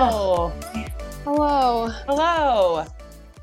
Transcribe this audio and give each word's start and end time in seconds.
Hello. 0.00 0.52
Hello. 1.24 1.88
Hello. 2.06 2.86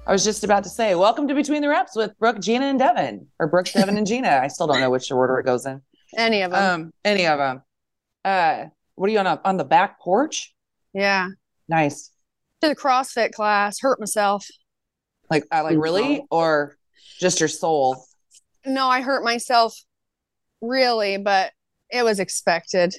I 0.08 0.12
was 0.14 0.24
just 0.24 0.46
about 0.46 0.64
to 0.64 0.70
say, 0.70 0.96
welcome 0.96 1.28
to 1.28 1.36
Between 1.36 1.62
the 1.62 1.68
Reps 1.68 1.98
with 1.98 2.18
Brooke, 2.18 2.40
Gina, 2.40 2.68
and 2.68 2.80
Devin, 2.80 3.28
or 3.40 3.48
Brooke, 3.48 3.66
Devin, 3.74 3.98
and 3.98 4.08
Gina. 4.08 4.40
I 4.42 4.48
still 4.48 4.66
don't 4.66 4.80
know 4.80 4.90
which 4.90 5.12
order 5.12 5.38
it 5.38 5.46
goes 5.46 5.66
in. 5.66 5.82
Any 6.16 6.44
of 6.44 6.52
them. 6.52 6.82
Um, 6.82 6.94
any 7.04 7.28
of 7.28 7.40
them. 7.40 7.62
Uh, 8.24 8.68
what 8.96 9.10
are 9.10 9.12
you 9.12 9.20
on 9.20 9.28
a, 9.28 9.42
on 9.44 9.58
the 9.58 9.66
back 9.66 10.00
porch? 10.00 10.56
yeah. 10.94 11.28
Nice. 11.68 12.12
To 12.62 12.70
the 12.70 12.76
CrossFit 12.76 13.34
class, 13.34 13.82
hurt 13.82 14.00
myself. 14.00 14.48
Like, 15.30 15.44
I 15.52 15.60
like 15.60 15.78
really, 15.78 16.24
or 16.32 16.78
just 17.20 17.42
your 17.42 17.50
soul? 17.50 18.06
No, 18.66 18.88
I 18.88 19.02
hurt 19.02 19.26
myself 19.26 19.78
really, 20.62 21.18
but 21.18 21.52
it 21.90 22.04
was 22.04 22.22
expected. 22.22 22.96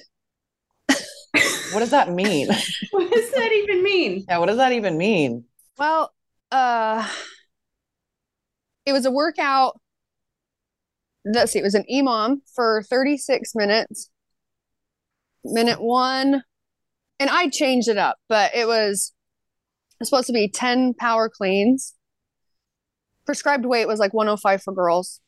What 1.71 1.79
does 1.79 1.91
that 1.91 2.11
mean? 2.11 2.49
What 2.91 3.11
does 3.11 3.31
that 3.31 3.51
even 3.51 3.83
mean? 3.83 4.25
yeah, 4.29 4.37
what 4.37 4.47
does 4.47 4.57
that 4.57 4.71
even 4.71 4.97
mean? 4.97 5.45
Well, 5.77 6.11
uh 6.51 7.07
it 8.85 8.93
was 8.93 9.05
a 9.05 9.11
workout. 9.11 9.79
Let's 11.25 11.51
see, 11.51 11.59
it 11.59 11.63
was 11.63 11.75
an 11.75 11.83
EMOM 11.91 12.37
for 12.55 12.83
36 12.89 13.53
minutes. 13.53 14.09
Minute 15.43 15.81
one. 15.81 16.43
And 17.19 17.29
I 17.29 17.49
changed 17.49 17.89
it 17.89 17.97
up, 17.97 18.17
but 18.29 18.55
it 18.55 18.67
was 18.67 19.13
it 19.93 20.01
was 20.01 20.09
supposed 20.09 20.27
to 20.27 20.33
be 20.33 20.47
10 20.47 20.93
power 20.93 21.29
cleans. 21.29 21.95
Prescribed 23.25 23.65
weight 23.65 23.87
was 23.87 23.99
like 23.99 24.13
105 24.13 24.61
for 24.63 24.73
girls. 24.73 25.19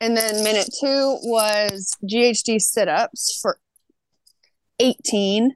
And 0.00 0.16
then 0.16 0.42
minute 0.42 0.68
two 0.80 1.18
was 1.22 1.96
GHD 2.10 2.60
sit 2.60 2.88
ups 2.88 3.38
for 3.40 3.58
18. 4.82 5.54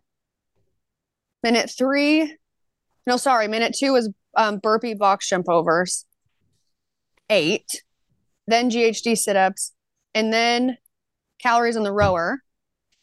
Minute 1.42 1.70
three, 1.76 2.36
no, 3.06 3.16
sorry, 3.16 3.46
minute 3.46 3.74
two 3.78 3.92
was 3.92 4.10
um, 4.36 4.58
burpee 4.58 4.94
box 4.94 5.28
jump 5.28 5.48
overs, 5.48 6.04
eight. 7.30 7.82
Then 8.48 8.70
GHD 8.70 9.16
sit 9.16 9.36
ups, 9.36 9.72
and 10.14 10.32
then 10.32 10.78
calories 11.40 11.76
on 11.76 11.82
the 11.82 11.92
rower, 11.92 12.42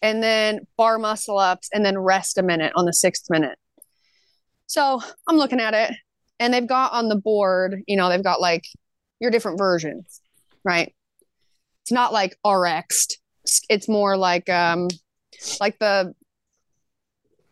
and 0.01 0.23
then 0.23 0.61
bar 0.77 0.97
muscle 0.97 1.37
ups, 1.37 1.69
and 1.73 1.85
then 1.85 1.97
rest 1.97 2.37
a 2.37 2.43
minute 2.43 2.73
on 2.75 2.85
the 2.85 2.93
sixth 2.93 3.29
minute. 3.29 3.57
So 4.67 5.01
I'm 5.27 5.37
looking 5.37 5.59
at 5.59 5.73
it, 5.73 5.95
and 6.39 6.53
they've 6.53 6.67
got 6.67 6.93
on 6.93 7.09
the 7.09 7.17
board, 7.17 7.81
you 7.87 7.97
know, 7.97 8.09
they've 8.09 8.23
got 8.23 8.41
like 8.41 8.63
your 9.19 9.31
different 9.31 9.57
versions, 9.57 10.21
right? 10.63 10.93
It's 11.81 11.91
not 11.91 12.13
like 12.13 12.37
RX'd. 12.45 13.17
It's 13.69 13.89
more 13.89 14.15
like 14.17 14.49
um 14.49 14.87
like 15.59 15.79
the 15.79 16.13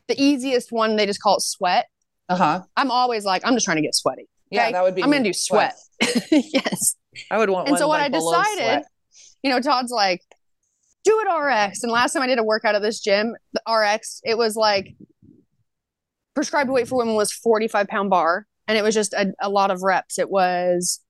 the 0.08 0.22
easiest 0.22 0.72
one 0.72 0.96
they 0.96 1.06
just 1.06 1.22
call 1.22 1.38
it 1.38 1.42
sweat. 1.42 1.88
Uh 2.30 2.36
huh. 2.36 2.62
I'm 2.78 2.92
always 2.92 3.26
like, 3.26 3.42
I'm 3.46 3.54
just 3.54 3.66
trying 3.66 3.78
to 3.78 3.82
get 3.82 3.96
sweaty. 3.96 4.28
Yeah, 4.50 4.72
that 4.72 4.84
would 4.84 4.96
be. 4.96 5.04
I'm 5.04 5.12
gonna 5.12 5.24
do 5.24 5.34
sweat. 5.34 5.76
yes. 6.32 6.96
I 7.30 7.38
would 7.38 7.50
want 7.50 7.70
And 7.70 7.78
so 7.78 7.88
what 7.88 8.00
like, 8.00 8.14
I 8.14 8.18
decided, 8.18 8.58
sweat. 8.58 8.86
you 9.44 9.50
know, 9.50 9.60
Todd's 9.60 9.92
like, 9.92 10.22
do 11.04 11.20
it 11.26 11.34
RX. 11.34 11.84
And 11.84 11.92
last 11.92 12.14
time 12.14 12.22
I 12.22 12.28
did 12.28 12.40
a 12.40 12.44
workout 12.44 12.76
at 12.76 12.82
this 12.82 13.00
gym, 13.00 13.36
the 13.54 13.62
RX, 13.72 14.22
it 14.24 14.38
was 14.38 14.56
like 14.56 14.96
prescribed 16.36 16.70
weight 16.70 16.88
for 16.88 16.98
women 16.98 17.16
was 17.16 17.32
45 17.32 17.88
pound 17.88 18.10
bar. 18.10 18.46
And 18.68 18.78
it 18.78 18.84
was 18.84 18.94
just 18.94 19.14
a, 19.14 19.34
a 19.42 19.50
lot 19.50 19.72
of 19.72 19.82
reps. 19.84 20.20
It 20.20 20.30
was 20.30 21.02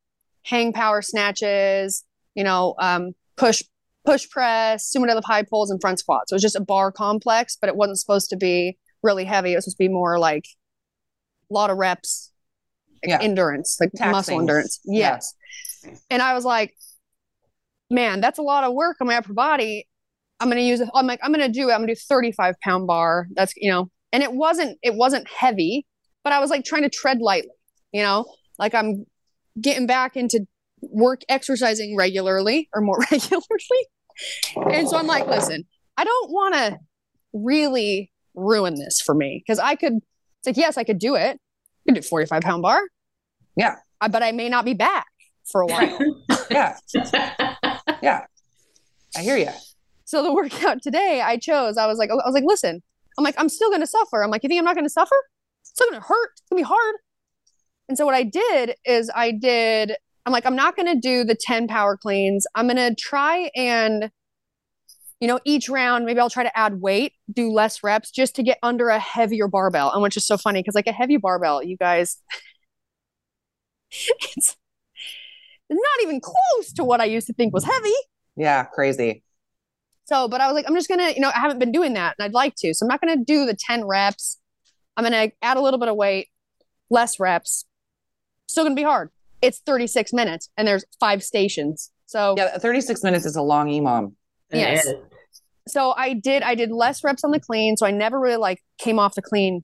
hang 0.43 0.73
power 0.73 1.01
snatches, 1.01 2.03
you 2.35 2.43
know, 2.43 2.75
um, 2.79 3.11
push 3.37 3.61
push 4.05 4.29
press, 4.29 4.91
sumo 4.91 5.07
deadlift 5.07 5.23
high 5.25 5.43
pulls, 5.43 5.69
and 5.71 5.79
front 5.81 5.99
squats. 5.99 6.31
It 6.31 6.35
was 6.35 6.41
just 6.41 6.55
a 6.55 6.61
bar 6.61 6.91
complex, 6.91 7.57
but 7.59 7.67
it 7.69 7.75
wasn't 7.75 7.99
supposed 7.99 8.29
to 8.31 8.37
be 8.37 8.77
really 9.03 9.25
heavy. 9.25 9.53
It 9.53 9.55
was 9.55 9.65
supposed 9.65 9.77
to 9.77 9.83
be 9.83 9.89
more 9.89 10.17
like 10.19 10.45
a 11.49 11.53
lot 11.53 11.69
of 11.69 11.77
reps, 11.77 12.31
like 13.03 13.09
Yeah. 13.09 13.19
endurance, 13.21 13.77
like 13.79 13.91
muscle 13.93 14.11
Taxing. 14.13 14.39
endurance. 14.39 14.79
Yeah. 14.85 15.19
Yes. 15.83 16.01
And 16.09 16.21
I 16.21 16.33
was 16.33 16.45
like, 16.45 16.75
man, 17.89 18.21
that's 18.21 18.39
a 18.39 18.43
lot 18.43 18.63
of 18.63 18.73
work 18.73 18.97
on 19.01 19.07
my 19.07 19.15
upper 19.17 19.33
body. 19.33 19.87
I'm 20.39 20.49
gonna 20.49 20.61
use 20.61 20.79
it. 20.81 20.89
I'm 20.95 21.05
like, 21.07 21.19
I'm 21.23 21.31
gonna 21.31 21.49
do. 21.49 21.69
I'm 21.71 21.81
gonna 21.81 21.93
do 21.93 21.95
35 21.95 22.55
pound 22.63 22.87
bar. 22.87 23.27
That's 23.35 23.53
you 23.57 23.69
know, 23.71 23.89
and 24.11 24.23
it 24.23 24.33
wasn't 24.33 24.77
it 24.81 24.95
wasn't 24.95 25.27
heavy, 25.27 25.85
but 26.23 26.33
I 26.33 26.39
was 26.39 26.49
like 26.49 26.63
trying 26.65 26.81
to 26.83 26.89
tread 26.89 27.19
lightly, 27.19 27.51
you 27.91 28.01
know, 28.01 28.25
like 28.57 28.73
I'm 28.73 29.05
getting 29.59 29.85
back 29.85 30.15
into 30.15 30.47
work 30.81 31.21
exercising 31.29 31.95
regularly 31.95 32.69
or 32.73 32.81
more 32.81 32.99
regularly. 33.11 33.87
And 34.55 34.87
so 34.87 34.97
I'm 34.97 35.07
like, 35.07 35.27
listen, 35.27 35.65
I 35.97 36.03
don't 36.03 36.31
want 36.31 36.55
to 36.55 36.79
really 37.33 38.11
ruin 38.35 38.75
this 38.75 39.01
for 39.01 39.15
me 39.15 39.43
because 39.45 39.59
I 39.59 39.75
could. 39.75 39.93
It's 40.39 40.47
like, 40.47 40.57
yes, 40.57 40.77
I 40.77 40.83
could 40.83 40.97
do 40.97 41.15
it. 41.15 41.39
I 41.39 41.93
could 41.93 41.95
do 41.95 42.01
45 42.01 42.41
pound 42.41 42.61
bar. 42.63 42.81
Yeah. 43.55 43.75
I, 43.99 44.07
but 44.07 44.23
I 44.23 44.31
may 44.31 44.49
not 44.49 44.65
be 44.65 44.73
back 44.73 45.05
for 45.45 45.61
a 45.61 45.67
while. 45.67 45.99
Yeah. 46.49 46.75
yeah. 48.03 48.25
I 49.15 49.21
hear 49.21 49.37
you. 49.37 49.51
so 50.03 50.21
the 50.21 50.33
workout 50.33 50.81
today 50.81 51.21
I 51.23 51.37
chose, 51.37 51.77
I 51.77 51.87
was 51.87 51.97
like, 51.97 52.09
I 52.09 52.15
was 52.15 52.33
like, 52.33 52.43
listen, 52.45 52.81
I'm 53.17 53.23
like, 53.23 53.35
I'm 53.37 53.47
still 53.47 53.71
gonna 53.71 53.87
suffer. 53.87 54.21
I'm 54.21 54.29
like, 54.29 54.43
you 54.43 54.49
think 54.49 54.59
I'm 54.59 54.65
not 54.65 54.75
gonna 54.75 54.89
suffer? 54.89 55.15
It's 55.61 55.69
still 55.69 55.89
gonna 55.89 56.03
hurt. 56.03 56.31
It's 56.33 56.49
gonna 56.49 56.59
be 56.59 56.67
hard. 56.67 56.95
And 57.87 57.97
so 57.97 58.05
what 58.05 58.15
I 58.15 58.23
did 58.23 58.75
is 58.83 59.09
I 59.15 59.31
did, 59.31 59.95
I'm 60.25 60.33
like, 60.33 60.45
I'm 60.45 60.55
not 60.55 60.75
gonna 60.75 60.95
do 60.95 61.23
the 61.23 61.35
10 61.35 61.67
power 61.67 61.97
cleans. 61.97 62.45
I'm 62.55 62.67
gonna 62.67 62.93
try 62.95 63.49
and, 63.55 64.11
you 65.19 65.27
know, 65.27 65.39
each 65.45 65.67
round, 65.69 66.05
maybe 66.05 66.19
I'll 66.19 66.29
try 66.29 66.43
to 66.43 66.57
add 66.57 66.81
weight, 66.81 67.13
do 67.31 67.51
less 67.51 67.83
reps 67.83 68.11
just 68.11 68.35
to 68.35 68.43
get 68.43 68.59
under 68.61 68.89
a 68.89 68.99
heavier 68.99 69.47
barbell. 69.47 69.91
And 69.91 70.01
which 70.01 70.17
is 70.17 70.25
so 70.25 70.37
funny 70.37 70.61
because 70.61 70.75
like 70.75 70.87
a 70.87 70.91
heavy 70.91 71.17
barbell, 71.17 71.63
you 71.63 71.77
guys, 71.77 72.17
it's 73.91 74.57
not 75.69 76.03
even 76.03 76.21
close 76.21 76.73
to 76.73 76.83
what 76.83 77.01
I 77.01 77.05
used 77.05 77.27
to 77.27 77.33
think 77.33 77.53
was 77.53 77.63
heavy. 77.63 77.93
Yeah. 78.35 78.63
Crazy. 78.65 79.23
So, 80.05 80.27
but 80.27 80.41
I 80.41 80.47
was 80.47 80.55
like, 80.55 80.65
I'm 80.67 80.75
just 80.75 80.89
gonna, 80.89 81.11
you 81.11 81.21
know, 81.21 81.31
I 81.33 81.39
haven't 81.39 81.59
been 81.59 81.71
doing 81.71 81.93
that 81.93 82.15
and 82.17 82.25
I'd 82.25 82.33
like 82.33 82.55
to. 82.57 82.73
So 82.73 82.85
I'm 82.85 82.89
not 82.89 83.01
gonna 83.01 83.23
do 83.23 83.45
the 83.45 83.55
10 83.55 83.85
reps. 83.85 84.37
I'm 84.97 85.03
gonna 85.03 85.31
add 85.41 85.57
a 85.57 85.61
little 85.61 85.79
bit 85.79 85.89
of 85.89 85.95
weight, 85.95 86.27
less 86.89 87.19
reps. 87.19 87.65
Still 88.47 88.65
gonna 88.65 88.75
be 88.75 88.83
hard. 88.83 89.09
It's 89.41 89.59
36 89.65 90.13
minutes 90.13 90.49
and 90.57 90.67
there's 90.67 90.85
five 90.99 91.23
stations. 91.23 91.91
So 92.05 92.35
Yeah, 92.37 92.57
36 92.57 93.03
minutes 93.03 93.25
is 93.25 93.35
a 93.35 93.41
long 93.41 93.67
EMOM. 93.67 94.13
It 94.51 94.57
Yes. 94.57 94.85
is. 94.85 94.95
so 95.67 95.93
I 95.95 96.13
did 96.13 96.43
I 96.43 96.55
did 96.55 96.71
less 96.71 97.03
reps 97.03 97.23
on 97.23 97.31
the 97.31 97.39
clean, 97.39 97.77
so 97.77 97.85
I 97.85 97.91
never 97.91 98.19
really 98.19 98.37
like 98.37 98.61
came 98.77 98.99
off 98.99 99.15
the 99.15 99.21
clean 99.21 99.63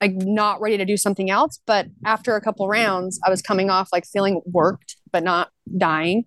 like 0.00 0.12
not 0.14 0.62
ready 0.62 0.78
to 0.78 0.84
do 0.86 0.96
something 0.96 1.28
else, 1.30 1.60
but 1.66 1.86
after 2.06 2.34
a 2.34 2.40
couple 2.40 2.66
rounds, 2.66 3.20
I 3.22 3.28
was 3.28 3.42
coming 3.42 3.68
off 3.68 3.90
like 3.92 4.06
feeling 4.06 4.40
worked 4.46 4.96
but 5.12 5.22
not 5.22 5.50
dying. 5.76 6.24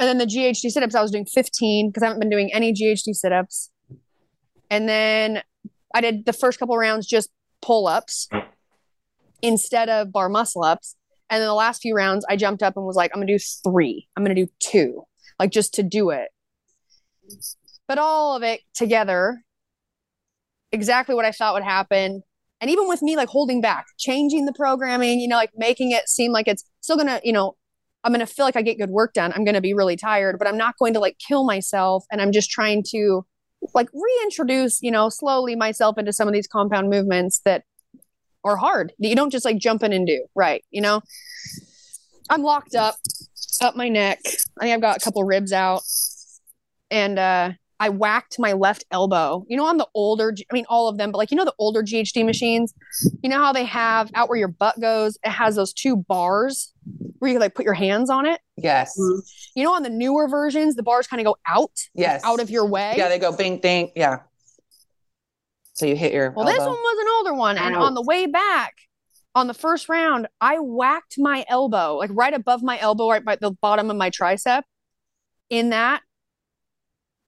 And 0.00 0.08
then 0.08 0.18
the 0.18 0.24
GHD 0.26 0.70
sit-ups 0.70 0.94
I 0.94 1.02
was 1.02 1.10
doing 1.10 1.26
15 1.26 1.90
because 1.90 2.02
I 2.02 2.06
haven't 2.06 2.20
been 2.20 2.30
doing 2.30 2.50
any 2.52 2.72
GHD 2.72 3.12
sit-ups. 3.12 3.70
And 4.70 4.88
then 4.88 5.42
I 5.94 6.00
did 6.00 6.24
the 6.26 6.32
first 6.32 6.58
couple 6.58 6.76
rounds 6.78 7.06
just 7.06 7.28
pull-ups 7.60 8.28
instead 9.42 9.88
of 9.88 10.10
bar 10.12 10.28
muscle 10.28 10.64
ups. 10.64 10.96
And 11.30 11.40
then 11.40 11.48
the 11.48 11.54
last 11.54 11.82
few 11.82 11.94
rounds 11.94 12.24
I 12.28 12.36
jumped 12.36 12.62
up 12.62 12.76
and 12.76 12.86
was 12.86 12.96
like 12.96 13.10
I'm 13.12 13.18
going 13.18 13.28
to 13.28 13.38
do 13.38 13.44
3. 13.64 14.08
I'm 14.16 14.24
going 14.24 14.34
to 14.34 14.46
do 14.46 14.50
2 14.60 15.02
like 15.38 15.50
just 15.50 15.74
to 15.74 15.82
do 15.82 16.10
it. 16.10 16.28
But 17.86 17.98
all 17.98 18.36
of 18.36 18.42
it 18.42 18.60
together 18.74 19.42
exactly 20.70 21.14
what 21.14 21.24
i 21.24 21.32
thought 21.32 21.54
would 21.54 21.62
happen. 21.62 22.22
And 22.60 22.70
even 22.70 22.88
with 22.88 23.02
me 23.02 23.16
like 23.16 23.28
holding 23.28 23.60
back 23.60 23.86
changing 23.98 24.44
the 24.44 24.52
programming 24.52 25.20
you 25.20 25.28
know 25.28 25.36
like 25.36 25.52
making 25.56 25.92
it 25.92 26.08
seem 26.08 26.32
like 26.32 26.48
it's 26.48 26.64
still 26.80 26.96
gonna 26.96 27.20
you 27.24 27.32
know 27.32 27.56
i'm 28.04 28.12
gonna 28.12 28.26
feel 28.26 28.44
like 28.44 28.56
i 28.56 28.62
get 28.62 28.78
good 28.78 28.90
work 28.90 29.14
done. 29.14 29.32
I'm 29.32 29.44
gonna 29.44 29.60
be 29.60 29.74
really 29.74 29.96
tired 29.96 30.38
but 30.38 30.48
i'm 30.48 30.58
not 30.58 30.76
going 30.78 30.92
to 30.94 31.00
like 31.00 31.16
kill 31.26 31.44
myself. 31.44 32.04
And 32.10 32.20
i'm 32.20 32.32
just 32.32 32.50
trying 32.50 32.82
to 32.90 33.24
like 33.74 33.88
reintroduce 33.92 34.82
you 34.82 34.90
know 34.90 35.08
slowly 35.08 35.56
myself 35.56 35.98
into 35.98 36.12
some 36.12 36.28
of 36.28 36.34
these 36.34 36.46
compound 36.46 36.90
movements 36.90 37.40
that 37.44 37.64
are 38.44 38.56
hard 38.56 38.92
that 38.98 39.08
you 39.08 39.16
don't 39.16 39.30
just 39.30 39.44
like 39.44 39.58
jump 39.58 39.82
in 39.82 39.92
and 39.92 40.06
do 40.06 40.24
right 40.34 40.64
you 40.70 40.80
know 40.80 41.00
i'm 42.30 42.42
locked 42.42 42.74
up 42.74 42.96
up 43.60 43.74
my 43.76 43.88
neck 43.88 44.20
i 44.24 44.64
think 44.64 44.74
i've 44.74 44.80
got 44.80 44.96
a 44.96 45.00
couple 45.00 45.22
ribs 45.24 45.52
out 45.52 45.82
and 46.90 47.18
uh 47.18 47.50
I 47.80 47.90
whacked 47.90 48.40
my 48.40 48.54
left 48.54 48.84
elbow. 48.90 49.44
You 49.46 49.56
know, 49.56 49.64
on 49.64 49.76
the 49.76 49.86
older, 49.94 50.34
I 50.50 50.52
mean, 50.52 50.64
all 50.68 50.88
of 50.88 50.98
them, 50.98 51.12
but 51.12 51.18
like, 51.18 51.30
you 51.30 51.36
know, 51.36 51.44
the 51.44 51.54
older 51.60 51.80
GHD 51.84 52.26
machines, 52.26 52.74
you 53.22 53.30
know 53.30 53.38
how 53.38 53.52
they 53.52 53.62
have 53.66 54.10
out 54.16 54.28
where 54.28 54.36
your 54.36 54.48
butt 54.48 54.80
goes, 54.80 55.16
it 55.22 55.28
has 55.30 55.54
those 55.54 55.72
two 55.72 55.96
bars 55.96 56.72
where 57.20 57.30
you 57.30 57.38
like 57.38 57.54
put 57.54 57.64
your 57.64 57.74
hands 57.74 58.10
on 58.10 58.26
it. 58.26 58.40
Yes. 58.56 58.98
Mhm. 58.98 59.20
You 59.54 59.62
know, 59.62 59.74
on 59.74 59.84
the 59.84 59.90
newer 59.90 60.26
versions, 60.26 60.74
the 60.74 60.82
bars 60.82 61.06
kind 61.06 61.20
of 61.20 61.24
go 61.24 61.36
out, 61.46 61.70
Yes. 61.94 62.24
out 62.24 62.40
of 62.40 62.50
your 62.50 62.66
way. 62.66 62.94
Yeah, 62.96 63.08
they 63.08 63.20
go 63.20 63.30
bing, 63.30 63.58
bing 63.60 63.92
Yeah. 63.94 64.22
So 65.78 65.86
you 65.86 65.94
hit 65.94 66.12
your 66.12 66.32
well, 66.32 66.44
this 66.44 66.58
one 66.58 66.70
was 66.70 66.98
an 67.00 67.06
older 67.18 67.38
one. 67.38 67.56
And 67.56 67.76
Ouch. 67.76 67.82
on 67.82 67.94
the 67.94 68.02
way 68.02 68.26
back, 68.26 68.74
on 69.36 69.46
the 69.46 69.54
first 69.54 69.88
round, 69.88 70.26
I 70.40 70.58
whacked 70.58 71.14
my 71.18 71.44
elbow, 71.48 71.98
like 71.98 72.10
right 72.12 72.34
above 72.34 72.64
my 72.64 72.80
elbow, 72.80 73.08
right 73.08 73.24
by 73.24 73.36
the 73.36 73.52
bottom 73.52 73.88
of 73.88 73.96
my 73.96 74.10
tricep. 74.10 74.62
In 75.50 75.70
that, 75.70 76.02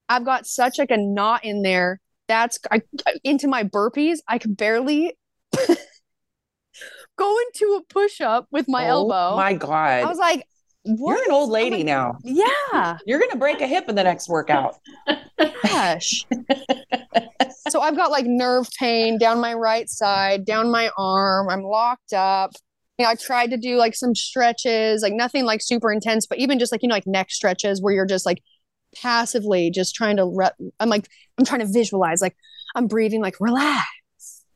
I've 0.08 0.24
got 0.24 0.48
such 0.48 0.78
like 0.78 0.90
a 0.90 0.96
knot 0.96 1.44
in 1.44 1.62
there. 1.62 2.00
That's 2.26 2.58
I, 2.72 2.82
into 3.22 3.46
my 3.46 3.62
burpees. 3.62 4.18
I 4.26 4.38
could 4.38 4.56
barely 4.56 5.16
go 7.16 7.36
into 7.46 7.80
a 7.80 7.82
push 7.88 8.20
up 8.20 8.48
with 8.50 8.66
my 8.66 8.86
Oh 8.86 9.08
elbow. 9.08 9.36
My 9.36 9.54
God. 9.54 10.02
I 10.02 10.06
was 10.06 10.18
like, 10.18 10.44
what? 10.82 11.14
You're 11.14 11.24
an 11.26 11.32
old 11.32 11.50
lady 11.50 11.76
like, 11.78 11.86
now. 11.86 12.18
Yeah. 12.24 12.98
You're 13.06 13.20
going 13.20 13.30
to 13.30 13.38
break 13.38 13.60
a 13.60 13.66
hip 13.68 13.88
in 13.88 13.94
the 13.94 14.02
next 14.02 14.28
workout. 14.28 14.74
Gosh. 15.62 16.24
so 17.70 17.80
I've 17.80 17.96
got 17.96 18.10
like 18.10 18.26
nerve 18.26 18.68
pain 18.78 19.18
down 19.18 19.40
my 19.40 19.54
right 19.54 19.88
side, 19.88 20.44
down 20.44 20.70
my 20.70 20.90
arm. 20.98 21.48
I'm 21.48 21.62
locked 21.62 22.12
up. 22.12 22.52
You 22.98 23.04
know, 23.04 23.10
I 23.10 23.14
tried 23.14 23.50
to 23.50 23.56
do 23.56 23.76
like 23.76 23.94
some 23.94 24.14
stretches, 24.14 25.02
like 25.02 25.14
nothing 25.14 25.44
like 25.44 25.62
super 25.62 25.90
intense, 25.90 26.26
but 26.26 26.38
even 26.38 26.58
just 26.58 26.72
like, 26.72 26.82
you 26.82 26.88
know, 26.88 26.94
like 26.94 27.06
neck 27.06 27.30
stretches 27.30 27.80
where 27.80 27.94
you're 27.94 28.06
just 28.06 28.26
like 28.26 28.42
passively 29.00 29.70
just 29.70 29.94
trying 29.94 30.16
to, 30.16 30.26
re- 30.26 30.68
I'm 30.78 30.88
like, 30.88 31.08
I'm 31.38 31.44
trying 31.44 31.60
to 31.60 31.66
visualize, 31.66 32.20
like 32.20 32.36
I'm 32.74 32.86
breathing, 32.86 33.20
like 33.22 33.40
relax, 33.40 33.86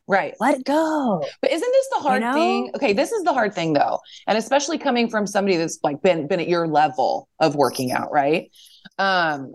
Right. 0.06 0.34
let 0.38 0.58
it 0.58 0.64
go. 0.66 1.25
But 1.40 1.52
isn't 1.52 1.72
this 1.72 1.88
the 1.94 2.00
hard 2.00 2.20
know? 2.20 2.34
thing? 2.34 2.70
Okay, 2.75 2.93
this 2.93 3.11
is 3.12 3.22
the 3.25 3.32
hard 3.32 3.55
thing 3.55 3.72
though. 3.72 4.00
And 4.26 4.37
especially 4.37 4.76
coming 4.76 5.08
from 5.08 5.26
somebody 5.26 5.56
that's 5.56 5.78
like 5.82 6.02
been 6.02 6.26
been 6.26 6.40
at 6.40 6.49
your 6.49 6.69
level 6.69 7.28
of 7.40 7.55
working 7.56 7.90
out, 7.93 8.12
right? 8.12 8.50
Um 8.99 9.55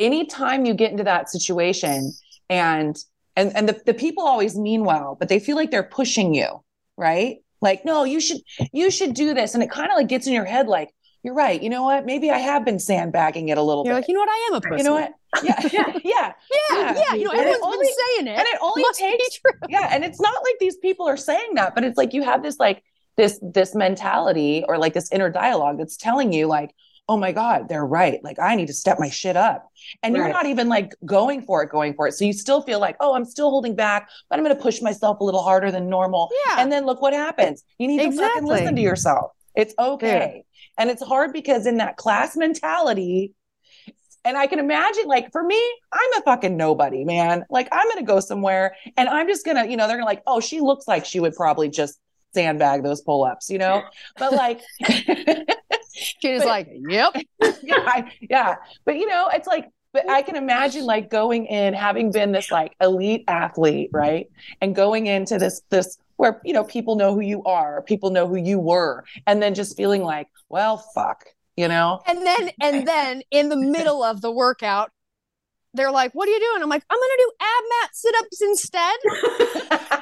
anytime 0.00 0.66
you 0.66 0.74
get 0.74 0.90
into 0.90 1.04
that 1.04 1.30
situation 1.30 2.12
and 2.48 2.96
and 3.36 3.54
and 3.56 3.68
the, 3.68 3.80
the 3.86 3.94
people 3.94 4.24
always 4.24 4.56
mean 4.56 4.84
well, 4.84 5.16
but 5.18 5.28
they 5.28 5.38
feel 5.38 5.56
like 5.56 5.70
they're 5.70 5.82
pushing 5.82 6.34
you, 6.34 6.62
right? 6.96 7.38
Like, 7.60 7.84
no, 7.84 8.04
you 8.04 8.20
should 8.20 8.38
you 8.72 8.90
should 8.90 9.14
do 9.14 9.34
this. 9.34 9.54
And 9.54 9.62
it 9.62 9.70
kind 9.70 9.90
of 9.90 9.96
like 9.96 10.08
gets 10.08 10.26
in 10.26 10.32
your 10.32 10.44
head 10.44 10.68
like, 10.68 10.90
you're 11.22 11.34
right. 11.34 11.60
You 11.62 11.70
know 11.70 11.82
what? 11.82 12.06
Maybe 12.06 12.30
I 12.30 12.38
have 12.38 12.64
been 12.64 12.78
sandbagging 12.78 13.48
it 13.48 13.58
a 13.58 13.62
little 13.62 13.84
You're 13.84 13.94
bit. 13.94 14.00
like, 14.02 14.08
you 14.08 14.14
know 14.14 14.20
what? 14.20 14.28
I 14.28 14.48
am 14.50 14.54
a 14.54 14.60
pussy. 14.60 14.76
you 14.78 14.84
know 14.84 14.94
what? 14.94 15.12
Yeah. 15.44 15.60
yeah. 15.70 15.92
Yeah. 16.02 16.32
Yeah, 16.70 16.94
yeah. 16.96 17.14
You 17.14 17.24
know, 17.24 17.30
And 17.32 17.40
everyone's 17.40 17.62
only- 17.64 17.86
been 17.86 17.94
saying 17.94 18.26
it. 18.28 18.38
and 18.38 18.46
it 18.46 18.58
only 18.62 18.82
Must 18.82 18.98
takes 18.98 19.40
yeah 19.68 19.88
and 19.92 20.02
it's 20.02 20.18
not 20.20 20.32
like 20.44 20.54
these 20.60 20.76
people 20.78 21.06
are 21.06 21.16
saying 21.18 21.56
that 21.56 21.74
but 21.74 21.84
it's 21.84 21.98
like 21.98 22.14
you 22.14 22.22
have 22.22 22.42
this 22.42 22.58
like 22.58 22.82
this 23.18 23.38
this 23.42 23.74
mentality 23.74 24.64
or 24.66 24.78
like 24.78 24.94
this 24.94 25.10
inner 25.12 25.28
dialogue 25.28 25.76
that's 25.78 25.96
telling 25.98 26.32
you 26.32 26.46
like 26.46 26.70
oh 27.08 27.16
my 27.16 27.32
god 27.32 27.68
they're 27.68 27.86
right. 27.86 28.22
Like 28.24 28.38
i 28.38 28.54
need 28.54 28.66
to 28.66 28.72
step 28.72 28.98
my 28.98 29.08
shit 29.08 29.36
up. 29.36 29.70
And 30.02 30.16
you're 30.16 30.28
not 30.28 30.46
even 30.46 30.68
like 30.68 30.94
going 31.04 31.42
for 31.42 31.62
it 31.62 31.70
going 31.70 31.94
for 31.94 32.08
it. 32.08 32.12
So 32.12 32.24
you 32.24 32.32
still 32.32 32.62
feel 32.62 32.80
like 32.80 32.96
oh 33.00 33.14
i'm 33.14 33.24
still 33.24 33.50
holding 33.50 33.74
back 33.74 34.08
but 34.28 34.38
i'm 34.38 34.44
going 34.44 34.56
to 34.56 34.62
push 34.62 34.82
myself 34.82 35.20
a 35.20 35.24
little 35.24 35.42
harder 35.42 35.70
than 35.70 35.88
normal. 35.88 36.30
Yeah. 36.46 36.56
and 36.60 36.70
then 36.70 36.86
look 36.86 37.00
what 37.00 37.12
happens. 37.12 37.62
You 37.78 37.88
need 37.88 37.98
to 37.98 38.16
fucking 38.16 38.44
listen 38.44 38.76
to 38.76 38.82
yourself. 38.82 39.32
It's 39.54 39.74
okay. 39.78 40.44
And 40.78 40.90
it's 40.90 41.02
hard 41.02 41.32
because 41.32 41.66
in 41.66 41.78
that 41.78 41.96
class 41.96 42.36
mentality 42.36 43.32
and 44.26 44.36
I 44.36 44.48
can 44.48 44.58
imagine, 44.58 45.06
like, 45.06 45.30
for 45.30 45.42
me, 45.42 45.62
I'm 45.92 46.12
a 46.14 46.22
fucking 46.22 46.56
nobody, 46.56 47.04
man. 47.04 47.44
Like, 47.48 47.68
I'm 47.70 47.86
going 47.86 48.04
to 48.04 48.04
go 48.04 48.18
somewhere 48.18 48.74
and 48.96 49.08
I'm 49.08 49.28
just 49.28 49.44
going 49.44 49.56
to, 49.56 49.70
you 49.70 49.76
know, 49.76 49.86
they're 49.86 49.96
going 49.96 50.04
to, 50.04 50.10
like, 50.10 50.24
oh, 50.26 50.40
she 50.40 50.60
looks 50.60 50.88
like 50.88 51.04
she 51.04 51.20
would 51.20 51.34
probably 51.34 51.68
just 51.68 52.00
sandbag 52.34 52.82
those 52.82 53.02
pull 53.02 53.22
ups, 53.22 53.48
you 53.48 53.58
know? 53.58 53.84
But, 54.18 54.32
like, 54.32 54.62
She's 55.96 56.40
But- 56.42 56.46
like, 56.46 56.68
yep. 56.88 57.14
yeah, 57.62 57.76
I, 57.86 58.12
yeah. 58.20 58.56
But, 58.84 58.96
you 58.96 59.06
know, 59.06 59.28
it's 59.32 59.46
like, 59.46 59.70
but 59.92 60.08
I 60.10 60.20
can 60.22 60.36
imagine, 60.36 60.84
like, 60.84 61.08
going 61.08 61.46
in, 61.46 61.72
having 61.72 62.12
been 62.12 62.32
this, 62.32 62.50
like, 62.50 62.74
elite 62.80 63.24
athlete, 63.28 63.88
right? 63.92 64.26
And 64.60 64.74
going 64.74 65.06
into 65.06 65.38
this, 65.38 65.62
this, 65.70 65.96
where, 66.16 66.40
you 66.44 66.52
know, 66.52 66.64
people 66.64 66.96
know 66.96 67.14
who 67.14 67.20
you 67.20 67.42
are, 67.44 67.80
people 67.82 68.10
know 68.10 68.28
who 68.28 68.36
you 68.36 68.58
were, 68.58 69.04
and 69.26 69.42
then 69.42 69.54
just 69.54 69.74
feeling 69.76 70.02
like, 70.02 70.28
well, 70.50 70.76
fuck, 70.94 71.24
you 71.56 71.66
know? 71.68 72.02
And 72.06 72.26
then 72.26 72.50
and 72.60 72.86
then 72.86 73.22
in 73.30 73.48
the 73.48 73.56
middle 73.56 74.02
of 74.02 74.20
the 74.20 74.30
workout, 74.30 74.90
they're 75.74 75.90
like, 75.90 76.12
"What 76.12 76.28
are 76.28 76.32
you 76.32 76.40
doing?" 76.40 76.62
I'm 76.62 76.68
like, 76.70 76.84
"I'm 76.88 76.98
gonna 76.98 77.12
do 77.18 77.32
ab 77.40 77.64
mat 77.82 77.90
sit 77.94 78.14
ups 78.18 78.40
instead." 78.42 80.00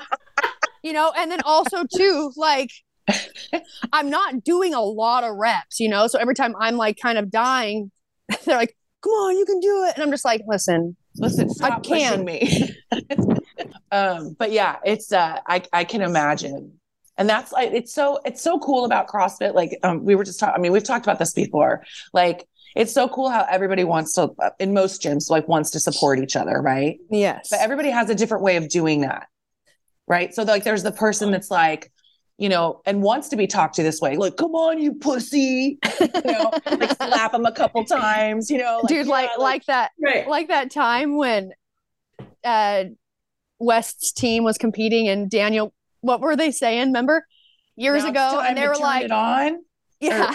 you 0.82 0.92
know, 0.92 1.12
and 1.16 1.30
then 1.30 1.40
also 1.44 1.84
too, 1.96 2.32
like, 2.36 2.70
I'm 3.92 4.10
not 4.10 4.44
doing 4.44 4.74
a 4.74 4.80
lot 4.82 5.24
of 5.24 5.36
reps. 5.36 5.80
You 5.80 5.88
know, 5.88 6.06
so 6.06 6.18
every 6.18 6.34
time 6.34 6.54
I'm 6.58 6.76
like 6.76 6.98
kind 7.00 7.18
of 7.18 7.30
dying, 7.30 7.90
they're 8.44 8.56
like, 8.56 8.76
"Come 9.02 9.12
on, 9.12 9.36
you 9.36 9.44
can 9.44 9.60
do 9.60 9.84
it," 9.84 9.94
and 9.94 10.02
I'm 10.02 10.10
just 10.10 10.24
like, 10.24 10.42
"Listen, 10.46 10.96
Listen, 11.16 11.48
stop 11.50 11.84
can. 11.84 12.24
me. 12.24 12.74
um, 13.92 14.34
but 14.38 14.50
yeah, 14.52 14.76
it's 14.84 15.12
uh, 15.12 15.38
I 15.46 15.62
I 15.72 15.84
can 15.84 16.02
imagine, 16.02 16.72
and 17.16 17.28
that's 17.28 17.52
like 17.52 17.72
it's 17.72 17.94
so 17.94 18.18
it's 18.24 18.42
so 18.42 18.58
cool 18.58 18.84
about 18.84 19.08
CrossFit. 19.08 19.54
Like 19.54 19.78
um, 19.82 20.04
we 20.04 20.14
were 20.14 20.24
just 20.24 20.40
talking. 20.40 20.54
I 20.56 20.58
mean, 20.58 20.72
we've 20.72 20.84
talked 20.84 21.06
about 21.06 21.18
this 21.18 21.32
before. 21.32 21.84
Like 22.12 22.48
it's 22.74 22.92
so 22.92 23.08
cool 23.08 23.30
how 23.30 23.46
everybody 23.48 23.84
wants 23.84 24.14
to 24.14 24.32
uh, 24.40 24.50
in 24.58 24.74
most 24.74 25.02
gyms 25.02 25.30
like 25.30 25.46
wants 25.46 25.70
to 25.70 25.80
support 25.80 26.18
each 26.18 26.34
other, 26.34 26.60
right? 26.60 26.98
yes, 27.10 27.48
But 27.50 27.60
everybody 27.60 27.90
has 27.90 28.10
a 28.10 28.14
different 28.14 28.42
way 28.42 28.56
of 28.56 28.68
doing 28.68 29.02
that, 29.02 29.28
right? 30.08 30.34
So 30.34 30.42
like, 30.42 30.64
there's 30.64 30.82
the 30.82 30.92
person 30.92 31.30
that's 31.30 31.50
like. 31.50 31.92
You 32.36 32.48
know, 32.48 32.80
and 32.84 33.00
wants 33.00 33.28
to 33.28 33.36
be 33.36 33.46
talked 33.46 33.76
to 33.76 33.84
this 33.84 34.00
way, 34.00 34.16
like, 34.16 34.36
come 34.36 34.56
on, 34.56 34.80
you 34.80 34.94
pussy, 34.94 35.78
you 36.00 36.08
know, 36.24 36.50
like 36.66 36.90
slap 36.96 37.32
him 37.32 37.46
a 37.46 37.52
couple 37.52 37.84
times, 37.84 38.50
you 38.50 38.58
know, 38.58 38.82
dude, 38.88 39.06
yeah, 39.06 39.12
like 39.12 39.30
like 39.38 39.64
that 39.66 39.92
Right. 40.02 40.26
like 40.26 40.48
that 40.48 40.72
time 40.72 41.16
when 41.16 41.52
uh 42.42 42.84
West's 43.60 44.10
team 44.12 44.42
was 44.42 44.58
competing 44.58 45.06
and 45.08 45.30
Daniel 45.30 45.72
what 46.00 46.20
were 46.20 46.34
they 46.34 46.50
saying 46.50 46.88
remember 46.88 47.24
years 47.76 48.02
now 48.02 48.10
ago 48.10 48.40
and 48.40 48.58
they 48.58 48.66
were 48.66 48.74
like 48.76 49.08
on. 49.12 49.60
yeah 50.00 50.34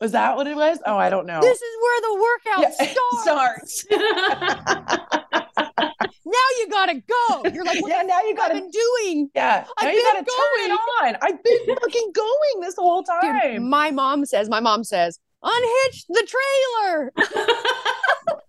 Was 0.00 0.10
that 0.12 0.36
what 0.36 0.46
it 0.48 0.56
was? 0.56 0.78
Oh, 0.84 0.96
I 0.96 1.08
don't 1.08 1.26
know. 1.26 1.40
this 1.40 1.62
is 1.62 1.76
where 1.82 2.00
the 2.02 2.14
workout 2.20 2.72
Yeah, 2.78 2.94
starts 3.22 3.86
now 6.30 6.48
you 6.58 6.68
gotta 6.70 6.94
go 6.94 7.50
you're 7.52 7.64
like 7.64 7.80
what 7.82 7.90
yeah, 7.90 8.02
now 8.02 8.20
you 8.22 8.30
I've 8.30 8.36
gotta. 8.36 8.54
been 8.54 8.70
doing 8.70 9.30
Yeah, 9.34 9.64
I've 9.78 9.84
now 9.84 9.90
you 9.90 9.96
been 9.96 10.04
gotta 10.04 10.24
turn 10.26 10.70
it 10.70 10.72
on. 10.72 11.16
I've 11.22 11.42
been 11.42 11.76
fucking 11.82 12.12
going 12.14 12.60
this 12.60 12.74
whole 12.76 13.02
Dude, 13.02 13.08
time. 13.42 13.68
my 13.68 13.90
mom 13.90 14.24
says 14.26 14.48
my 14.48 14.60
mom 14.60 14.84
says 14.84 15.18
unhitch 15.42 16.04
the 16.08 16.26
trailer 16.26 17.12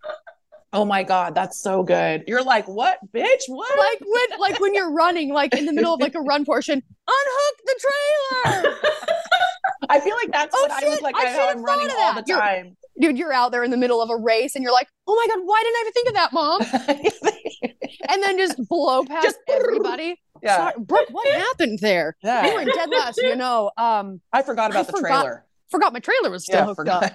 oh 0.74 0.86
my 0.86 1.04
god, 1.04 1.36
that's 1.36 1.62
so 1.62 1.84
good. 1.84 2.24
You're 2.28 2.44
like, 2.44 2.68
what, 2.68 3.00
bitch? 3.14 3.42
What? 3.48 3.78
like 3.78 4.00
when 4.06 4.40
like 4.40 4.60
when 4.60 4.74
you're 4.74 4.92
running 4.92 5.34
like 5.34 5.54
in 5.56 5.66
the 5.66 5.74
middle 5.74 5.94
of 5.94 6.00
like 6.02 6.16
a 6.16 6.22
run 6.22 6.46
portion 6.46 6.82
unhook 7.08 7.56
the 7.66 7.80
trailer 7.82 8.76
I 9.90 10.00
feel 10.00 10.16
like 10.16 10.32
that's 10.32 10.54
Oh, 10.56 10.62
what 10.62 10.72
I 10.72 10.86
look 10.86 10.96
shit, 10.96 11.02
like. 11.04 11.16
I 11.16 11.34
should've 11.34 11.58
I'm 11.58 11.64
running 11.64 11.90
all 11.98 12.14
the 12.14 12.24
You're- 12.28 12.40
time. 12.42 12.78
Dude, 13.02 13.18
you're 13.18 13.32
out 13.34 13.52
there 13.54 13.64
in 13.64 13.72
the 13.72 13.78
middle 13.78 14.02
of 14.02 14.10
a 14.10 14.18
race 14.18 14.56
and 14.56 14.62
you're 14.64 14.74
like, 14.74 14.90
oh 15.08 15.16
my 15.16 15.34
God, 15.34 15.42
why 15.46 15.64
didn't 15.64 15.76
I 15.78 15.82
ever 15.82 15.92
think 15.92 16.08
of 16.10 16.14
that, 16.16 16.34
mom? 16.34 17.70
And 18.12 18.24
then 18.24 18.38
just 18.38 18.58
blow 18.68 19.04
past 19.06 19.24
Just- 19.24 19.38
everybody. 19.50 20.20
yeah, 20.42 20.58
Sorry, 20.58 20.74
Brooke, 20.80 21.08
what 21.12 21.28
happened 21.32 21.80
there? 21.80 22.16
yeah. 22.24 22.42
Anyway, 22.44 22.66
dead 22.66 22.90
last, 22.90 23.18
you 23.22 23.36
know, 23.36 23.72
um, 23.78 24.20
I 24.34 24.42
forgot 24.42 24.72
about 24.72 24.80
I 24.80 24.84
the 24.84 24.92
forgot 24.98 25.22
trailer. 25.22 25.46
forgot 25.70 25.94
my 25.94 26.00
trailer 26.00 26.30
was 26.32 26.44
still 26.44 26.60
Yeah, 26.60 26.66
hooked 26.66 26.90
up. 26.90 27.14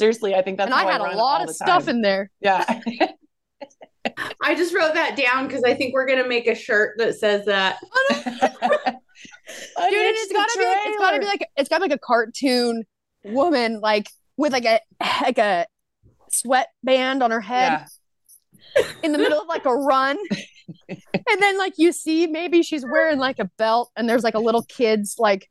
Forgot. 0.00 0.04
Seriously, 0.04 0.34
I 0.34 0.42
think 0.42 0.58
that's 0.58 0.66
and 0.66 0.74
I 0.74 0.82
how 0.82 0.88
had 0.90 1.00
run 1.02 1.14
a 1.14 1.16
lot 1.16 1.42
of 1.48 1.54
stuff 1.54 1.84
time. 1.86 1.96
in 1.96 2.02
there. 2.02 2.30
Yeah. 2.40 2.64
I 4.42 4.54
just 4.54 4.74
wrote 4.74 4.94
that 4.94 5.16
down 5.16 5.46
because 5.46 5.62
I 5.62 5.74
think 5.74 5.92
we're 5.92 6.06
gonna 6.06 6.26
make 6.26 6.46
a 6.46 6.54
shirt 6.54 6.96
that 6.98 7.14
says 7.16 7.44
that. 7.46 7.78
Dude, 8.12 8.96
it's 9.76 10.32
gotta 10.32 10.58
be 10.58 10.64
like, 10.64 10.78
it's 10.86 10.98
gotta 10.98 11.18
be 11.18 11.26
like 11.26 11.48
it's 11.56 11.68
gotta 11.68 11.84
be 11.84 11.90
like 11.90 11.96
a 11.96 12.00
cartoon 12.04 12.84
woman 13.24 13.80
like 13.80 14.08
with 14.36 14.52
like 14.52 14.64
a 14.64 14.80
like 15.22 15.38
a 15.38 15.66
sweatband 16.30 17.22
on 17.22 17.30
her 17.30 17.40
head 17.40 17.86
Yeah. 18.76 18.82
in 19.02 19.12
the 19.12 19.18
middle 19.18 19.40
of 19.40 19.48
like 19.48 19.66
a 19.66 19.74
run. 19.74 20.16
and 20.88 21.42
then 21.42 21.58
like 21.58 21.74
you 21.76 21.92
see 21.92 22.26
maybe 22.26 22.62
she's 22.62 22.84
wearing 22.84 23.18
like 23.18 23.38
a 23.38 23.50
belt 23.58 23.90
and 23.96 24.08
there's 24.08 24.22
like 24.24 24.34
a 24.34 24.38
little 24.38 24.62
kid's 24.62 25.16
like 25.18 25.50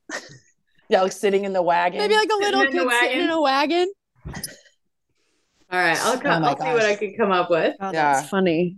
Yeah, 0.89 1.01
like 1.03 1.12
sitting 1.12 1.44
in 1.46 1.53
the 1.53 1.62
wagon. 1.62 2.00
maybe 2.00 2.15
like 2.15 2.29
a 2.34 2.38
little 2.38 2.62
in 2.62 2.72
the 2.75 2.84
kid 2.86 3.00
sitting 3.01 3.22
in 3.25 3.29
a 3.29 3.41
wagon. 3.41 3.91
All 4.26 5.80
right, 5.80 5.98
I'll 6.02 6.20
come. 6.20 6.44
Oh 6.44 6.48
I'll 6.48 6.58
see 6.58 6.64
what 6.66 6.82
I 6.84 6.96
can 6.96 7.16
come 7.16 7.32
up 7.32 7.50
with. 7.50 7.76
Oh, 7.80 7.92
Yeah. 7.92 8.14
that's 8.16 8.30
funny. 8.30 8.78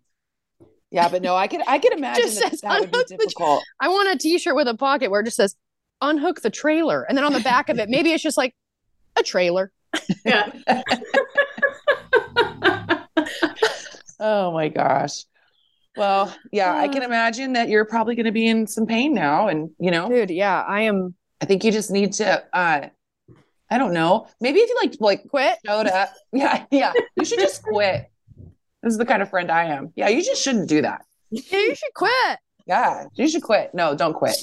yeah, 0.92 1.08
but 1.08 1.22
no, 1.22 1.36
I 1.36 1.48
could 1.48 1.62
I 1.68 1.80
could 1.80 1.94
imagine 1.98 2.24
Just 2.24 2.40
that, 2.42 2.50
says 2.52 2.62
that 2.62 2.80
would 2.82 2.92
be 2.92 2.98
unhook 2.98 3.08
the- 3.08 3.18
difficult. 3.18 3.64
I 3.80 3.88
want 3.90 4.14
a 4.14 4.18
t-shirt 4.18 4.56
with 4.56 4.68
a 4.68 4.76
pocket 4.76 5.10
where 5.12 5.22
it 5.22 5.26
just 5.26 5.38
says 5.38 5.56
unhook 6.02 6.42
the 6.42 6.50
trailer. 6.50 7.04
And 7.04 7.18
then 7.18 7.24
on 7.26 7.32
the 7.34 7.40
back 7.42 7.70
of 7.70 7.78
it, 7.80 7.88
maybe 7.90 8.12
it's 8.12 8.24
just 8.24 8.38
like 8.38 8.56
a 9.16 9.24
trailer. 9.24 9.72
Yeah. 10.26 10.52
Oh 14.24 14.52
my 14.52 14.70
gosh. 14.70 15.24
Well, 15.98 16.34
yeah, 16.52 16.74
I 16.76 16.88
can 16.88 17.02
imagine 17.02 17.54
that 17.54 17.70
you're 17.70 17.86
probably 17.86 18.16
going 18.16 18.28
to 18.28 18.32
be 18.32 18.48
in 18.48 18.68
some 18.68 18.86
pain 18.86 19.14
now, 19.16 19.48
and 19.48 19.72
you 19.80 19.90
know, 19.92 20.08
Dude, 20.10 20.30
yeah, 20.30 20.62
I 20.62 20.82
am 20.82 21.16
I 21.42 21.46
think 21.46 21.64
you 21.64 21.72
just 21.72 21.90
need 21.92 22.14
to. 22.14 22.44
uh 22.56 22.90
I 23.72 23.78
don't 23.78 23.94
know. 23.94 24.28
Maybe 24.42 24.60
if 24.60 24.70
you 24.70 24.76
like 24.82 24.96
like 25.00 25.28
quit. 25.30 25.58
showed 25.66 25.88
up, 25.88 26.10
yeah, 26.34 26.66
yeah, 26.72 26.94
you 27.16 27.26
should 27.26 27.40
just 27.40 27.64
quit. 27.64 28.06
This 28.84 28.92
is 28.94 28.98
the 28.98 29.06
kind 29.06 29.22
of 29.22 29.30
friend 29.30 29.50
I 29.50 29.66
am. 29.66 29.94
Yeah, 29.96 30.10
you 30.10 30.22
just 30.24 30.42
shouldn't 30.44 30.68
do 30.70 30.82
that. 30.82 31.02
Yeah, 31.32 31.60
you 31.60 31.76
should 31.76 31.94
quit. 31.96 32.40
Yeah, 32.68 33.06
you 33.16 33.28
should 33.30 33.44
quit. 33.44 33.74
No, 33.74 33.96
don't 33.96 34.14
quit. 34.14 34.36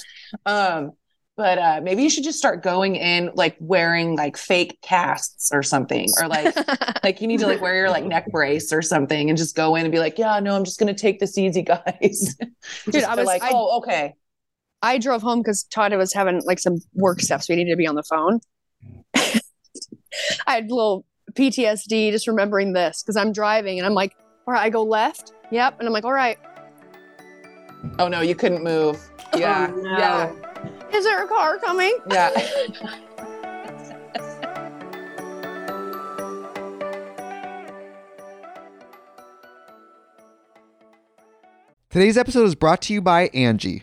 Um, 0.47 0.92
but 1.37 1.56
uh 1.58 1.80
maybe 1.85 2.02
you 2.02 2.11
should 2.11 2.25
just 2.25 2.37
start 2.38 2.64
going 2.64 2.97
in 2.97 3.30
like 3.35 3.56
wearing 3.61 4.16
like 4.16 4.37
fake 4.37 4.76
casts 4.82 5.50
or 5.52 5.62
something, 5.62 6.08
or 6.20 6.26
like 6.26 6.56
like 7.04 7.20
you 7.20 7.26
need 7.28 7.40
to 7.40 7.47
like 7.47 7.61
wear 7.61 7.76
your 7.76 7.90
like 7.90 8.04
neck 8.04 8.26
brace 8.32 8.73
or 8.73 8.82
something 8.82 9.28
and 9.28 9.37
just 9.38 9.54
go 9.54 9.75
in 9.76 9.85
and 9.85 9.92
be 9.92 9.99
like, 10.00 10.18
yeah, 10.18 10.40
no, 10.40 10.56
I'm 10.56 10.64
just 10.64 10.80
gonna 10.80 10.94
take 10.94 11.20
this 11.20 11.37
easy, 11.38 11.62
guys. 11.75 12.35
Dude, 12.90 13.04
I 13.04 13.14
was- 13.14 13.26
like, 13.26 13.42
I- 13.42 13.50
oh, 13.52 13.78
okay. 13.78 14.14
I 14.80 14.99
drove 14.99 15.23
home 15.23 15.40
because 15.40 15.64
Todd 15.64 15.92
was 15.94 16.12
having 16.12 16.40
like 16.44 16.58
some 16.61 16.78
work 16.94 17.20
stuff, 17.20 17.42
so 17.42 17.52
we 17.52 17.56
needed 17.56 17.70
to 17.73 17.76
be 17.76 17.87
on 17.87 17.94
the 17.97 18.02
phone. 18.04 18.40
I 19.16 20.54
had 20.54 20.64
a 20.70 20.75
little 20.75 21.04
PTSD 21.35 22.11
just 22.11 22.26
remembering 22.26 22.73
this 22.73 23.02
because 23.02 23.16
I'm 23.16 23.32
driving 23.32 23.78
and 23.78 23.87
I'm 23.87 23.94
like, 23.94 24.16
all 24.47 24.54
right, 24.54 24.62
I 24.62 24.70
go 24.70 24.82
left. 24.82 25.32
Yep. 25.50 25.76
And 25.78 25.87
I'm 25.87 25.92
like, 25.92 26.04
all 26.04 26.12
right, 26.12 26.38
Oh 27.99 28.08
no, 28.08 28.20
you 28.23 28.35
couldn't 28.35 28.62
move. 28.64 28.99
Oh, 29.32 29.38
yeah, 29.38 29.70
Oh, 29.73 29.76
no. 29.80 29.99
yeah, 29.99 30.32
is 30.97 31.04
there 31.04 31.25
a 31.25 31.28
car 31.28 31.58
coming? 31.58 31.97
yeah. 32.11 32.30
Today's 41.90 42.18
episode 42.18 42.44
is 42.44 42.54
brought 42.54 42.82
to 42.82 42.92
you 42.92 43.00
by 43.00 43.28
Angi. 43.30 43.82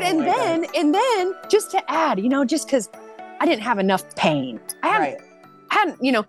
Dude, 0.00 0.10
and 0.10 0.20
then 0.20 0.66
and 0.74 0.94
then 0.94 1.34
just 1.48 1.70
to 1.72 1.90
add, 1.90 2.18
you 2.20 2.28
know, 2.28 2.44
just 2.44 2.66
because 2.66 2.88
I 3.40 3.46
didn't 3.46 3.62
have 3.62 3.78
enough 3.78 4.14
pain. 4.16 4.60
I 4.82 4.88
hadn't, 4.88 5.14
Right. 5.14 5.20
hadn't, 5.70 5.98
you 6.02 6.12
know, 6.12 6.24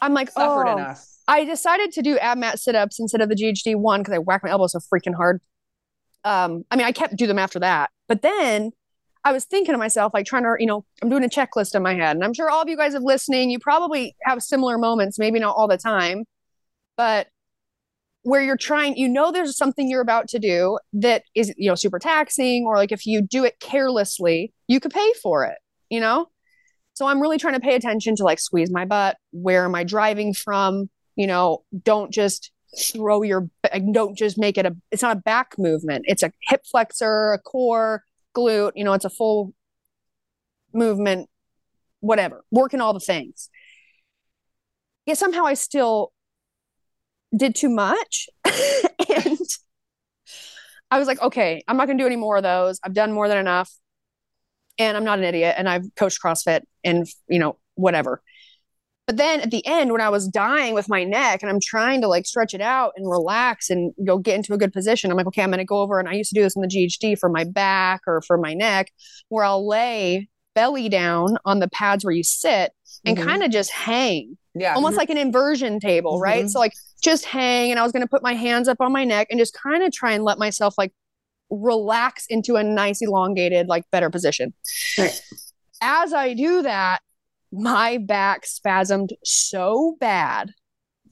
I'm 0.00 0.14
like, 0.14 0.30
Suffered 0.30 0.68
oh, 0.68 0.76
enough. 0.76 1.06
I 1.28 1.44
decided 1.44 1.92
to 1.92 2.02
do 2.02 2.18
ab 2.18 2.38
mat 2.38 2.58
sit 2.58 2.74
ups 2.74 2.98
instead 2.98 3.20
of 3.20 3.28
the 3.28 3.34
GHD 3.34 3.76
one 3.76 4.00
because 4.00 4.14
I 4.14 4.18
whacked 4.18 4.44
my 4.44 4.50
elbow 4.50 4.66
so 4.66 4.80
freaking 4.80 5.14
hard. 5.14 5.40
Um, 6.24 6.64
I 6.70 6.76
mean, 6.76 6.86
I 6.86 6.92
kept 6.92 7.16
do 7.16 7.26
them 7.26 7.38
after 7.38 7.58
that, 7.60 7.90
but 8.08 8.22
then 8.22 8.72
I 9.24 9.32
was 9.32 9.44
thinking 9.44 9.72
to 9.72 9.78
myself, 9.78 10.12
like 10.14 10.26
trying 10.26 10.42
to, 10.42 10.56
you 10.58 10.66
know, 10.66 10.84
I'm 11.00 11.08
doing 11.08 11.24
a 11.24 11.28
checklist 11.28 11.74
in 11.74 11.82
my 11.82 11.94
head, 11.94 12.16
and 12.16 12.24
I'm 12.24 12.34
sure 12.34 12.50
all 12.50 12.62
of 12.62 12.68
you 12.68 12.76
guys 12.76 12.94
are 12.94 13.00
listening. 13.00 13.50
You 13.50 13.58
probably 13.60 14.16
have 14.24 14.42
similar 14.42 14.78
moments, 14.78 15.18
maybe 15.18 15.38
not 15.38 15.54
all 15.56 15.68
the 15.68 15.78
time, 15.78 16.24
but 16.96 17.28
where 18.22 18.42
you're 18.42 18.56
trying, 18.56 18.96
you 18.96 19.08
know, 19.08 19.32
there's 19.32 19.56
something 19.56 19.88
you're 19.88 20.00
about 20.00 20.28
to 20.28 20.38
do 20.38 20.78
that 20.92 21.24
is, 21.34 21.52
you 21.56 21.68
know, 21.68 21.74
super 21.74 21.98
taxing, 21.98 22.64
or 22.66 22.76
like 22.76 22.92
if 22.92 23.06
you 23.06 23.22
do 23.22 23.44
it 23.44 23.58
carelessly, 23.60 24.52
you 24.68 24.80
could 24.80 24.92
pay 24.92 25.12
for 25.22 25.44
it, 25.44 25.58
you 25.90 26.00
know? 26.00 26.28
So 26.94 27.06
I'm 27.06 27.20
really 27.20 27.38
trying 27.38 27.54
to 27.54 27.60
pay 27.60 27.74
attention 27.74 28.16
to 28.16 28.24
like 28.24 28.38
squeeze 28.38 28.70
my 28.70 28.84
butt. 28.84 29.16
Where 29.32 29.64
am 29.64 29.74
I 29.74 29.84
driving 29.84 30.34
from? 30.34 30.88
You 31.16 31.26
know, 31.26 31.64
don't 31.84 32.12
just 32.12 32.52
throw 32.78 33.22
your 33.22 33.48
don't 33.92 34.16
just 34.16 34.38
make 34.38 34.56
it 34.56 34.64
a 34.64 34.74
it's 34.90 35.02
not 35.02 35.16
a 35.16 35.20
back 35.20 35.54
movement 35.58 36.04
it's 36.08 36.22
a 36.22 36.32
hip 36.48 36.62
flexor 36.70 37.32
a 37.32 37.38
core 37.38 38.02
glute 38.34 38.72
you 38.74 38.82
know 38.82 38.94
it's 38.94 39.04
a 39.04 39.10
full 39.10 39.52
movement 40.72 41.28
whatever 42.00 42.44
working 42.50 42.80
all 42.80 42.94
the 42.94 43.00
things 43.00 43.50
yet 45.04 45.18
somehow 45.18 45.44
i 45.44 45.52
still 45.52 46.11
did 47.36 47.54
too 47.54 47.68
much. 47.68 48.28
And 49.14 49.38
i 50.90 50.98
was 50.98 51.08
like 51.08 51.20
okay 51.20 51.62
i'm 51.66 51.76
not 51.76 51.86
going 51.86 51.98
to 51.98 52.02
do 52.02 52.06
any 52.06 52.16
more 52.16 52.36
of 52.36 52.42
those. 52.42 52.78
I've 52.84 52.94
done 52.94 53.12
more 53.12 53.28
than 53.28 53.38
enough. 53.38 53.70
And 54.78 54.96
i'm 54.96 55.04
not 55.04 55.18
an 55.18 55.24
idiot. 55.24 55.54
And 55.58 55.68
i've 55.68 55.84
coached 55.96 56.20
crossfit 56.24 56.62
and 56.84 57.06
you 57.28 57.38
know 57.38 57.58
whatever. 57.74 58.22
But 59.06 59.16
then 59.16 59.40
at 59.40 59.50
the 59.50 59.66
end, 59.66 59.90
when 59.90 60.00
I 60.00 60.10
was 60.10 60.28
dying 60.28 60.74
with 60.74 60.88
my 60.88 61.02
neck 61.02 61.42
and 61.42 61.50
I'm 61.50 61.58
trying 61.60 62.00
to 62.02 62.08
like 62.08 62.24
stretch 62.24 62.54
it 62.54 62.60
out 62.60 62.92
and 62.96 63.10
relax 63.10 63.68
and 63.68 63.92
go 64.04 64.16
get 64.16 64.36
into 64.36 64.54
a 64.54 64.58
good 64.58 64.72
position, 64.72 65.10
I'm 65.10 65.16
like, 65.16 65.26
okay, 65.26 65.42
I'm 65.42 65.50
going 65.50 65.58
to 65.58 65.64
go 65.64 65.80
over. 65.80 65.98
And 65.98 66.08
I 66.08 66.14
used 66.14 66.30
to 66.30 66.36
do 66.36 66.42
this 66.42 66.54
in 66.54 66.62
the 66.62 66.68
GHD 66.68 67.18
for 67.18 67.28
my 67.28 67.44
back 67.44 68.02
or 68.06 68.22
for 68.22 68.38
my 68.38 68.54
neck, 68.54 68.92
where 69.28 69.44
I'll 69.44 69.66
lay 69.66 70.28
belly 70.54 70.88
down 70.88 71.36
on 71.44 71.58
the 71.60 71.68
pads 71.68 72.04
where 72.04 72.14
you 72.14 72.22
sit 72.22 72.72
and 73.04 73.16
Mhm. 73.16 73.24
kind 73.24 73.42
of 73.42 73.50
just 73.50 73.70
hang, 73.70 74.36
Yeah. 74.54 74.74
almost 74.74 74.96
like 74.96 75.10
an 75.10 75.16
inversion 75.16 75.80
table, 75.80 76.18
right? 76.20 76.44
Mhm. 76.44 76.50
So, 76.50 76.58
like, 76.58 76.72
just 77.02 77.24
hang. 77.24 77.70
And 77.70 77.80
I 77.80 77.82
was 77.82 77.92
going 77.92 78.02
to 78.02 78.08
put 78.08 78.22
my 78.22 78.34
hands 78.34 78.68
up 78.68 78.78
on 78.80 78.92
my 78.92 79.04
neck 79.04 79.28
and 79.30 79.38
just 79.38 79.54
kind 79.54 79.82
of 79.82 79.92
try 79.92 80.12
and 80.12 80.24
let 80.24 80.38
myself 80.38 80.74
like 80.78 80.92
relax 81.50 82.26
into 82.28 82.56
a 82.56 82.62
nice, 82.64 83.02
elongated, 83.02 83.66
like 83.68 83.84
better 83.90 84.08
position. 84.10 84.54
Right. 84.98 85.20
As 85.80 86.12
I 86.12 86.32
do 86.34 86.62
that, 86.62 87.00
my 87.50 87.98
back 87.98 88.44
spasmed 88.46 89.10
so 89.24 89.96
bad. 90.00 90.52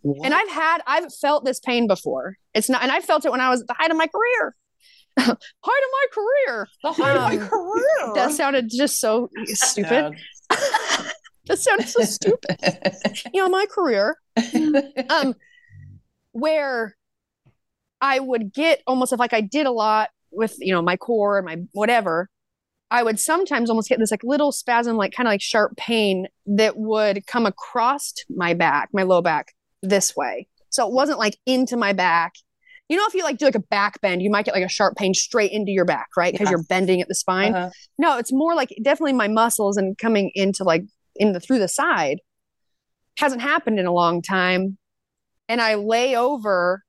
And 0.02 0.32
I've 0.32 0.48
had, 0.48 0.80
I've 0.86 1.12
felt 1.12 1.44
this 1.44 1.60
pain 1.60 1.86
before. 1.86 2.36
It's 2.54 2.70
not, 2.70 2.82
and 2.82 2.90
I 2.90 3.00
felt 3.00 3.26
it 3.26 3.30
when 3.30 3.42
I 3.42 3.50
was 3.50 3.60
at 3.60 3.66
the 3.66 3.74
height 3.74 3.90
of 3.90 3.98
my 3.98 4.06
career. 4.06 4.56
height 5.18 5.28
of 5.28 5.36
my 5.64 6.06
career. 6.12 6.68
the 6.82 6.92
height 6.92 7.16
of 7.16 7.22
my 7.22 7.36
um, 7.42 7.48
career. 7.48 8.14
That 8.14 8.32
sounded 8.32 8.70
just 8.70 9.00
so 9.00 9.30
stupid. 9.44 10.14
that 10.48 11.58
sounded 11.58 11.88
so 11.88 12.02
stupid. 12.02 12.56
You 13.34 13.42
know, 13.42 13.48
my 13.48 13.66
career. 13.66 14.16
Um, 15.08 15.34
where 16.32 16.96
I 18.00 18.18
would 18.18 18.52
get 18.52 18.82
almost 18.86 19.12
if 19.12 19.18
like 19.18 19.32
I 19.32 19.40
did 19.40 19.66
a 19.66 19.70
lot 19.70 20.10
with, 20.30 20.56
you 20.58 20.72
know, 20.72 20.82
my 20.82 20.96
core 20.96 21.38
and 21.38 21.46
my 21.46 21.58
whatever, 21.72 22.28
I 22.90 23.02
would 23.02 23.20
sometimes 23.20 23.70
almost 23.70 23.88
get 23.88 23.98
this 23.98 24.10
like 24.10 24.24
little 24.24 24.52
spasm, 24.52 24.96
like 24.96 25.12
kind 25.12 25.26
of 25.26 25.32
like 25.32 25.42
sharp 25.42 25.76
pain 25.76 26.26
that 26.46 26.76
would 26.76 27.26
come 27.26 27.46
across 27.46 28.14
my 28.28 28.54
back, 28.54 28.90
my 28.92 29.02
low 29.04 29.22
back 29.22 29.54
this 29.82 30.16
way. 30.16 30.48
So 30.70 30.86
it 30.86 30.92
wasn't 30.92 31.18
like 31.18 31.38
into 31.46 31.76
my 31.76 31.92
back. 31.92 32.34
You 32.90 32.96
know, 32.96 33.04
if 33.06 33.14
you 33.14 33.22
like 33.22 33.38
do 33.38 33.44
like 33.44 33.54
a 33.54 33.60
back 33.60 34.00
bend, 34.00 34.20
you 34.20 34.30
might 34.30 34.44
get 34.44 34.52
like 34.52 34.64
a 34.64 34.68
sharp 34.68 34.96
pain 34.96 35.14
straight 35.14 35.52
into 35.52 35.70
your 35.70 35.84
back, 35.84 36.08
right? 36.16 36.32
Because 36.32 36.46
Yeah. 36.46 36.50
you're 36.50 36.64
bending 36.64 37.00
at 37.00 37.06
the 37.08 37.14
spine. 37.14 37.54
Uh-huh. 37.54 37.70
No, 37.98 38.18
it's 38.18 38.32
more 38.32 38.54
like 38.54 38.70
definitely 38.82 39.12
my 39.12 39.28
muscles 39.28 39.76
and 39.76 39.96
coming 39.96 40.32
into 40.34 40.64
like 40.64 40.82
in 41.14 41.32
the 41.32 41.38
through 41.40 41.60
the 41.60 41.68
side 41.68 42.18
hasn't 43.16 43.42
happened 43.42 43.78
in 43.78 43.86
a 43.86 43.92
long 43.92 44.22
time. 44.22 44.76
And 45.48 45.60
I 45.60 45.76
lay 45.76 46.16
over 46.16 46.82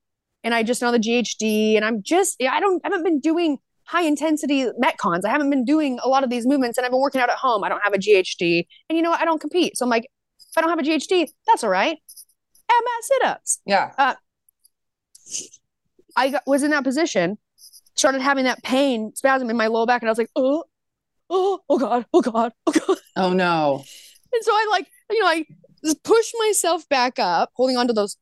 and 0.43 0.55
I 0.55 0.63
just 0.63 0.81
know 0.81 0.91
the 0.91 0.97
GHD 0.99 1.75
and 1.75 1.85
I'm 1.85 2.01
just 2.03 2.41
I 2.41 2.59
don't 2.59 2.81
I 2.83 2.87
haven't 2.87 3.03
been 3.03 3.19
doing 3.19 3.59
high 3.85 4.03
intensity 4.03 4.65
metcons. 4.83 5.21
I 5.25 5.29
haven't 5.29 5.49
been 5.51 5.65
doing 5.65 5.99
a 6.03 6.09
lot 6.09 6.23
of 6.23 6.29
these 6.31 6.47
movements 6.47 6.77
and 6.79 6.85
I've 6.85 6.91
been 6.91 7.01
working 7.01 7.21
out 7.21 7.29
at 7.29 7.37
home. 7.37 7.63
I 7.63 7.69
don't 7.69 7.81
have 7.83 7.93
a 7.93 7.99
GHD. 7.99 8.65
And 8.89 8.97
you 8.97 9.03
know 9.03 9.11
what? 9.11 9.21
I 9.21 9.25
don't 9.25 9.39
compete. 9.41 9.77
So 9.77 9.85
I'm 9.85 9.89
like, 9.91 10.05
if 10.05 10.57
I 10.57 10.61
don't 10.61 10.69
have 10.71 10.79
a 10.79 10.83
GHD, 10.83 11.27
that's 11.45 11.63
all 11.63 11.69
right. 11.69 11.95
Ab 12.69 12.83
mat 12.83 13.03
sit-ups. 13.03 13.59
yeah. 13.67 14.15
I 16.15 16.29
got, 16.29 16.43
was 16.45 16.63
in 16.63 16.71
that 16.71 16.83
position, 16.83 17.37
started 17.95 18.21
having 18.21 18.45
that 18.45 18.63
pain 18.63 19.13
spasm 19.15 19.49
in 19.49 19.57
my 19.57 19.67
low 19.67 19.85
back, 19.85 20.01
and 20.01 20.09
I 20.09 20.11
was 20.11 20.17
like, 20.17 20.31
oh, 20.35 20.63
oh, 21.29 21.59
oh 21.69 21.77
God, 21.77 22.05
oh 22.13 22.21
God, 22.21 22.53
oh 22.67 22.71
God. 22.71 22.97
Oh 23.17 23.33
no. 23.33 23.83
And 24.33 24.43
so 24.43 24.51
I 24.51 24.67
like, 24.71 24.87
you 25.09 25.19
know, 25.19 25.27
I 25.27 25.45
push 26.03 26.31
myself 26.39 26.87
back 26.87 27.19
up, 27.19 27.51
holding 27.55 27.77
onto 27.77 27.93
those 27.93 28.17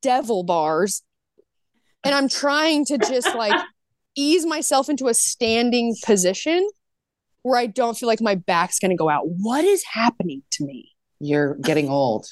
devil 0.00 0.42
bars. 0.42 1.02
And 2.04 2.14
I'm 2.14 2.28
trying 2.28 2.84
to 2.86 2.98
just 2.98 3.34
like 3.34 3.60
ease 4.16 4.44
myself 4.44 4.88
into 4.88 5.08
a 5.08 5.14
standing 5.14 5.94
position 6.04 6.68
where 7.42 7.58
I 7.58 7.66
don't 7.66 7.96
feel 7.96 8.08
like 8.08 8.20
my 8.20 8.34
back's 8.34 8.78
going 8.78 8.90
to 8.90 8.96
go 8.96 9.08
out. 9.08 9.22
What 9.26 9.64
is 9.64 9.84
happening 9.92 10.42
to 10.52 10.64
me? 10.64 10.90
You're 11.20 11.54
getting 11.56 11.88
old. 11.88 12.26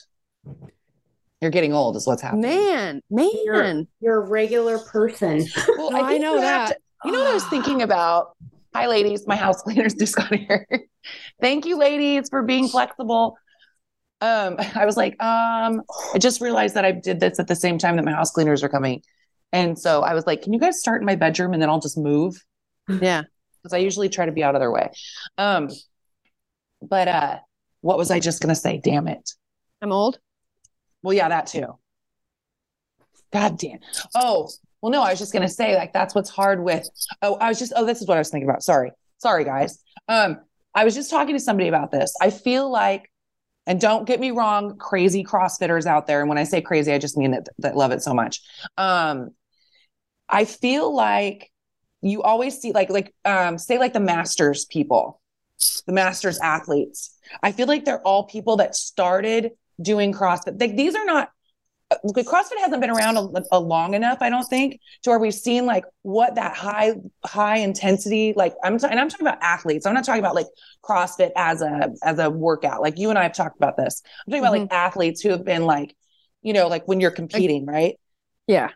You're 1.40 1.50
getting 1.50 1.72
old, 1.72 1.96
is 1.96 2.07
what's 2.07 2.20
happening. 2.22 2.42
Man, 2.42 3.03
man. 3.11 3.87
You're 4.00 4.16
a 4.22 4.29
regular 4.29 4.79
person. 4.79 5.46
Well, 5.68 5.90
No, 5.90 6.03
I 6.03 6.09
think 6.11 6.22
know 6.22 6.35
you 6.35 6.40
that. 6.42 6.68
to- 6.68 6.76
you 7.07 7.12
know 7.12 7.20
what 7.20 7.29
I 7.29 7.35
was 7.35 7.46
thinking 7.46 7.81
about? 7.81 8.37
Hi, 8.74 8.87
ladies. 8.87 9.26
My 9.26 9.37
house 9.37 9.62
cleaners 9.62 9.94
just 9.98 10.14
got 10.14 10.35
here. 10.35 10.66
Thank 11.40 11.64
you, 11.64 11.79
ladies, 11.79 12.29
for 12.29 12.42
being 12.42 12.68
flexible. 12.68 13.38
Um, 14.20 14.57
I 14.74 14.85
was 14.85 14.98
like, 14.98 15.12
um, 15.22 15.81
I 16.12 16.18
just 16.18 16.42
realized 16.42 16.74
that 16.74 16.85
I 16.85 16.92
did 16.92 17.20
this 17.20 17.38
at 17.40 17.48
the 17.48 17.57
same 17.57 17.79
time 17.79 17.96
that 17.96 18.05
my 18.05 18.12
house 18.12 18.33
cleaners 18.33 18.62
are 18.62 18.68
coming. 18.68 19.03
And 19.50 19.79
so 19.79 20.03
I 20.03 20.12
was 20.12 20.26
like, 20.26 20.42
can 20.42 20.53
you 20.53 20.61
guys 20.61 20.79
start 20.79 21.00
in 21.00 21.07
my 21.07 21.16
bedroom 21.16 21.55
and 21.55 21.62
then 21.62 21.70
I'll 21.70 21.81
just 21.81 21.96
move? 21.96 22.37
Yeah. 22.87 23.22
Because 23.62 23.72
I 23.72 23.79
usually 23.79 24.11
try 24.11 24.26
to 24.26 24.33
be 24.33 24.44
out 24.44 24.55
of 24.55 24.61
their 24.61 24.70
way. 24.70 24.90
Um, 25.38 25.70
but 26.83 27.09
uh, 27.09 27.38
what 27.81 27.96
was 27.96 28.11
I 28.11 28.20
just 28.20 28.42
gonna 28.42 28.55
say? 28.55 28.79
Damn 28.85 29.09
it. 29.09 29.31
I'm 29.81 29.90
old. 29.90 30.18
Well, 31.03 31.15
yeah, 31.15 31.29
that 31.29 31.47
too. 31.47 31.77
God 33.33 33.59
damn. 33.59 33.79
Oh, 34.15 34.49
well, 34.81 34.91
no, 34.91 35.03
I 35.03 35.11
was 35.11 35.19
just 35.19 35.33
gonna 35.33 35.49
say, 35.49 35.77
like, 35.77 35.93
that's 35.93 36.15
what's 36.15 36.31
hard 36.31 36.63
with. 36.63 36.89
Oh, 37.23 37.35
I 37.35 37.49
was 37.49 37.59
just. 37.59 37.73
Oh, 37.77 37.85
this 37.85 38.01
is 38.01 38.09
what 38.09 38.17
I 38.17 38.21
was 38.21 38.31
thinking 38.31 38.49
about. 38.49 38.63
Sorry, 38.63 38.93
sorry, 39.19 39.45
guys. 39.45 39.79
Um, 40.09 40.41
I 40.75 40.85
was 40.85 40.95
just 40.95 41.11
talking 41.11 41.35
to 41.35 41.41
somebody 41.41 41.69
about 41.69 41.91
this. 41.91 42.15
I 42.21 42.31
feel 42.31 42.71
like, 42.71 43.11
and 43.67 43.81
don't 43.81 44.07
get 44.07 44.21
me 44.21 44.31
wrong, 44.31 44.79
crazy 44.79 45.25
CrossFitters 45.25 45.87
out 45.87 46.07
there. 46.07 46.21
And 46.21 46.29
when 46.29 46.39
I 46.39 46.45
say 46.45 46.61
crazy, 46.61 46.93
I 46.93 46.99
just 46.99 47.17
mean 47.17 47.33
that 47.33 47.49
that 47.59 47.77
love 47.77 47.93
it 47.93 48.03
so 48.03 48.15
much. 48.15 48.41
Um, 48.77 49.31
I 50.29 50.45
feel 50.45 50.95
like 50.95 51.51
you 52.03 52.23
always 52.23 52.59
see, 52.59 52.73
like, 52.73 52.89
like, 52.89 53.15
um, 53.25 53.59
say, 53.59 53.79
like 53.79 53.93
the 53.93 54.01
masters 54.01 54.65
people, 54.65 55.21
the 55.87 55.93
masters 55.93 56.39
athletes. 56.39 57.17
I 57.43 57.53
feel 57.53 57.67
like 57.67 57.85
they're 57.85 58.03
all 58.03 58.25
people 58.25 58.57
that 58.57 58.75
started 58.75 59.51
doing 59.81 60.12
CrossFit. 60.12 60.61
Like 60.61 60.77
these 60.77 60.95
are 60.95 61.05
not 61.05 61.31
CrossFit 62.05 62.59
hasn't 62.61 62.81
been 62.81 62.90
around 62.90 63.16
a, 63.16 63.43
a 63.51 63.59
long 63.59 63.95
enough, 63.95 64.19
I 64.21 64.31
don't 64.31 64.45
think, 64.45 64.81
to 65.03 65.11
where 65.11 65.19
we've 65.19 65.35
seen 65.35 65.66
like 65.66 65.85
what 66.03 66.37
that 66.37 66.57
high 66.57 66.95
high 67.25 67.57
intensity 67.57 68.33
like 68.37 68.55
I'm 68.62 68.79
t- 68.79 68.87
and 68.88 68.99
I'm 68.99 69.09
talking 69.09 69.27
about 69.27 69.43
athletes. 69.43 69.87
I'm 69.87 69.95
not 69.95 70.05
talking 70.05 70.21
about 70.21 70.37
like 70.37 70.47
CrossFit 70.85 71.33
as 71.35 71.62
a 71.62 71.93
as 72.03 72.19
a 72.19 72.31
workout. 72.31 72.81
Like 72.81 72.99
you 72.99 73.11
and 73.11 73.19
I 73.19 73.25
have 73.25 73.35
talked 73.35 73.57
about 73.57 73.77
this. 73.77 74.03
I'm 74.27 74.31
talking 74.31 74.43
about 74.43 74.53
like 74.53 74.62
mm-hmm. 74.62 74.75
athletes 74.75 75.21
who 75.21 75.31
have 75.31 75.45
been 75.45 75.64
like, 75.64 75.97
you 76.43 76.53
know, 76.53 76.69
like 76.69 76.87
when 76.87 77.01
you're 77.01 77.11
competing, 77.11 77.66
right? 77.66 77.99
Yeah. 78.47 78.71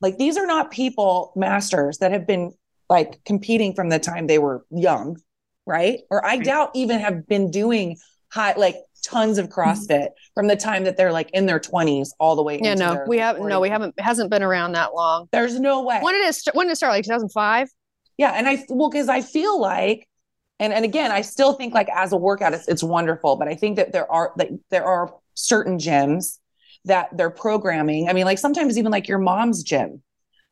Like 0.00 0.18
these 0.18 0.36
are 0.36 0.46
not 0.46 0.70
people 0.70 1.32
masters 1.36 1.98
that 1.98 2.12
have 2.12 2.26
been 2.26 2.52
like 2.90 3.24
competing 3.24 3.74
from 3.74 3.88
the 3.88 3.98
time 3.98 4.26
they 4.26 4.38
were 4.38 4.64
young, 4.70 5.18
right? 5.66 6.00
Or 6.10 6.24
I 6.24 6.36
doubt 6.36 6.72
even 6.74 7.00
have 7.00 7.26
been 7.26 7.50
doing 7.50 7.96
high 8.30 8.54
like 8.56 8.76
tons 9.08 9.38
of 9.38 9.48
mm-hmm. 9.48 9.60
CrossFit 9.60 10.08
from 10.34 10.46
the 10.48 10.56
time 10.56 10.84
that 10.84 10.96
they're 10.96 11.12
like 11.12 11.30
in 11.30 11.46
their 11.46 11.60
20s 11.60 12.08
all 12.18 12.36
the 12.36 12.42
way 12.42 12.60
Yeah, 12.62 12.72
into 12.72 12.84
no, 12.84 13.04
we 13.06 13.18
haven't. 13.18 13.46
No, 13.46 13.60
we 13.60 13.68
haven't. 13.68 13.94
Hasn't 13.98 14.30
been 14.30 14.42
around 14.42 14.72
that 14.72 14.94
long. 14.94 15.28
There's 15.32 15.58
no 15.58 15.82
way. 15.82 15.98
When 16.02 16.14
did 16.14 16.26
it? 16.26 16.34
st- 16.34 16.54
When 16.54 16.66
did 16.66 16.72
it 16.72 16.76
start? 16.76 16.92
Like 16.92 17.04
2005. 17.04 17.68
Yeah, 18.16 18.32
and 18.32 18.48
I 18.48 18.64
well 18.68 18.90
because 18.90 19.08
I 19.08 19.20
feel 19.22 19.60
like, 19.60 20.08
and 20.58 20.72
and 20.72 20.84
again, 20.84 21.10
I 21.12 21.20
still 21.22 21.52
think 21.52 21.72
like 21.74 21.88
as 21.94 22.12
a 22.12 22.16
workout, 22.16 22.52
it's 22.54 22.66
it's 22.68 22.82
wonderful, 22.82 23.36
but 23.36 23.46
I 23.48 23.54
think 23.54 23.76
that 23.76 23.92
there 23.92 24.10
are 24.10 24.32
that 24.36 24.48
there 24.70 24.84
are 24.84 25.14
certain 25.34 25.78
gyms 25.78 26.38
that 26.84 27.16
they're 27.16 27.30
programming. 27.30 28.08
I 28.08 28.12
mean, 28.12 28.24
like 28.24 28.38
sometimes 28.38 28.76
even 28.78 28.90
like 28.90 29.06
your 29.08 29.18
mom's 29.18 29.62
gym, 29.62 30.02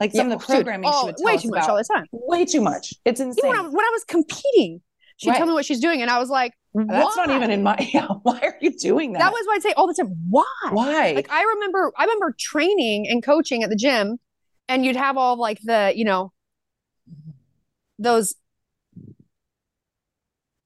like 0.00 0.12
some 0.12 0.30
of 0.30 0.38
the 0.38 0.46
Dude, 0.46 0.54
programming 0.56 0.88
she 0.90 0.94
oh, 0.94 1.06
would 1.06 1.16
tell 1.16 1.24
way 1.26 1.36
too 1.38 1.48
much 1.50 1.58
about. 1.64 1.70
all 1.70 1.76
the 1.76 1.84
time. 1.92 2.06
way 2.12 2.44
too 2.44 2.60
much. 2.60 2.94
It's 3.04 3.20
insane. 3.20 3.48
When 3.50 3.58
I, 3.58 3.62
when 3.62 3.84
I 3.84 3.90
was 3.92 4.04
competing, 4.04 4.80
she'd 5.16 5.30
Right. 5.30 5.38
tell 5.38 5.46
me 5.46 5.52
what 5.52 5.64
she's 5.64 5.80
doing, 5.80 6.02
and 6.02 6.10
I 6.10 6.18
was 6.18 6.28
like, 6.30 6.52
That's 6.84 7.16
not 7.16 7.30
even 7.30 7.50
in 7.50 7.62
my. 7.62 7.76
Yeah, 7.92 8.08
why 8.22 8.38
are 8.40 8.56
you 8.60 8.70
doing 8.70 9.12
that? 9.12 9.20
That 9.20 9.32
was 9.32 9.46
what 9.46 9.56
I'd 9.56 9.62
say 9.62 9.72
all 9.76 9.86
the 9.86 9.94
time. 9.94 10.14
Why? 10.28 10.44
why. 10.70 11.12
Like 11.12 11.30
I 11.30 11.42
remember, 11.42 11.92
I 11.96 12.04
remember 12.04 12.34
training 12.38 13.08
and 13.08 13.22
coaching 13.22 13.62
at 13.62 13.70
the 13.70 13.76
gym, 13.76 14.18
and 14.68 14.84
you'd 14.84 14.96
have 14.96 15.16
all 15.16 15.38
like 15.38 15.58
the, 15.64 15.92
you 15.96 16.04
know, 16.04 16.32
those 17.98 18.34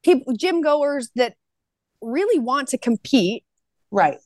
people, 0.03 0.35
gym 0.37 0.62
goers 0.62 1.11
that 1.14 1.35
really 2.01 2.40
want 2.40 2.68
to 2.68 2.79
compete, 2.79 3.44
right. 3.90 4.18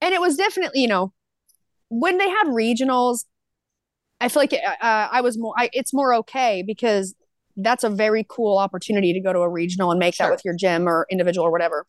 and 0.00 0.12
it 0.12 0.20
was 0.20 0.36
definitely, 0.36 0.80
you 0.80 0.88
know, 0.88 1.12
when 1.88 2.18
they 2.18 2.28
had 2.28 2.46
regionals, 2.46 3.26
I 4.20 4.28
feel 4.28 4.42
like 4.42 4.54
uh, 4.54 4.76
I 4.80 5.20
was 5.20 5.38
more. 5.38 5.54
I, 5.56 5.70
it's 5.72 5.92
more 5.92 6.14
okay 6.14 6.64
because 6.66 7.14
that's 7.56 7.84
a 7.84 7.90
very 7.90 8.26
cool 8.28 8.58
opportunity 8.58 9.12
to 9.12 9.20
go 9.20 9.32
to 9.32 9.40
a 9.40 9.48
regional 9.48 9.90
and 9.90 9.98
make 9.98 10.14
Sure. 10.14 10.26
that 10.26 10.32
with 10.32 10.44
your 10.44 10.54
gym 10.54 10.88
or 10.88 11.06
individual 11.10 11.46
or 11.46 11.50
whatever. 11.52 11.86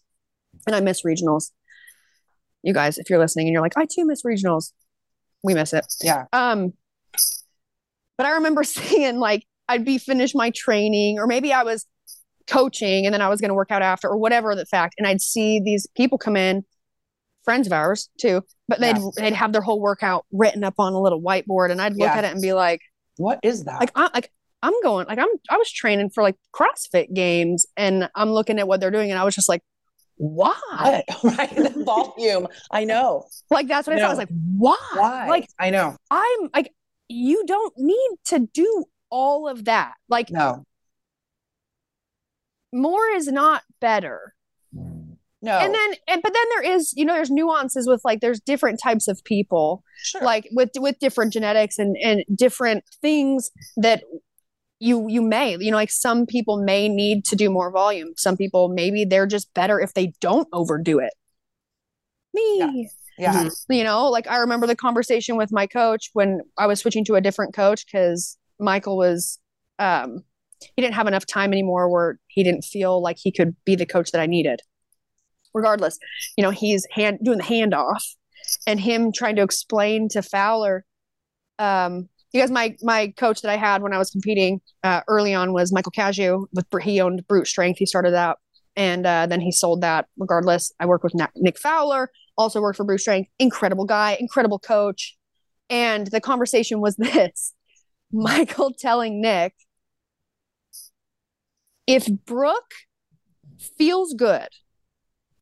And 0.67 0.75
I 0.75 0.80
miss 0.80 1.04
regionals. 1.04 1.51
You 2.63 2.73
guys, 2.73 2.97
if 2.97 3.10
you're 3.10 3.19
listening 3.19 3.47
and 3.47 3.54
you're 3.54 3.62
like, 3.62 3.78
I 3.78 3.86
too 3.86 4.06
miss 4.06 4.23
regionals. 4.23 4.71
we 5.43 5.54
miss 5.54 5.73
it. 5.73 5.86
Yeah. 6.01 6.25
Um, 6.34 6.73
but 8.17 8.25
I 8.25 8.32
remember 8.32 8.63
seeing 8.65 9.17
like 9.19 9.45
I'd 9.67 9.86
be 9.86 9.97
finished 9.97 10.36
my 10.36 10.51
training, 10.51 11.19
or 11.19 11.28
maybe 11.28 11.51
I 11.54 11.63
was 11.63 11.86
coaching 12.47 13.06
and 13.06 13.13
then 13.13 13.21
I 13.21 13.30
was 13.30 13.41
going 13.41 13.49
to 13.49 13.56
work 13.56 13.71
out 13.71 13.82
after, 13.82 14.08
or 14.08 14.17
whatever 14.17 14.56
the 14.56 14.65
fact, 14.65 14.95
and 14.97 15.08
I'd 15.08 15.21
see 15.21 15.60
these 15.63 15.88
people 15.95 16.17
come 16.17 16.36
in, 16.38 16.63
friends 17.43 17.67
of 17.67 17.73
ours 17.73 18.10
too, 18.19 18.41
but 18.67 18.80
they'd 18.80 18.97
Yeah. 18.97 19.10
they'd 19.17 19.34
have 19.34 19.51
their 19.51 19.62
whole 19.62 19.80
workout 19.82 20.25
written 20.32 20.63
up 20.63 20.75
on 20.80 20.93
a 20.93 20.99
little 21.01 21.21
whiteboard, 21.21 21.71
and 21.71 21.82
I'd 21.82 21.93
look 21.93 22.08
Yeah. 22.10 22.17
at 22.17 22.23
it 22.23 22.32
and 22.32 22.41
be 22.41 22.54
like, 22.54 22.82
What 23.17 23.39
is 23.43 23.65
that? 23.65 23.80
like 23.80 23.91
I 23.95 24.10
like 24.13 24.32
I'm 24.65 24.73
going 24.82 25.06
like 25.08 25.19
I'm 25.19 25.28
I 25.49 25.58
was 25.58 25.71
training 25.71 26.10
for 26.10 26.23
like 26.23 26.36
CrossFit 26.54 27.13
games, 27.13 27.67
and 27.78 28.10
I'm 28.15 28.32
looking 28.32 28.58
at 28.58 28.67
what 28.67 28.80
they're 28.80 28.89
doing, 28.89 29.12
and 29.12 29.19
I 29.19 29.23
was 29.23 29.36
just 29.36 29.47
like, 29.47 29.62
why? 30.17 31.04
right? 31.23 31.56
The 31.56 31.84
volume. 31.86 32.47
I 32.71 32.84
know. 32.84 33.25
Like 33.51 33.67
that's 33.67 33.86
what 33.88 33.95
I 33.95 33.99
thought. 33.99 34.08
I 34.08 34.10
was 34.10 34.17
like, 34.17 34.30
why? 34.58 34.75
Why? 34.93 35.28
Like 35.28 35.47
I 35.60 35.69
know. 35.69 35.95
I'm 36.10 36.49
like, 36.54 36.71
you 37.08 37.45
don't 37.45 37.73
need 37.78 38.10
to 38.25 38.39
do 38.54 38.86
all 39.12 39.47
of 39.47 39.65
that. 39.65 39.93
Like 40.10 40.32
No. 40.32 40.63
more 42.73 43.08
is 43.10 43.28
not 43.28 43.62
better. 43.80 44.34
No. 44.73 45.60
And 45.60 45.75
then 45.75 45.93
and 46.08 46.23
but 46.23 46.34
then 46.34 46.45
there 46.56 46.73
is, 46.73 46.91
you 46.95 47.06
know, 47.06 47.13
there's 47.13 47.30
nuances 47.30 47.88
with 47.88 48.01
like 48.04 48.19
there's 48.19 48.39
different 48.39 48.80
types 48.82 49.08
of 49.08 49.23
people, 49.23 49.84
sure. 50.04 50.21
like 50.21 50.49
with 50.54 50.71
with 50.78 50.97
different 50.97 51.34
genetics 51.34 51.78
and 51.78 51.95
and 52.04 52.23
different 52.36 52.84
things 52.99 53.51
that 53.78 54.04
you 54.79 55.07
you 55.07 55.21
may, 55.21 55.57
you 55.59 55.71
know, 55.71 55.77
like 55.77 55.91
some 55.91 56.25
people 56.25 56.57
may 56.57 56.89
need 56.89 57.25
to 57.25 57.35
do 57.35 57.49
more 57.49 57.71
volume. 57.71 58.13
Some 58.17 58.38
people 58.38 58.69
maybe 58.69 59.05
they're 59.05 59.27
just 59.27 59.53
better 59.53 59.79
if 59.79 59.93
they 59.93 60.13
don't 60.21 60.47
overdo 60.53 60.99
it. 60.99 61.13
Me. 62.33 62.89
yeah. 63.17 63.49
you 63.69 63.83
know 63.83 64.09
like 64.09 64.27
i 64.27 64.38
remember 64.38 64.67
the 64.67 64.75
conversation 64.75 65.38
with 65.38 65.51
my 65.51 65.65
coach 65.65 66.09
when 66.13 66.41
i 66.57 66.67
was 66.67 66.79
switching 66.79 67.05
to 67.05 67.15
a 67.15 67.21
different 67.21 67.53
coach 67.53 67.85
because 67.85 68.38
michael 68.59 68.97
was 68.97 69.39
um 69.79 70.23
he 70.75 70.81
didn't 70.81 70.95
have 70.95 71.07
enough 71.07 71.25
time 71.25 71.53
anymore 71.53 71.89
where 71.89 72.19
he 72.27 72.43
didn't 72.43 72.63
feel 72.63 73.01
like 73.01 73.17
he 73.19 73.31
could 73.31 73.55
be 73.65 73.75
the 73.75 73.85
coach 73.85 74.11
that 74.11 74.21
i 74.21 74.25
needed 74.25 74.61
regardless 75.53 75.97
you 76.38 76.41
know 76.41 76.51
he's 76.51 76.85
hand 76.91 77.19
doing 77.23 77.38
the 77.38 77.43
handoff 77.43 78.03
and 78.67 78.79
him 78.79 79.11
trying 79.11 79.35
to 79.35 79.43
explain 79.43 80.09
to 80.09 80.21
fowler 80.21 80.85
um 81.59 82.09
because 82.36 82.52
my 82.52 82.76
my 82.82 83.08
coach 83.17 83.41
that 83.41 83.52
i 83.52 83.56
had 83.56 83.82
when 83.82 83.93
i 83.93 83.98
was 83.98 84.10
competing 84.12 84.60
uh, 84.84 85.02
early 85.08 85.34
on 85.34 85.54
was 85.54 85.71
michael 85.71 85.91
Cazayoux 85.91 86.45
with 86.54 86.65
he 86.82 87.00
owned 87.00 87.26
brute 87.28 87.48
strength 87.48 87.80
he 87.80 87.86
started 87.86 88.13
out 88.13 88.39
and 88.76 89.06
uh, 89.06 89.26
then 89.26 89.39
he 89.39 89.52
sold 89.52 89.82
that 89.82 90.08
regardless 90.17 90.74
i 90.80 90.86
worked 90.86 91.04
with 91.04 91.13
nick 91.36 91.58
fowler 91.58 92.10
also 92.38 92.62
worked 92.62 92.78
for 92.78 92.84
Brute 92.84 93.02
Strength. 93.02 93.30
Incredible 93.39 93.86
guy, 93.86 94.17
incredible 94.19 94.60
coach. 94.60 95.17
And 95.69 96.08
the 96.08 96.21
conversation 96.21 96.82
was 96.82 96.95
this 96.98 97.54
Michael 98.12 98.74
telling 98.78 99.21
Nick, 99.21 99.54
if 101.88 102.08
Brooke 102.26 102.74
feels 103.78 104.13
good, 104.13 104.48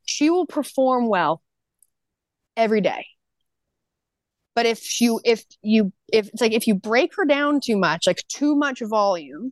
she 0.06 0.30
will 0.30 0.46
perform 0.46 1.08
well 1.08 1.42
every 2.56 2.82
day. 2.82 3.06
But 4.56 4.66
if 4.66 5.02
you, 5.02 5.20
if 5.24 5.44
you, 5.62 5.92
if 6.12 6.28
it's 6.28 6.42
like 6.42 6.54
if 6.54 6.68
you 6.68 6.76
break 6.76 7.16
her 7.16 7.26
down 7.26 7.60
too 7.60 7.78
much, 7.78 8.06
like 8.06 8.20
too 8.28 8.56
much 8.56 8.82
volume, 8.82 9.52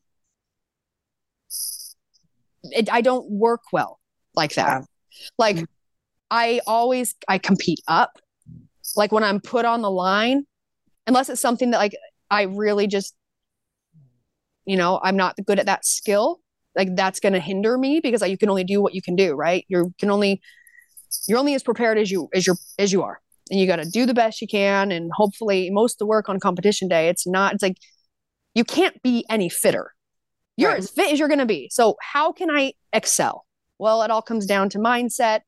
it, 2.63 2.91
I 2.91 3.01
don't 3.01 3.29
work 3.29 3.61
well 3.73 3.99
like 4.35 4.53
that. 4.55 4.81
Yeah. 4.81 5.27
Like 5.37 5.55
mm-hmm. 5.57 5.65
I 6.29 6.61
always 6.67 7.15
I 7.27 7.37
compete 7.39 7.81
up. 7.87 8.19
Like 8.95 9.11
when 9.11 9.23
I'm 9.23 9.39
put 9.39 9.65
on 9.65 9.81
the 9.81 9.89
line, 9.89 10.45
unless 11.07 11.29
it's 11.29 11.41
something 11.41 11.71
that 11.71 11.77
like 11.77 11.95
I 12.29 12.43
really 12.43 12.87
just 12.87 13.15
you 14.65 14.77
know, 14.77 14.99
I'm 15.03 15.17
not 15.17 15.35
good 15.45 15.59
at 15.59 15.65
that 15.65 15.85
skill, 15.85 16.39
like 16.75 16.95
that's 16.95 17.19
going 17.19 17.33
to 17.33 17.39
hinder 17.39 17.77
me 17.77 17.99
because 17.99 18.21
like, 18.21 18.31
you 18.31 18.37
can 18.37 18.49
only 18.49 18.63
do 18.63 18.81
what 18.81 18.93
you 18.93 19.01
can 19.01 19.15
do, 19.15 19.33
right? 19.33 19.65
You 19.67 19.93
can 19.99 20.11
only 20.11 20.41
you're 21.27 21.39
only 21.39 21.55
as 21.55 21.63
prepared 21.63 21.97
as 21.97 22.09
you 22.09 22.29
as 22.33 22.47
you 22.47 22.55
as 22.79 22.93
you 22.93 23.03
are. 23.03 23.19
And 23.51 23.59
you 23.59 23.67
got 23.67 23.75
to 23.75 23.85
do 23.85 24.05
the 24.05 24.13
best 24.13 24.41
you 24.41 24.47
can 24.47 24.91
and 24.91 25.11
hopefully 25.13 25.69
most 25.71 25.95
of 25.95 25.97
the 25.99 26.05
work 26.07 26.29
on 26.29 26.39
competition 26.39 26.87
day 26.87 27.09
it's 27.09 27.27
not 27.27 27.53
it's 27.53 27.61
like 27.61 27.77
you 28.55 28.63
can't 28.63 29.01
be 29.03 29.25
any 29.29 29.49
fitter. 29.49 29.93
You're 30.57 30.71
Right. 30.71 30.79
as 30.79 30.89
fit 30.89 31.11
as 31.13 31.19
you're 31.19 31.27
going 31.27 31.39
to 31.39 31.45
be. 31.45 31.69
So 31.71 31.95
how 32.01 32.31
can 32.31 32.49
I 32.49 32.73
excel? 32.91 33.45
Well, 33.79 34.03
it 34.03 34.11
all 34.11 34.21
comes 34.21 34.45
down 34.45 34.69
to 34.69 34.77
mindset, 34.77 35.41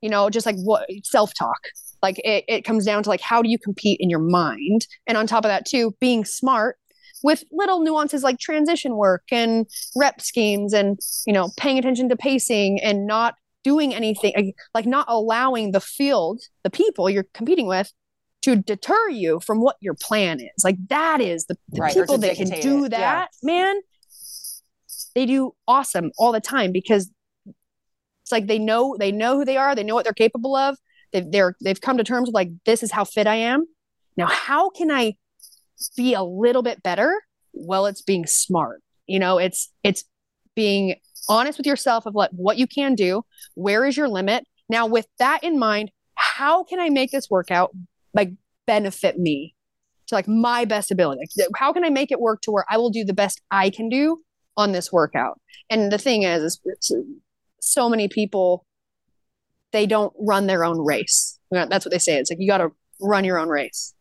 you 0.00 0.08
know, 0.08 0.30
just 0.30 0.46
like 0.46 0.56
what 0.56 0.88
self-talk. 1.02 1.58
Like 2.02 2.18
it, 2.24 2.44
it 2.46 2.64
comes 2.64 2.84
down 2.84 3.02
to 3.02 3.08
like 3.08 3.20
how 3.20 3.42
do 3.42 3.48
you 3.48 3.58
compete 3.58 3.98
in 4.00 4.10
your 4.10 4.20
mind? 4.20 4.86
And 5.06 5.16
on 5.16 5.26
top 5.26 5.44
of 5.44 5.48
that 5.48 5.66
too, 5.66 5.94
being 6.00 6.24
smart 6.24 6.76
with 7.22 7.42
little 7.50 7.80
nuances 7.80 8.22
like 8.22 8.38
transition 8.38 8.96
work 8.96 9.24
and 9.32 9.66
rep 9.96 10.20
schemes 10.20 10.72
and 10.74 10.98
you 11.26 11.32
know 11.32 11.50
paying 11.56 11.78
attention 11.78 12.08
to 12.10 12.16
pacing 12.16 12.78
and 12.82 13.06
not 13.06 13.34
doing 13.64 13.94
anything 13.94 14.32
like- 14.36 14.54
like 14.74 14.86
not 14.86 15.06
allowing 15.08 15.72
the 15.72 15.80
field 15.80 16.40
the 16.62 16.70
people 16.70 17.10
you're 17.10 17.26
competing 17.34 17.66
with 17.66 17.92
to 18.42 18.56
deter 18.56 19.08
you 19.08 19.40
from 19.40 19.60
what 19.60 19.76
your 19.80 19.94
plan 19.94 20.38
is. 20.38 20.64
Like 20.64 20.76
that 20.88 21.20
is 21.22 21.46
the, 21.46 21.56
the 21.70 21.80
Right, 21.80 21.94
people 21.94 22.18
that 22.18 22.36
can 22.36 22.50
do 22.60 22.84
it, 22.84 22.90
that 22.90 23.00
yeah. 23.00 23.26
man 23.42 23.80
they 25.14 25.26
do 25.26 25.54
awesome 25.66 26.10
all 26.18 26.32
the 26.32 26.40
time 26.40 26.70
because 26.72 27.10
it's 28.22 28.32
like 28.32 28.46
they 28.46 28.58
know 28.58 28.96
they 28.98 29.12
know 29.12 29.36
who 29.38 29.44
they 29.44 29.56
are 29.56 29.74
they 29.74 29.82
know 29.84 29.94
what 29.94 30.04
they're 30.04 30.12
capable 30.12 30.54
of. 30.56 30.76
They've, 31.12 31.30
they're 31.30 31.54
they've 31.62 31.80
come 31.80 31.96
to 31.98 32.04
terms 32.04 32.28
with 32.28 32.34
like 32.34 32.50
this 32.66 32.82
is 32.82 32.90
how 32.90 33.04
fit 33.04 33.26
i 33.26 33.36
am. 33.36 33.64
Now 34.16 34.26
how 34.26 34.70
can 34.70 34.90
i 34.90 35.14
be 35.96 36.14
a 36.14 36.22
little 36.22 36.62
bit 36.62 36.82
better? 36.82 37.22
Well 37.52 37.86
it's 37.86 38.02
being 38.02 38.26
smart 38.26 38.82
you 39.06 39.18
know 39.18 39.38
it's 39.38 39.70
it's 39.82 40.04
being 40.54 40.96
honest 41.28 41.58
with 41.58 41.66
yourself 41.66 42.06
of 42.06 42.14
like 42.14 42.30
what 42.32 42.56
you 42.58 42.66
can 42.66 42.94
do 42.94 43.22
where 43.54 43.84
is 43.84 43.96
your 43.96 44.08
limit? 44.08 44.44
Now 44.68 44.86
with 44.86 45.06
that 45.18 45.42
in 45.44 45.58
mind 45.58 45.90
how 46.16 46.62
can 46.64 46.78
i 46.80 46.88
make 46.88 47.10
this 47.10 47.28
workout 47.28 47.70
like 48.14 48.30
benefit 48.66 49.18
me 49.18 49.54
to 50.06 50.14
like 50.14 50.28
my 50.28 50.64
best 50.64 50.90
ability? 50.90 51.20
Like, 51.36 51.48
how 51.56 51.72
can 51.72 51.84
i 51.84 51.90
make 51.90 52.10
it 52.12 52.20
work 52.20 52.40
to 52.42 52.50
where 52.52 52.64
i 52.70 52.76
will 52.76 52.90
do 52.90 53.04
the 53.04 53.14
best 53.14 53.40
i 53.50 53.70
can 53.70 53.88
do 53.88 54.20
on 54.56 54.72
this 54.72 54.92
workout? 54.92 55.40
And 55.70 55.90
the 55.90 55.98
thing 55.98 56.22
is, 56.22 56.60
is 56.64 56.92
uh, 56.92 57.00
so 57.60 57.88
many 57.88 58.08
people 58.08 58.64
they 59.72 59.86
don't 59.86 60.12
run 60.20 60.46
their 60.46 60.64
own 60.64 60.78
race. 60.78 61.38
That's 61.50 61.84
what 61.84 61.90
they 61.90 61.98
say. 61.98 62.16
It's 62.16 62.30
like 62.30 62.38
you 62.40 62.46
got 62.46 62.58
to 62.58 62.70
run 63.00 63.24
your 63.24 63.38
own 63.38 63.48
race. 63.48 63.92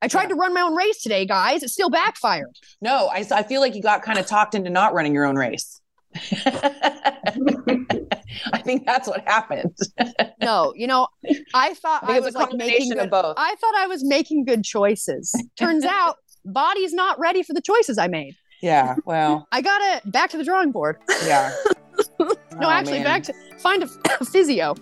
I 0.00 0.08
tried 0.08 0.22
Yeah. 0.24 0.28
to 0.30 0.34
run 0.36 0.54
my 0.54 0.62
own 0.62 0.74
race 0.74 1.02
today 1.02 1.26
guys. 1.26 1.62
It 1.62 1.68
still 1.68 1.90
backfired. 1.90 2.56
No, 2.80 3.08
I, 3.12 3.26
I 3.30 3.42
feel 3.42 3.60
like 3.60 3.74
you 3.74 3.82
got 3.82 4.02
kind 4.02 4.18
of 4.18 4.26
talked 4.26 4.54
into 4.54 4.70
not 4.70 4.94
running 4.94 5.12
your 5.14 5.26
own 5.26 5.36
race. 5.36 5.80
I 8.52 8.58
think 8.62 8.86
that's 8.86 9.08
what 9.08 9.22
happened. 9.26 9.76
no 10.40 10.72
you 10.76 10.86
know 10.86 11.08
i 11.54 11.74
thought 11.74 12.04
I 12.04 12.16
i, 12.16 12.20
was 12.20 12.34
like 12.34 12.52
making 12.52 12.90
good 12.90 13.10
both. 13.10 13.34
i 13.38 13.54
thought 13.56 13.74
i 13.76 13.86
was 13.86 14.04
making 14.04 14.44
good 14.44 14.64
choices 14.64 15.34
turns 15.56 15.84
out 15.84 16.16
body's 16.44 16.92
not 16.92 17.18
ready 17.18 17.42
for 17.42 17.52
the 17.54 17.60
choices 17.62 17.98
i 17.98 18.06
made 18.08 18.34
yeah, 18.62 18.94
well, 19.04 19.46
i 19.52 19.60
gotta 19.60 20.00
back 20.08 20.30
to 20.30 20.38
the 20.38 20.44
drawing 20.44 20.72
board 20.72 20.96
yeah. 21.26 21.54
no 22.18 22.32
Oh, 22.60 22.70
actually 22.70 23.00
man. 23.00 23.04
back 23.04 23.22
to 23.24 23.34
find 23.58 23.82
a, 23.82 23.88
a 24.20 24.24
physio 24.32 24.74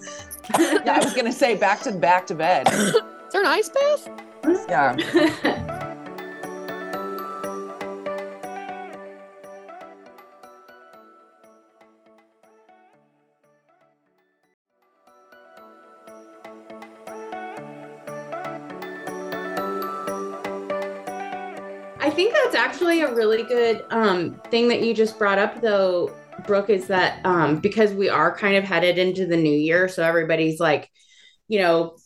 Yeah, 0.58 0.82
I 0.86 0.98
was 1.04 1.12
gonna 1.14 1.32
say 1.32 1.56
back 1.56 1.80
to 1.82 1.92
back 1.92 2.26
to 2.28 2.34
bed. 2.34 2.68
is 2.72 2.92
there 3.32 3.40
an 3.42 3.46
ice 3.46 3.68
bath 3.70 4.08
Yeah. 4.68 5.78
that's 22.52 22.64
actually 22.64 23.00
a 23.00 23.14
really 23.14 23.42
good 23.42 23.84
um, 23.90 24.40
thing 24.50 24.68
that 24.68 24.82
you 24.82 24.94
just 24.94 25.18
brought 25.18 25.38
up, 25.38 25.60
though, 25.60 26.14
Brooke, 26.46 26.70
is 26.70 26.86
that 26.88 27.24
um, 27.24 27.58
because 27.58 27.92
we 27.92 28.08
are 28.08 28.36
kind 28.36 28.56
of 28.56 28.64
headed 28.64 28.98
into 28.98 29.26
the 29.26 29.36
new 29.36 29.52
year. 29.52 29.88
So 29.88 30.02
everybody's 30.02 30.60
like, 30.60 30.90
you 31.48 31.60
know, 31.60 31.96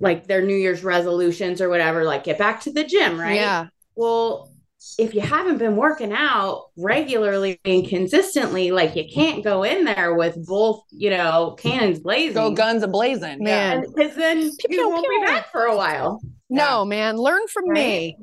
like 0.00 0.26
their 0.26 0.42
New 0.42 0.54
Year's 0.54 0.84
resolutions 0.84 1.60
or 1.60 1.68
whatever, 1.68 2.04
like 2.04 2.24
get 2.24 2.38
back 2.38 2.60
to 2.62 2.72
the 2.72 2.84
gym, 2.84 3.18
right? 3.18 3.36
yeah 3.36 3.66
Well, 3.94 4.52
if 4.98 5.14
you 5.14 5.20
haven't 5.20 5.58
been 5.58 5.74
working 5.76 6.12
out 6.12 6.66
regularly 6.76 7.58
and 7.64 7.88
consistently, 7.88 8.70
like 8.70 8.94
you 8.94 9.04
can't 9.12 9.42
go 9.42 9.62
in 9.64 9.84
there 9.84 10.14
with 10.14 10.36
both, 10.46 10.82
you 10.90 11.10
know, 11.10 11.56
cannons 11.58 11.98
blazing. 11.98 12.34
Go 12.34 12.52
guns 12.52 12.82
a 12.82 12.88
blazing. 12.88 13.42
Man. 13.42 13.84
Because 13.94 14.14
then 14.14 14.38
Pew, 14.38 14.50
you 14.68 14.68
pew, 14.68 14.88
won't 14.88 15.04
pew. 15.04 15.20
be 15.20 15.26
back 15.26 15.50
for 15.50 15.62
a 15.62 15.76
while. 15.76 16.20
no 16.48 16.84
man 16.84 17.16
learn 17.16 17.46
from 17.48 17.72
me 17.72 18.16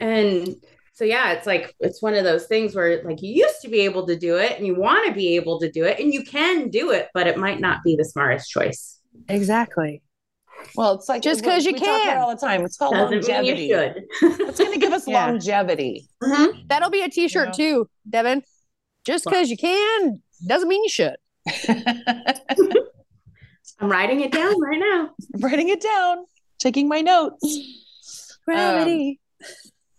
And 0.00 0.56
so 0.94 1.04
yeah, 1.04 1.32
it's 1.32 1.46
like 1.46 1.74
it's 1.80 2.00
one 2.02 2.14
of 2.14 2.24
those 2.24 2.46
things 2.46 2.74
where 2.74 3.02
like 3.04 3.20
you 3.20 3.34
used 3.34 3.60
to 3.62 3.68
be 3.68 3.80
able 3.80 4.06
to 4.06 4.16
do 4.16 4.36
it 4.38 4.56
and 4.56 4.66
you 4.66 4.74
want 4.74 5.06
to 5.06 5.12
be 5.12 5.36
able 5.36 5.58
to 5.60 5.70
do 5.70 5.84
it 5.84 5.98
and 6.00 6.12
you 6.14 6.22
can 6.24 6.70
do 6.70 6.90
it, 6.92 7.08
but 7.14 7.26
it 7.26 7.36
might 7.36 7.60
not 7.60 7.82
be 7.84 7.96
the 7.96 8.04
smartest 8.04 8.48
choice. 8.50 9.00
exactly 9.28 10.02
Well, 10.76 10.94
it's 10.94 11.08
like 11.08 11.20
just 11.22 11.42
because 11.42 11.64
you 11.66 11.72
we 11.72 11.78
talk 11.80 11.88
about 11.88 12.00
it 12.00 12.04
can. 12.10 12.18
all 12.18 12.30
the 12.34 12.40
time. 12.40 12.64
It's 12.64 12.76
called 12.76 12.94
Doesn't 12.94 13.10
mean 13.10 13.34
longevity. 13.36 13.62
you 13.64 13.74
should. 13.74 14.04
It's 14.48 14.58
going 14.58 14.72
to 14.72 14.78
give 14.78 14.92
us 14.92 15.06
Yeah. 15.06 15.26
longevity. 15.26 16.06
Mhm. 16.22 16.68
That'll 16.68 16.90
be 16.90 17.02
a 17.02 17.08
t-shirt 17.10 17.48
Yeah. 17.48 17.52
too, 17.52 17.88
Devin. 18.08 18.42
Just 19.04 19.24
because 19.24 19.50
you 19.50 19.56
can 19.56 20.22
doesn't 20.46 20.68
mean 20.68 20.82
you 20.82 20.88
should. 20.90 21.16
I'm 23.80 23.90
writing 23.90 24.20
it 24.20 24.32
down 24.32 24.58
right 24.60 24.78
now. 24.78 25.10
I'm 25.34 25.40
Writing 25.40 25.68
it 25.68 25.80
down, 25.80 26.24
taking 26.58 26.88
my 26.88 27.00
notes. 27.00 28.38
Gravity. 28.46 29.20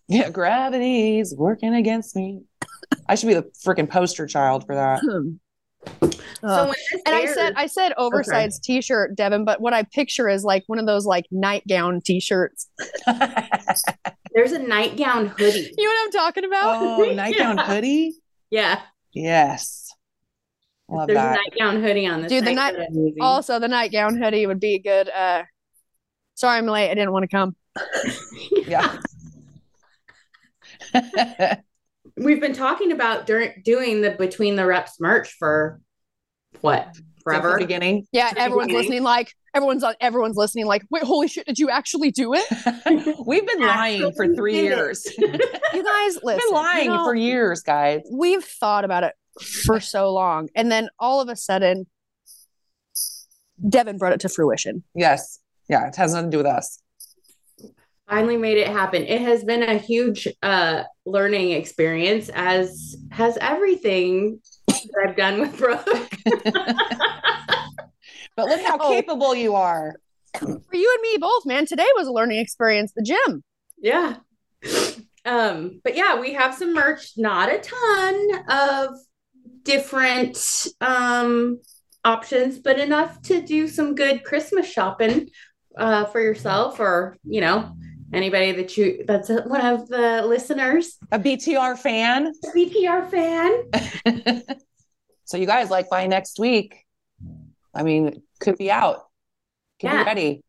Yeah, 0.08 0.30
gravity's 0.30 1.34
working 1.36 1.74
against 1.74 2.16
me. 2.16 2.42
I 3.08 3.16
should 3.16 3.28
be 3.28 3.34
the 3.34 3.50
freaking 3.66 3.90
poster 3.90 4.28
child 4.28 4.66
for 4.66 4.76
that. 4.76 5.02
Uh, 6.44 6.48
so 6.48 6.64
when 6.66 6.74
this 6.92 7.02
and 7.06 7.16
I 7.16 7.26
said 7.26 7.54
I 7.56 7.68
said 7.68 7.94
oversized 7.98 8.64
t-shirt, 8.64 9.16
Devin, 9.16 9.46
but 9.46 9.62
what 9.62 9.74
I 9.74 9.84
picture 9.84 10.28
is 10.30 10.44
like 10.44 10.64
one 10.68 10.80
of 10.80 10.86
those 10.86 11.06
like 11.06 11.26
nightgown 11.32 12.02
t-shirts. 12.02 12.68
there's 14.34 14.52
a 14.52 14.60
nightgown 14.60 15.28
hoodie. 15.28 15.72
You 15.78 15.84
know 15.86 15.90
what 15.92 16.06
I'm 16.06 16.12
talking 16.12 16.44
about? 16.46 16.82
oh, 16.82 17.04
nightgown 17.16 17.58
Yeah. 17.58 17.66
hoodie? 17.66 18.14
Yeah, 18.52 18.82
Yes. 19.14 19.92
Love 20.88 21.08
there's 21.08 21.18
that. 21.18 21.38
a 21.40 21.42
nightgown 21.50 21.82
hoodie 21.82 22.06
on 22.06 22.22
this. 22.22 22.30
Dude, 22.32 22.46
the 22.46 22.54
night 22.54 22.56
night- 22.56 22.78
that 22.78 22.88
I'm 22.90 22.96
using. 22.96 23.22
Also, 23.22 23.58
the 23.60 23.68
nightgown 23.68 24.18
hoodie 24.22 24.46
would 24.46 24.60
be 24.60 24.76
a 24.76 24.80
good. 24.80 25.10
uh 25.10 25.44
Sorry, 26.36 26.58
I'm 26.58 26.66
late. 26.68 26.92
I 26.92 26.94
didn't 26.94 27.12
want 27.14 27.24
to 27.24 27.36
come. 27.36 27.56
yeah. 28.68 28.98
We've 32.18 32.40
been 32.40 32.54
talking 32.54 32.92
about 32.92 33.26
during 33.26 33.62
doing 33.64 34.02
the 34.02 34.12
between 34.12 34.56
the 34.56 34.66
reps 34.66 35.00
merch 35.00 35.34
for 35.38 35.82
what 36.62 36.96
Since 36.96 36.98
the 36.98 37.22
forever. 37.24 37.58
beginning. 37.58 38.08
Yeah, 38.12 38.34
the 38.34 38.40
everyone's 38.40 38.68
beginning. 38.68 38.84
listening. 38.84 39.04
Like 39.04 39.34
everyone's 39.54 39.84
on. 39.84 39.96
Everyone's 40.00 40.38
listening. 40.38 40.66
Like, 40.66 40.84
wait, 40.90 41.04
holy 41.04 41.28
shit! 41.28 41.46
Did 41.46 41.60
you 41.60 41.70
actually 41.70 42.12
do 42.12 42.34
it? 42.34 42.46
We've 43.28 43.46
been 43.46 43.62
lying 43.62 44.12
for 44.14 44.34
three 44.34 44.62
years. 44.62 45.06
You 45.74 45.84
guys, 45.84 46.18
listen. 46.24 46.24
We've 46.24 46.38
been 46.38 46.40
you 46.48 46.54
lying 46.54 46.90
know, 46.90 47.04
for 47.04 47.14
years, 47.16 47.62
guys. 47.62 48.02
We've 48.10 48.44
thought 48.44 48.86
about 48.86 49.04
it 49.04 49.14
for 49.66 49.82
so 49.82 50.14
long, 50.14 50.48
and 50.56 50.72
then 50.72 50.88
all 51.00 51.20
of 51.20 51.28
a 51.28 51.36
sudden, 51.36 51.86
Devin 53.68 53.98
brought 53.98 54.14
it 54.14 54.22
to 54.22 54.30
fruition. 54.30 54.84
Yes. 54.94 55.40
Yeah. 55.68 55.88
It 55.88 55.96
has 55.98 56.14
nothing 56.14 56.32
to 56.32 56.38
do 56.38 56.44
with 56.44 56.48
us. 56.48 56.80
Finally 58.10 58.38
made 58.38 58.58
it 58.58 58.68
happen. 58.68 59.04
It 59.04 59.22
has 59.22 59.44
been 59.44 59.64
a 59.64 59.78
huge 59.78 60.28
uh 60.44 60.84
learning 61.06 61.52
experience, 61.52 62.30
as 62.34 62.96
has 63.12 63.38
everything 63.42 64.40
that 64.68 65.08
I've 65.08 65.16
done 65.18 65.40
with 65.42 65.58
Brooke. 65.58 65.88
But 68.38 68.48
look 68.50 68.60
how 68.62 68.78
Oh. 68.82 68.90
capable 68.90 69.34
you 69.34 69.56
are. 69.56 69.94
For 70.38 70.76
you 70.76 70.92
and 70.94 71.02
me 71.02 71.18
both, 71.22 71.46
man. 71.46 71.66
Today 71.66 71.86
was 71.96 72.08
a 72.08 72.12
learning 72.12 72.40
experience. 72.40 72.92
The 72.94 73.02
gym. 73.02 73.44
Yeah. 73.82 74.18
Um, 75.24 75.80
but 75.86 75.96
yeah, 75.96 76.20
we 76.20 76.34
have 76.34 76.54
some 76.54 76.74
merch, 76.74 77.12
not 77.16 77.50
a 77.50 77.60
ton 77.60 78.30
of 78.50 78.90
different 79.64 80.38
um 80.82 81.60
options, 82.04 82.60
but 82.60 82.78
enough 82.78 83.22
to 83.24 83.42
do 83.42 83.70
some 83.70 83.96
good 83.96 84.24
Christmas 84.26 84.70
shopping 84.70 85.30
uh 85.78 86.04
for 86.06 86.20
yourself 86.20 86.80
or 86.82 87.16
you 87.24 87.40
know 87.42 87.74
anybody 88.14 88.52
that 88.54 88.78
you 88.78 89.04
that's 89.08 89.30
one 89.30 89.62
of 89.62 89.88
the 89.88 90.24
listeners, 90.26 90.98
A 91.12 91.20
BTR 91.20 91.78
fan. 91.78 92.28
a 92.28 92.48
BTR 92.58 93.10
fan. 93.10 94.44
so 95.26 95.38
you 95.38 95.46
guys 95.46 95.70
like 95.70 95.90
by 95.90 96.08
next 96.08 96.40
week. 96.40 96.76
I 97.74 97.84
mean, 97.84 98.22
could 98.40 98.58
be 98.58 98.72
out. 98.72 99.04
Could 99.82 99.88
Yeah. 99.92 100.04
be 100.04 100.06
ready. 100.08 100.42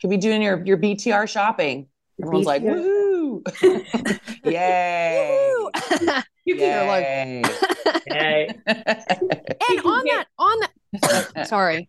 Could 0.00 0.10
be 0.10 0.16
doing 0.16 0.42
your 0.42 0.64
your 0.64 0.76
BTR 0.78 1.28
shopping. 1.28 1.88
Everyone's 2.22 2.46
like, 2.46 2.62
BTR. 2.62 2.74
woohoo. 2.74 4.20
Yay. 4.44 5.64
You 6.44 6.56
They're 6.58 6.86
like- 6.86 7.04
Yay. 7.04 7.42
Yay. 8.10 8.48
and 8.66 9.80
on 9.84 10.04
that, 10.04 10.24
on 10.38 10.60
that. 11.02 11.46
Sorry, 11.48 11.88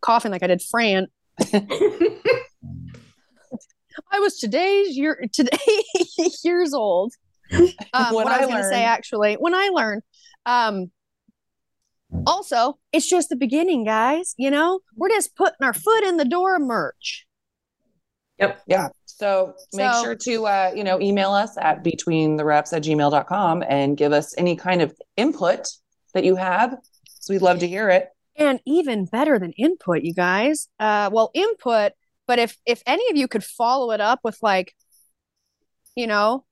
coughing 0.00 0.30
like 0.32 0.42
I 0.42 0.46
did 0.48 0.62
Fran. 0.62 1.06
I 4.16 4.18
was 4.20 4.38
today's 4.38 4.96
year 4.96 5.26
today 5.32 5.58
years 6.42 6.72
old. 6.72 7.12
Um, 7.52 8.14
When 8.14 8.24
what 8.24 8.28
I 8.28 8.36
I 8.36 8.40
was 8.40 8.48
going 8.48 8.62
to 8.62 8.68
say 8.68 8.82
actually, 8.82 9.34
when 9.34 9.54
I 9.54 9.68
learned, 9.72 10.02
um, 10.46 10.90
also 12.26 12.78
it's 12.92 13.06
just 13.08 13.28
the 13.28 13.36
beginning, 13.36 13.84
guys. 13.84 14.34
You 14.38 14.50
know, 14.50 14.80
we're 14.96 15.10
just 15.10 15.36
putting 15.36 15.62
our 15.62 15.74
foot 15.74 16.02
in 16.04 16.16
the 16.16 16.24
door 16.24 16.56
of 16.56 16.62
merch. 16.62 17.26
Yep. 18.38 18.62
Yeah. 18.66 18.88
So 19.04 19.54
make 19.74 19.92
So- 19.92 20.02
sure 20.02 20.14
to 20.14 20.46
uh, 20.46 20.72
you 20.74 20.82
know, 20.84 20.98
email 21.00 21.32
us 21.32 21.56
at 21.58 21.84
between 21.84 22.36
the 22.36 22.44
reps 22.44 22.72
at 22.72 22.82
gmail.com 22.84 23.64
and 23.68 23.96
give 23.96 24.12
us 24.12 24.34
any 24.38 24.56
kind 24.56 24.80
of 24.82 24.94
input 25.16 25.68
that 26.14 26.24
you 26.24 26.36
have. 26.36 26.76
So 27.20 27.34
we'd 27.34 27.42
love 27.42 27.58
to 27.58 27.68
hear 27.68 27.90
it. 27.90 28.08
And 28.38 28.60
even 28.66 29.04
better 29.06 29.38
than 29.38 29.52
input, 29.52 30.02
you 30.02 30.12
guys. 30.14 30.68
Uh, 30.80 31.08
well, 31.12 31.30
input, 31.34 31.92
but 32.26 32.38
if 32.38 32.56
if 32.66 32.82
any 32.86 33.08
of 33.10 33.16
you 33.16 33.28
could 33.28 33.44
follow 33.44 33.90
it 33.92 34.00
up 34.00 34.20
with 34.24 34.38
like, 34.42 34.74
you 35.94 36.06
know, 36.06 36.44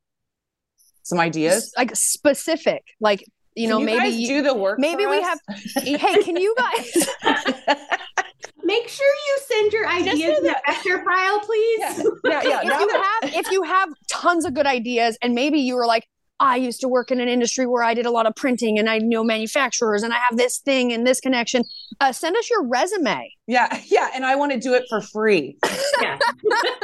Some 1.03 1.21
ideas. 1.21 1.73
like 1.77 1.95
specific, 1.95 2.83
like 3.01 3.25
you 3.55 3.69
know, 3.69 3.77
Can 3.77 3.87
maybe 3.87 3.99
guys 3.99 4.15
you, 4.17 4.27
do 4.29 4.43
the 4.43 4.55
work. 4.55 4.79
maybe 4.81 5.07
we 5.07 5.19
us? 5.19 5.39
hey, 5.77 6.23
can 6.23 6.37
you 6.37 6.55
guys? 6.59 7.09
Make 8.65 8.89
sure 8.89 9.07
you 9.07 9.39
send 9.47 9.73
your 9.73 9.87
ideas 9.87 10.19
do 10.19 10.29
in 10.29 10.43
the 10.43 10.49
that. 10.49 10.63
vector 10.67 11.05
file, 11.05 11.41
please. 11.41 11.79
yeah, 12.25 12.43
yeah, 12.43 12.43
yeah. 12.43 12.61
if 12.63 12.81
you 12.81 12.89
have 12.91 13.35
if 13.35 13.51
you 13.53 13.63
have 13.63 13.89
tons 14.11 14.45
of 14.45 14.55
good 14.55 14.67
ideas 14.67 15.17
and 15.23 15.35
maybe 15.35 15.61
you 15.61 15.77
were 15.77 15.87
like 15.87 16.07
i 16.45 16.57
used 16.57 16.81
to 16.81 16.89
work 16.89 17.11
in 17.11 17.21
an 17.21 17.29
industry 17.29 17.67
where 17.67 17.83
i 17.83 17.95
did 17.95 18.07
a 18.07 18.11
lot 18.11 18.27
of 18.27 18.35
printing 18.37 18.79
and 18.79 18.89
i 18.89 18.99
know 18.99 19.25
manufacturers 19.25 20.03
and 20.03 20.13
i 20.13 20.19
have 20.19 20.37
this 20.37 20.59
thing 20.59 20.93
and 20.93 21.07
this 21.07 21.21
connection 21.21 21.63
uh, 22.01 22.13
send 22.13 22.37
us 22.37 22.49
your 22.51 22.63
resume 22.67 23.31
yeah, 23.47 23.81
yeah. 23.87 24.09
And 24.15 24.25
I 24.25 24.37
want 24.37 24.53
to 24.53 24.59
do 24.59 24.73
it 24.73 24.85
for 24.89 25.03
free. 25.03 25.59
Yeah. 26.01 26.19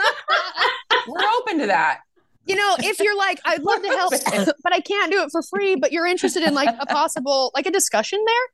We're 1.08 1.28
open 1.38 1.58
to 1.60 1.66
that. 1.68 2.00
you 2.44 2.54
know 2.56 2.76
if 2.80 2.98
you're 3.00 3.16
like 3.16 3.38
i'd 3.44 3.62
love 3.62 3.80
to 3.82 3.88
help 3.88 4.12
but 4.62 4.72
i 4.72 4.80
can't 4.80 5.10
do 5.12 5.22
it 5.22 5.28
for 5.30 5.42
free 5.42 5.76
but 5.76 5.92
you're 5.92 6.06
interested 6.06 6.42
in 6.42 6.54
like 6.54 6.68
a 6.80 6.86
possible 6.86 7.50
like 7.54 7.66
a 7.66 7.70
discussion 7.70 8.22
there 8.26 8.46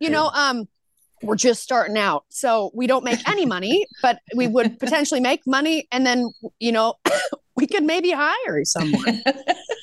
you 0.00 0.10
know 0.10 0.26
um 0.34 0.66
we're 1.22 1.36
just 1.36 1.62
starting 1.62 1.96
out 1.96 2.24
so 2.28 2.70
we 2.74 2.86
don't 2.86 3.04
make 3.04 3.26
any 3.28 3.46
money 3.46 3.86
but 4.02 4.18
we 4.36 4.46
would 4.46 4.78
potentially 4.78 5.20
make 5.20 5.40
money 5.46 5.86
and 5.90 6.04
then 6.06 6.30
you 6.58 6.72
know 6.72 6.94
we 7.56 7.66
could 7.66 7.84
maybe 7.84 8.10
hire 8.10 8.64
someone 8.64 9.22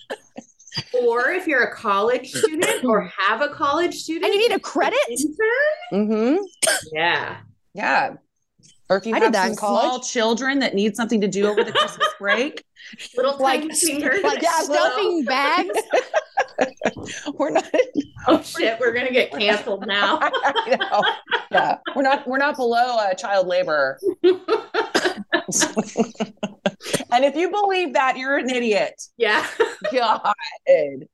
Or 1.03 1.29
if 1.31 1.47
you're 1.47 1.63
a 1.63 1.73
college 1.75 2.31
student 2.31 2.83
or 2.83 3.01
have 3.19 3.41
a 3.41 3.49
college 3.49 3.95
student 3.95 4.25
and 4.25 4.33
you 4.33 4.49
need 4.49 4.55
a 4.55 4.59
credit 4.59 4.99
intern, 5.09 6.07
Mm-hmm. 6.09 6.43
yeah. 6.93 7.37
Yeah. 7.73 8.15
Or 8.89 8.97
if 8.97 9.05
you 9.07 9.15
I 9.15 9.19
have 9.19 9.33
that 9.33 9.47
some 9.47 9.55
small 9.55 9.99
children 9.99 10.59
that 10.59 10.75
need 10.75 10.95
something 10.95 11.19
to 11.21 11.27
do 11.27 11.47
over 11.47 11.63
the 11.63 11.71
Christmas 11.71 12.07
break, 12.19 12.63
Little 13.17 13.35
like 13.39 13.61
tiny 13.61 13.73
fingers. 13.75 14.23
like 14.23 14.41
Yeah, 14.43 14.51
well- 14.69 14.91
stuffing 14.91 15.23
bags 15.25 15.79
we're 17.37 17.49
not. 17.49 17.65
Oh 18.27 18.41
shit, 18.41 18.79
we're 18.79 18.93
gonna 18.93 19.11
get 19.11 19.31
canceled 19.31 19.85
now. 19.87 20.19
I 20.21 20.77
know. 20.79 21.03
Yeah, 21.51 21.77
we're 21.95 22.01
not. 22.03 22.25
We're 22.27 22.37
not 22.37 22.55
below 22.55 22.97
uh, 22.97 23.13
child 23.13 23.47
labor. 23.47 23.99
and 27.11 27.25
if 27.25 27.35
you 27.35 27.49
believe 27.49 27.93
that, 27.93 28.17
you're 28.17 28.37
an 28.37 28.49
idiot. 28.49 28.93
yeah. 29.17 29.45
God. 29.91 30.33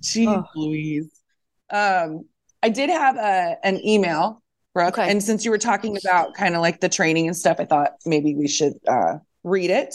Jeez 0.00 0.26
Oh. 0.28 0.44
Louise. 0.54 1.10
Um, 1.70 2.26
I 2.62 2.68
did 2.68 2.90
have 2.90 3.16
a, 3.16 3.56
an 3.64 3.84
email, 3.86 4.42
Brooke, 4.74 4.98
Okay. 4.98 5.10
and 5.10 5.22
since 5.22 5.44
you 5.44 5.50
were 5.50 5.58
talking 5.58 5.96
about 5.96 6.34
kind 6.34 6.54
of 6.54 6.60
like 6.60 6.80
the 6.80 6.88
training 6.88 7.26
and 7.26 7.36
stuff, 7.36 7.56
I 7.58 7.64
thought 7.64 7.92
maybe 8.06 8.34
we 8.34 8.48
should 8.48 8.74
uh, 8.88 9.14
read 9.42 9.70
it. 9.70 9.94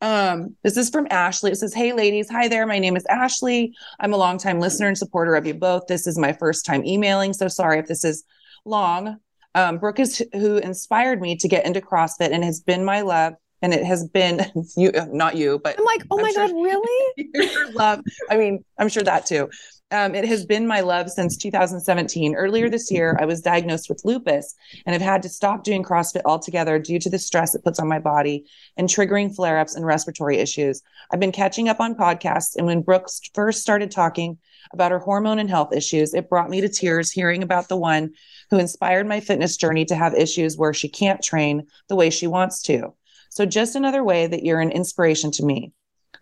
Um, 0.00 0.56
this 0.62 0.76
is 0.76 0.88
from 0.90 1.06
Ashley. 1.10 1.50
It 1.52 1.56
says, 1.56 1.74
Hey, 1.74 1.92
ladies. 1.92 2.28
Hi 2.30 2.48
there. 2.48 2.66
My 2.66 2.78
name 2.78 2.96
is 2.96 3.04
Ashley. 3.08 3.74
I'm 4.00 4.12
a 4.12 4.16
longtime 4.16 4.60
listener 4.60 4.88
and 4.88 4.96
supporter 4.98 5.34
of 5.34 5.46
you 5.46 5.54
both. 5.54 5.86
This 5.86 6.06
is 6.06 6.18
my 6.18 6.32
first 6.32 6.64
time 6.64 6.84
emailing. 6.84 7.32
So 7.32 7.48
sorry 7.48 7.78
if 7.78 7.86
this 7.86 8.04
is 8.04 8.24
long. 8.64 9.18
Um, 9.56 9.78
Brooke 9.78 9.98
is 9.98 10.22
who 10.34 10.58
inspired 10.58 11.20
me 11.20 11.34
to 11.36 11.48
get 11.48 11.66
into 11.66 11.80
CrossFit 11.80 12.30
and 12.30 12.44
has 12.44 12.60
been 12.60 12.84
my 12.84 13.00
love. 13.00 13.34
And 13.62 13.72
it 13.72 13.84
has 13.84 14.06
been 14.06 14.44
you, 14.76 14.92
not 15.10 15.34
you, 15.34 15.58
but 15.64 15.78
i'm 15.78 15.84
like 15.86 16.02
oh 16.10 16.18
I'm 16.18 16.22
my 16.22 16.30
sure- 16.30 16.46
god 16.46 16.54
really 16.54 17.14
your 17.34 17.72
love. 17.72 18.00
I 18.30 18.36
mean, 18.36 18.62
I'm 18.78 18.88
sure 18.90 19.02
that 19.02 19.24
too. 19.26 19.48
Um, 19.92 20.16
it 20.16 20.24
has 20.24 20.44
been 20.44 20.66
my 20.66 20.80
love 20.80 21.08
since 21.10 21.36
2017. 21.36 22.34
Earlier 22.34 22.68
this 22.68 22.90
year, 22.90 23.16
I 23.20 23.24
was 23.24 23.40
diagnosed 23.40 23.88
with 23.88 24.04
lupus 24.04 24.56
and 24.84 24.92
have 24.92 25.02
had 25.02 25.22
to 25.22 25.28
stop 25.28 25.62
doing 25.62 25.84
CrossFit 25.84 26.22
altogether 26.24 26.80
due 26.80 26.98
to 26.98 27.08
the 27.08 27.20
stress 27.20 27.54
it 27.54 27.62
puts 27.62 27.78
on 27.78 27.86
my 27.86 28.00
body 28.00 28.46
and 28.76 28.88
triggering 28.88 29.32
flare 29.32 29.60
ups 29.60 29.76
and 29.76 29.86
respiratory 29.86 30.38
issues. 30.38 30.82
I've 31.12 31.20
been 31.20 31.30
catching 31.30 31.68
up 31.68 31.78
on 31.78 31.94
podcasts, 31.94 32.56
and 32.56 32.66
when 32.66 32.82
Brooks 32.82 33.20
first 33.32 33.62
started 33.62 33.92
talking 33.92 34.38
about 34.72 34.90
her 34.90 34.98
hormone 34.98 35.38
and 35.38 35.48
health 35.48 35.72
issues, 35.72 36.14
it 36.14 36.28
brought 36.28 36.50
me 36.50 36.60
to 36.62 36.68
tears 36.68 37.12
hearing 37.12 37.44
about 37.44 37.68
the 37.68 37.76
one 37.76 38.12
who 38.50 38.58
inspired 38.58 39.06
my 39.06 39.20
fitness 39.20 39.56
journey 39.56 39.84
to 39.84 39.94
have 39.94 40.14
issues 40.14 40.56
where 40.56 40.74
she 40.74 40.88
can't 40.88 41.22
train 41.22 41.64
the 41.88 41.96
way 41.96 42.10
she 42.10 42.26
wants 42.26 42.60
to. 42.62 42.92
So, 43.30 43.46
just 43.46 43.76
another 43.76 44.02
way 44.02 44.26
that 44.26 44.44
you're 44.44 44.60
an 44.60 44.72
inspiration 44.72 45.30
to 45.32 45.44
me. 45.44 45.70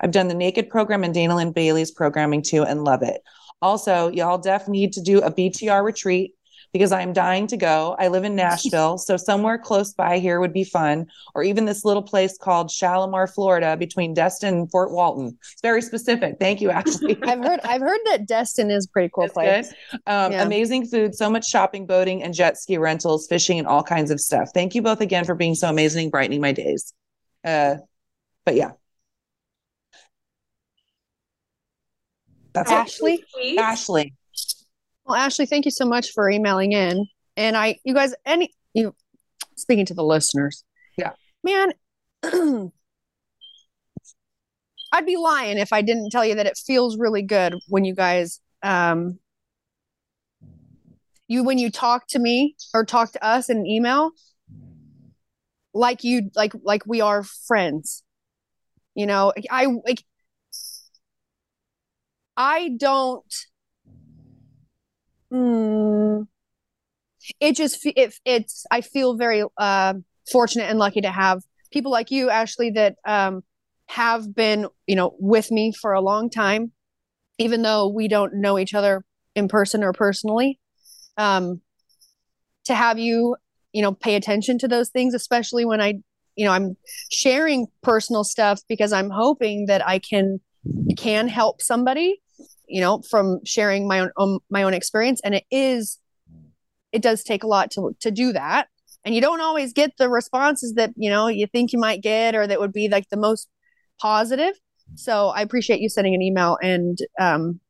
I've 0.01 0.11
done 0.11 0.29
the 0.29 0.35
Naked 0.35 0.69
program 0.69 1.03
and 1.03 1.15
Dana 1.15 1.37
Linn 1.37 1.53
Bailey's 1.53 1.91
programming 1.91 2.43
too 2.43 2.63
and 2.63 2.85
love 2.85 3.03
it. 3.03 3.23
Also, 3.63 4.09
y'all 4.11 4.39
def 4.39 4.69
need 4.69 4.93
to 4.93 5.01
do 5.01 5.21
a 5.21 5.31
BTR 5.31 5.83
retreat 5.83 6.35
because 6.75 6.91
I'm 6.91 7.13
dying 7.13 7.47
to 7.47 7.57
go. 7.57 7.95
I 8.01 8.09
live 8.09 8.25
in 8.25 8.35
Nashville, 8.35 8.99
so 8.99 9.17
somewhere 9.17 9.57
close 9.57 9.95
by 9.95 10.19
here 10.19 10.41
would 10.41 10.53
be 10.53 10.65
fun, 10.65 11.07
or 11.35 11.45
even 11.45 11.65
this 11.65 11.85
little 11.85 12.03
place 12.03 12.37
called 12.37 12.69
Shalimar, 12.69 13.29
Florida, 13.29 13.77
between 13.77 14.13
Destin 14.13 14.55
and 14.55 14.71
Fort 14.71 14.91
Walton. 14.91 15.39
It's 15.53 15.63
very 15.63 15.81
specific. 15.81 16.37
Thank 16.41 16.61
you, 16.61 16.71
Ashley. 16.71 17.17
I've 17.23 17.43
heard 17.43 17.61
I've 17.63 17.81
heard 17.81 18.01
that 18.07 18.27
Destin 18.27 18.71
is 18.71 18.87
a 18.87 18.91
pretty 18.91 19.11
cool 19.15 19.25
It's 19.25 19.33
place. 19.33 19.73
Um, 20.07 20.33
Yeah. 20.33 20.43
Amazing 20.43 20.87
food, 20.89 21.15
so 21.15 21.31
much 21.31 21.49
shopping, 21.49 21.87
boating, 21.87 22.23
and 22.25 22.35
jet 22.35 22.59
ski 22.59 22.77
rentals, 22.77 23.29
fishing, 23.29 23.59
and 23.59 23.69
all 23.69 23.85
kinds 23.85 24.11
of 24.11 24.21
stuff. 24.21 24.51
Thank 24.53 24.75
you 24.75 24.83
both 24.83 25.01
again 25.01 25.25
for 25.25 25.37
being 25.37 25.55
so 25.55 25.71
amazing, 25.71 26.11
brightening 26.11 26.41
my 26.41 26.53
days. 26.53 26.93
Uh, 27.45 27.77
but 28.45 28.57
yeah, 28.57 28.73
that's. 32.55 32.71
Ashley. 32.71 33.25
Sweet. 33.33 33.59
Ashley. 33.59 34.15
Well, 35.05 35.17
Ashley, 35.17 35.47
thank 35.47 35.65
you 35.65 35.71
so 35.71 35.85
much 35.85 36.13
for 36.13 36.31
emailing 36.31 36.73
in. 36.73 37.07
And 37.37 37.57
I, 37.57 37.77
you 37.85 37.93
guys, 37.95 38.15
any 38.25 38.53
you 38.73 38.95
speaking 39.57 39.87
to 39.87 39.95
the 39.95 40.05
listeners. 40.05 40.65
Yeah. 40.97 41.13
Man, 41.43 41.73
I'd 44.93 45.07
be 45.07 45.17
lying 45.17 45.59
if 45.59 45.73
I 45.73 45.83
didn't 45.83 46.11
tell 46.11 46.25
you 46.25 46.37
that 46.37 46.47
it 46.47 46.57
feels 46.57 46.97
really 46.97 47.23
good 47.23 47.55
when 47.69 47.85
you 47.85 47.95
guys 47.95 48.41
um 48.63 49.19
you 51.27 51.43
when 51.45 51.59
you 51.59 51.71
talk 51.71 52.07
to 52.09 52.19
me 52.19 52.55
or 52.73 52.85
talk 52.85 53.13
to 53.13 53.25
us 53.25 53.51
in 53.51 53.59
an 53.59 53.67
email 53.67 54.13
like 55.75 56.05
you 56.05 56.31
like 56.35 56.53
like 56.63 56.87
we 56.87 57.01
are 57.01 57.23
friends. 57.23 58.03
You 58.95 59.07
know, 59.07 59.33
I 59.51 59.67
like 59.85 60.05
I 62.37 62.71
don't 62.77 63.25
Mm, 65.35 66.29
it 67.41 67.57
just 67.57 67.85
it, 67.85 68.15
it's 68.25 68.67
I 68.71 68.81
feel 68.83 69.17
very 69.17 69.43
uh, 69.59 69.95
fortunate 70.31 70.71
and 70.71 70.79
lucky 70.79 71.01
to 71.01 71.11
have 71.11 71.43
people 71.73 71.91
like 71.91 72.11
you, 72.13 72.31
Ashley, 72.31 72.71
that 72.71 72.97
um, 73.05 73.43
have 73.87 74.35
been 74.35 74.69
you 74.87 74.95
know 74.95 75.17
with 75.19 75.51
me 75.51 75.73
for 75.73 75.93
a 75.93 76.01
long 76.01 76.31
time, 76.31 76.73
even 77.39 77.63
though 77.63 77.89
we 77.89 78.07
don't 78.07 78.35
know 78.35 78.59
each 78.59 78.75
other 78.75 79.05
in 79.35 79.49
person 79.49 79.83
or 79.83 79.93
personally. 79.93 80.61
Um, 81.17 81.61
to 82.65 82.75
have 82.75 82.99
you 82.99 83.37
you 83.73 83.83
know 83.83 83.93
pay 83.93 84.15
attention 84.15 84.59
to 84.59 84.69
those 84.69 84.91
things, 84.91 85.15
especially 85.15 85.65
when 85.65 85.81
I 85.81 85.95
you 86.37 86.45
know 86.45 86.53
I'm 86.53 86.77
sharing 87.11 87.67
personal 87.83 88.23
stuff 88.23 88.61
because 88.69 88.93
I'm 88.93 89.11
hoping 89.11 89.67
that 89.67 89.85
I 89.85 89.99
can 89.99 90.41
can 90.97 91.27
help 91.27 91.61
somebody 91.61 92.21
you 92.69 92.81
know 92.81 93.03
from 93.11 93.41
sharing 93.45 93.87
my 93.87 94.01
own 94.01 94.11
um, 94.17 94.39
my 94.51 94.63
own 94.63 94.75
experience. 94.75 95.21
And 95.25 95.35
it 95.35 95.45
is 95.51 95.99
it 96.93 97.03
does 97.03 97.23
take 97.25 97.43
a 97.43 97.47
lot 97.47 97.71
to 97.73 97.95
to 98.01 98.11
do 98.11 98.33
that. 98.33 98.69
And 99.05 99.15
you 99.15 99.21
don't 99.21 99.41
always 99.41 99.73
get 99.73 99.93
the 99.99 100.09
responses 100.09 100.75
that 100.75 100.93
you 100.97 101.11
know 101.11 101.29
you 101.29 101.47
think 101.47 101.73
you 101.73 101.79
might 101.79 102.03
get 102.03 102.35
or 102.35 102.47
that 102.47 102.61
would 102.61 102.73
be 102.73 102.89
like 102.89 103.09
the 103.11 103.17
most 103.17 103.49
positive. 104.01 104.55
So 104.97 105.29
i 105.29 105.41
appreciate 105.41 105.81
you 105.81 105.89
sending 105.89 106.15
an 106.15 106.21
email 106.23 106.59
and 106.63 106.99
um 107.19 107.61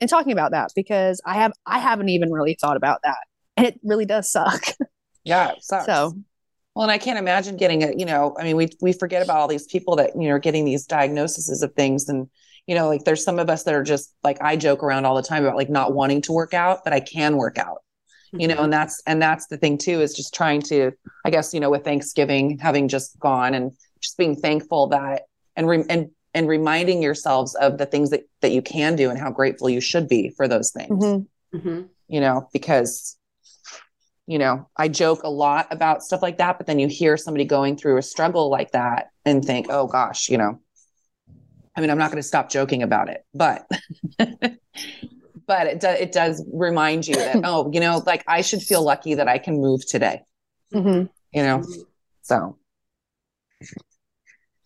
and 0.00 0.08
talking 0.08 0.32
about 0.32 0.52
that 0.52 0.70
because 0.76 1.20
i 1.26 1.34
have 1.34 1.52
i 1.66 1.78
haven't 1.78 2.08
even 2.08 2.30
really 2.30 2.56
thought 2.60 2.76
about 2.76 3.00
that. 3.02 3.18
And 3.56 3.66
it 3.66 3.80
really 3.82 4.04
does 4.04 4.30
suck. 4.30 4.62
Yeah, 5.26 5.50
it 5.50 5.64
sucks. 5.64 5.86
so. 5.86 6.12
Well, 6.76 6.84
and 6.84 6.92
I 6.92 6.98
can't 6.98 7.18
imagine 7.18 7.56
getting 7.56 7.82
a, 7.82 7.92
you 7.96 8.04
know, 8.04 8.36
I 8.38 8.44
mean, 8.44 8.54
we 8.54 8.68
we 8.80 8.92
forget 8.92 9.22
about 9.22 9.38
all 9.38 9.48
these 9.48 9.66
people 9.66 9.96
that, 9.96 10.10
you 10.14 10.28
know, 10.28 10.34
are 10.34 10.38
getting 10.38 10.64
these 10.64 10.86
diagnoses 10.86 11.62
of 11.62 11.72
things. 11.74 12.08
And, 12.08 12.28
you 12.66 12.74
know, 12.74 12.88
like 12.88 13.04
there's 13.04 13.24
some 13.24 13.38
of 13.38 13.48
us 13.48 13.62
that 13.64 13.74
are 13.74 13.82
just 13.84 14.14
like 14.24 14.40
I 14.40 14.56
joke 14.56 14.82
around 14.82 15.04
all 15.04 15.14
the 15.16 15.22
time 15.22 15.44
about 15.44 15.56
like 15.56 15.70
not 15.70 15.94
wanting 15.94 16.22
to 16.22 16.32
work 16.32 16.54
out, 16.54 16.82
but 16.84 16.92
I 16.92 17.00
can 17.00 17.36
work 17.36 17.58
out. 17.58 17.82
You 18.32 18.48
know, 18.48 18.64
and 18.64 18.72
that's 18.72 19.00
and 19.06 19.22
that's 19.22 19.46
the 19.46 19.56
thing 19.56 19.78
too, 19.78 20.00
is 20.02 20.14
just 20.14 20.34
trying 20.34 20.60
to, 20.62 20.92
I 21.24 21.30
guess, 21.30 21.54
you 21.54 21.60
know, 21.60 21.70
with 21.70 21.84
Thanksgiving 21.84 22.58
having 22.58 22.88
just 22.88 23.18
gone 23.18 23.54
and 23.54 23.72
just 24.00 24.18
being 24.18 24.36
thankful 24.36 24.88
that 24.88 25.22
and 25.54 25.68
re- 25.68 25.84
and 25.88 26.10
and 26.34 26.48
reminding 26.48 27.02
yourselves 27.02 27.54
of 27.54 27.78
the 27.78 27.86
things 27.86 28.10
that 28.10 28.24
that 28.42 28.50
you 28.50 28.60
can 28.60 28.94
do 28.94 29.08
and 29.08 29.18
how 29.18 29.30
grateful 29.30 29.70
you 29.70 29.80
should 29.80 30.06
be 30.08 30.28
for 30.36 30.46
those 30.48 30.70
things 30.70 31.02
mhm. 31.02 31.26
Mhm. 31.54 31.88
you 32.08 32.20
know, 32.20 32.48
because, 32.52 33.16
you 34.26 34.38
know, 34.38 34.68
I 34.76 34.88
joke 34.88 35.22
a 35.22 35.30
lot 35.30 35.68
about 35.70 36.02
stuff 36.02 36.20
like 36.20 36.38
that, 36.38 36.58
but 36.58 36.66
then 36.66 36.78
you 36.78 36.88
hear 36.88 37.16
somebody 37.16 37.44
going 37.44 37.76
through 37.76 37.96
a 37.96 38.02
struggle 38.02 38.50
like 38.50 38.72
that 38.72 39.10
and 39.24 39.42
think, 39.42 39.68
oh 39.70 39.86
gosh, 39.86 40.28
you 40.28 40.36
know, 40.36 40.60
I 41.76 41.80
mean, 41.80 41.90
I'm 41.90 41.98
not 41.98 42.10
going 42.10 42.22
to 42.22 42.26
stop 42.26 42.48
joking 42.50 42.82
about 42.82 43.08
it, 43.10 43.24
but, 43.34 43.66
but 44.18 45.66
it, 45.66 45.80
do, 45.80 45.88
it 45.88 46.10
does 46.12 46.42
remind 46.52 47.06
you 47.06 47.14
that, 47.16 47.40
oh, 47.44 47.70
you 47.72 47.80
know, 47.80 48.02
like 48.06 48.24
I 48.26 48.40
should 48.40 48.62
feel 48.62 48.82
lucky 48.82 49.14
that 49.14 49.28
I 49.28 49.38
can 49.38 49.60
move 49.60 49.86
today, 49.86 50.22
Mhm. 50.72 51.10
you 51.32 51.42
know? 51.42 51.62
So 52.22 52.58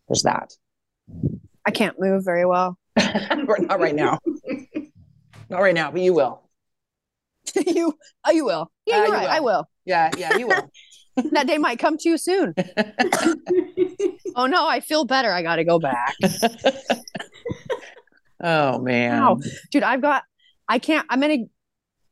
there's 0.09 0.23
that. 0.23 0.53
i 1.67 1.71
can't 1.71 1.99
move 2.01 2.25
very 2.25 2.45
well 2.47 2.77
not 2.99 3.79
right 3.81 3.95
now. 3.95 4.19
not 5.49 5.61
right 5.61 5.75
now, 5.75 5.91
but 5.91 6.01
you 6.01 6.15
will. 6.15 6.43
you 7.67 7.97
oh 8.25 8.31
you 8.31 8.45
will 8.45 8.71
yeah 8.87 8.97
Uh, 8.97 8.99
you're 8.99 9.07
you 9.07 9.13
right 9.13 9.23
will. 9.23 9.31
i 9.31 9.41
will 9.41 9.69
Yeah, 9.85 10.11
yeah, 10.17 10.37
you 10.37 10.47
will. 10.47 10.71
That 11.33 11.47
day 11.47 11.59
might 11.59 11.79
come 11.79 11.97
too 11.99 12.17
soon 12.17 12.55
oh 14.37 14.47
no 14.47 14.67
i 14.69 14.81
feel 14.81 15.05
better 15.05 15.33
i 15.33 15.43
gotta 15.43 15.65
go 15.65 15.79
back 15.79 16.15
oh 18.43 18.79
man. 18.81 19.21
Wow. 19.21 19.39
dude 19.71 19.83
i've 19.83 20.01
got 20.03 20.23
i 20.69 20.79
can't 20.79 21.07
i'm 21.11 21.21
gonna 21.21 21.39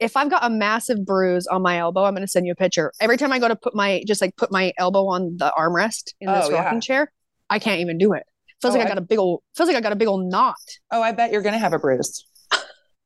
if 0.01 0.17
i've 0.17 0.31
got 0.31 0.45
a 0.45 0.51
massive 0.51 1.05
bruise 1.05 1.47
on 1.47 1.63
my 1.63 1.79
elbow 1.79 2.05
i'm 2.05 2.15
gonna 2.15 2.27
send 2.29 2.47
you 2.47 2.53
a 2.53 2.57
picture 2.57 2.93
every 3.01 3.17
time 3.17 3.33
i 3.33 3.39
go 3.39 3.49
to 3.49 3.57
put 3.57 3.75
my 3.75 4.03
just 4.07 4.21
like 4.21 4.37
put 4.37 4.51
my 4.53 4.73
elbow 4.79 5.07
on 5.07 5.37
the 5.39 5.53
armrest 5.59 6.13
in 6.21 6.31
this 6.33 6.47
Oh, 6.47 6.51
yeah. 6.51 6.65
rocking 6.65 6.81
chair 6.81 7.13
i 7.51 7.59
can't 7.59 7.81
even 7.81 7.99
do 7.99 8.13
it 8.13 8.25
feels 8.61 8.75
Oh, 8.75 8.79
like 8.79 8.87
i 8.87 8.91
I- 8.91 8.95
got 8.95 8.99
a 8.99 9.03
big 9.03 9.19
old 9.19 9.43
feels 9.57 9.69
like 9.69 9.77
i 9.77 9.81
got 9.81 9.93
a 9.93 9.97
big 9.97 10.09
old 10.09 10.27
knot 10.27 10.57
Oh, 10.91 11.03
I 11.03 11.13
bet 11.13 11.33
you're 11.33 11.43
going 11.43 11.53
to 11.53 11.59
have 11.59 11.73
a 11.75 11.79
bruise. 11.79 12.25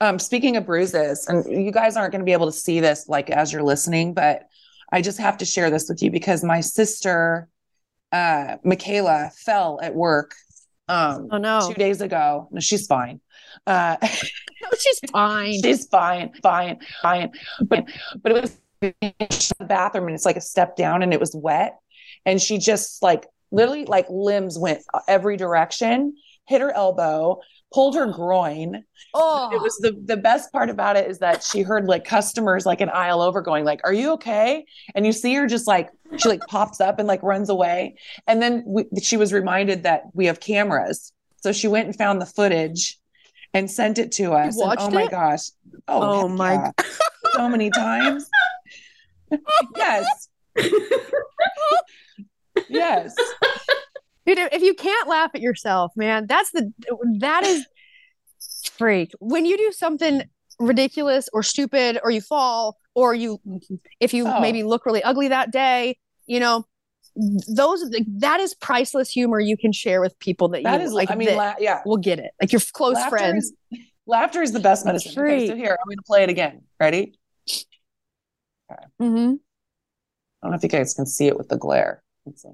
Um, 0.01 0.19
speaking 0.19 0.57
of 0.57 0.67
bruises, 0.67 1.29
and 1.29 1.45
you 1.65 1.71
guys 1.71 1.97
aren't 1.97 2.11
going 2.13 2.21
to 2.21 2.25
be 2.25 2.33
able 2.33 2.47
to 2.47 2.53
see 2.53 2.81
this 2.81 3.09
like 3.09 3.31
as 3.31 3.53
you're 3.53 3.63
listening, 3.63 4.15
but 4.15 4.49
I 4.93 5.01
just 5.01 5.19
have 5.19 5.39
to 5.39 5.45
share 5.45 5.71
this 5.71 5.89
with 5.89 6.03
you 6.03 6.11
because 6.11 6.45
my 6.45 6.61
sister, 6.61 7.49
uh, 8.13 8.59
Michaela, 8.63 9.31
fell 9.35 9.81
at 9.83 9.95
work 9.95 10.35
um, 10.89 11.29
oh 11.31 11.39
no 11.39 11.67
two 11.67 11.75
days 11.75 12.01
ago. 12.01 12.49
No, 12.51 12.61
she's 12.61 12.87
fine. 12.87 13.21
Uh, 13.67 13.97
no 14.03 14.69
she's 14.79 15.01
fine 15.11 15.53
she's 15.65 15.87
fine, 15.87 16.33
fine, 16.43 16.79
fine. 17.01 17.33
But 17.63 17.89
but 18.23 18.33
it 18.33 18.43
was 18.43 18.59
the 18.81 19.65
bathroom 19.65 20.07
and 20.07 20.15
it's 20.15 20.27
like 20.27 20.37
a 20.37 20.41
step 20.41 20.77
down 20.77 21.03
and 21.03 21.13
it 21.13 21.21
was 21.21 21.35
wet, 21.35 21.79
and 22.27 22.41
she 22.41 22.59
just 22.59 23.03
like 23.03 23.27
literally 23.51 23.85
like 23.87 24.07
limbs 24.11 24.59
went 24.59 24.83
every 25.09 25.37
direction, 25.37 26.15
hit 26.47 26.61
her 26.61 26.73
elbow, 26.73 27.41
pulled 27.73 27.95
her 27.95 28.07
groin. 28.07 28.85
oh 29.15 29.51
It 29.53 29.61
was 29.61 29.77
the 29.79 30.01
the 30.05 30.17
best 30.17 30.53
part 30.53 30.71
about 30.71 30.97
it 30.97 31.11
is 31.11 31.19
that 31.19 31.43
she 31.43 31.63
heard 31.63 31.87
like 31.87 32.05
customers 32.05 32.67
like 32.67 32.81
an 32.81 32.91
aisle 32.91 33.21
over 33.21 33.41
going 33.43 33.65
like, 33.65 33.81
"Are 33.85 33.93
you 33.93 34.13
okay?" 34.13 34.65
And 34.95 35.07
you 35.07 35.13
see 35.13 35.35
her 35.35 35.47
just 35.47 35.67
like 35.67 35.91
she 36.19 36.29
like 36.29 36.41
pops 36.49 36.81
up 36.81 36.99
and 36.99 37.09
like 37.09 37.23
runs 37.23 37.49
away. 37.49 37.97
And 38.27 38.43
then 38.43 38.65
we, 38.67 38.85
she 39.03 39.17
was 39.17 39.33
reminded 39.33 39.83
that 39.85 40.03
we 40.15 40.27
have 40.27 40.41
cameras, 40.41 41.13
so 41.37 41.53
she 41.53 41.69
went 41.69 41.87
and 41.87 41.97
found 41.97 42.21
the 42.21 42.27
footage 42.27 42.99
and 43.55 43.71
sent 43.71 43.99
it 43.99 44.13
to 44.13 44.33
us. 44.33 44.59
And, 44.59 44.77
oh 44.79 44.91
my 44.91 45.07
gosh! 45.07 45.51
Oh, 45.89 46.25
Oh 46.25 46.29
my 46.29 46.71
so 47.33 47.49
many 47.49 47.71
times. 47.71 48.29
yes. 49.77 50.29
yes. 52.69 53.15
Dude, 54.25 54.38
if 54.38 54.63
you 54.63 54.75
can't 54.75 55.09
laugh 55.09 55.33
at 55.35 55.40
yourself, 55.40 55.92
man, 55.96 56.27
that's 56.29 56.53
the 56.53 56.73
that 57.19 57.44
is 57.44 57.67
freak. 58.83 59.13
When 59.21 59.45
you 59.47 59.57
do 59.57 59.73
something 59.73 60.23
ridiculous 60.59 61.29
or 61.33 61.43
stupid 61.43 61.99
or 62.03 62.11
you 62.11 62.21
fall 62.21 62.77
or 62.95 63.15
you 63.15 63.41
if 64.01 64.13
you 64.15 64.27
Oh. 64.27 64.41
maybe 64.41 64.63
look 64.65 64.85
really 64.87 65.03
ugly 65.03 65.29
that 65.29 65.51
day, 65.51 65.97
you 66.27 66.41
know, 66.41 66.65
those 67.55 67.85
that 68.19 68.41
is 68.41 68.55
priceless 68.55 69.11
humor 69.11 69.39
you 69.41 69.57
can 69.57 69.73
share 69.73 70.01
with 70.01 70.19
people 70.19 70.49
that, 70.51 70.63
That 70.63 70.81
you 70.81 70.87
is 70.87 70.93
like 70.93 71.11
I 71.11 71.15
mean, 71.15 71.35
la- 71.37 71.55
yeah. 71.59 71.81
will 71.85 71.97
get 71.99 72.19
it. 72.19 72.31
Like 72.41 72.53
your 72.53 72.61
close 72.73 72.95
Laughter 72.97 73.11
friends. 73.11 73.53
is- 73.71 73.79
Laughter 74.07 74.43
is 74.43 74.53
the 74.53 74.61
best 74.61 74.85
medicine. 74.85 75.17
Okay, 75.23 75.47
so 75.47 75.55
here, 75.55 75.71
I'm 75.81 75.87
going 75.89 75.97
to 75.97 76.03
play 76.03 76.25
it 76.25 76.29
again. 76.29 76.63
Ready? 76.81 77.15
Mm-hmm. 79.01 79.07
I 79.07 80.43
don't 80.43 80.51
know 80.51 80.55
if 80.57 80.63
you 80.63 80.69
guys 80.69 80.93
can 80.95 81.07
see 81.07 81.29
it 81.29 81.37
with 81.39 81.49
the 81.49 81.57
glare. 81.57 82.03
Let's 82.27 82.43
see. 82.43 82.49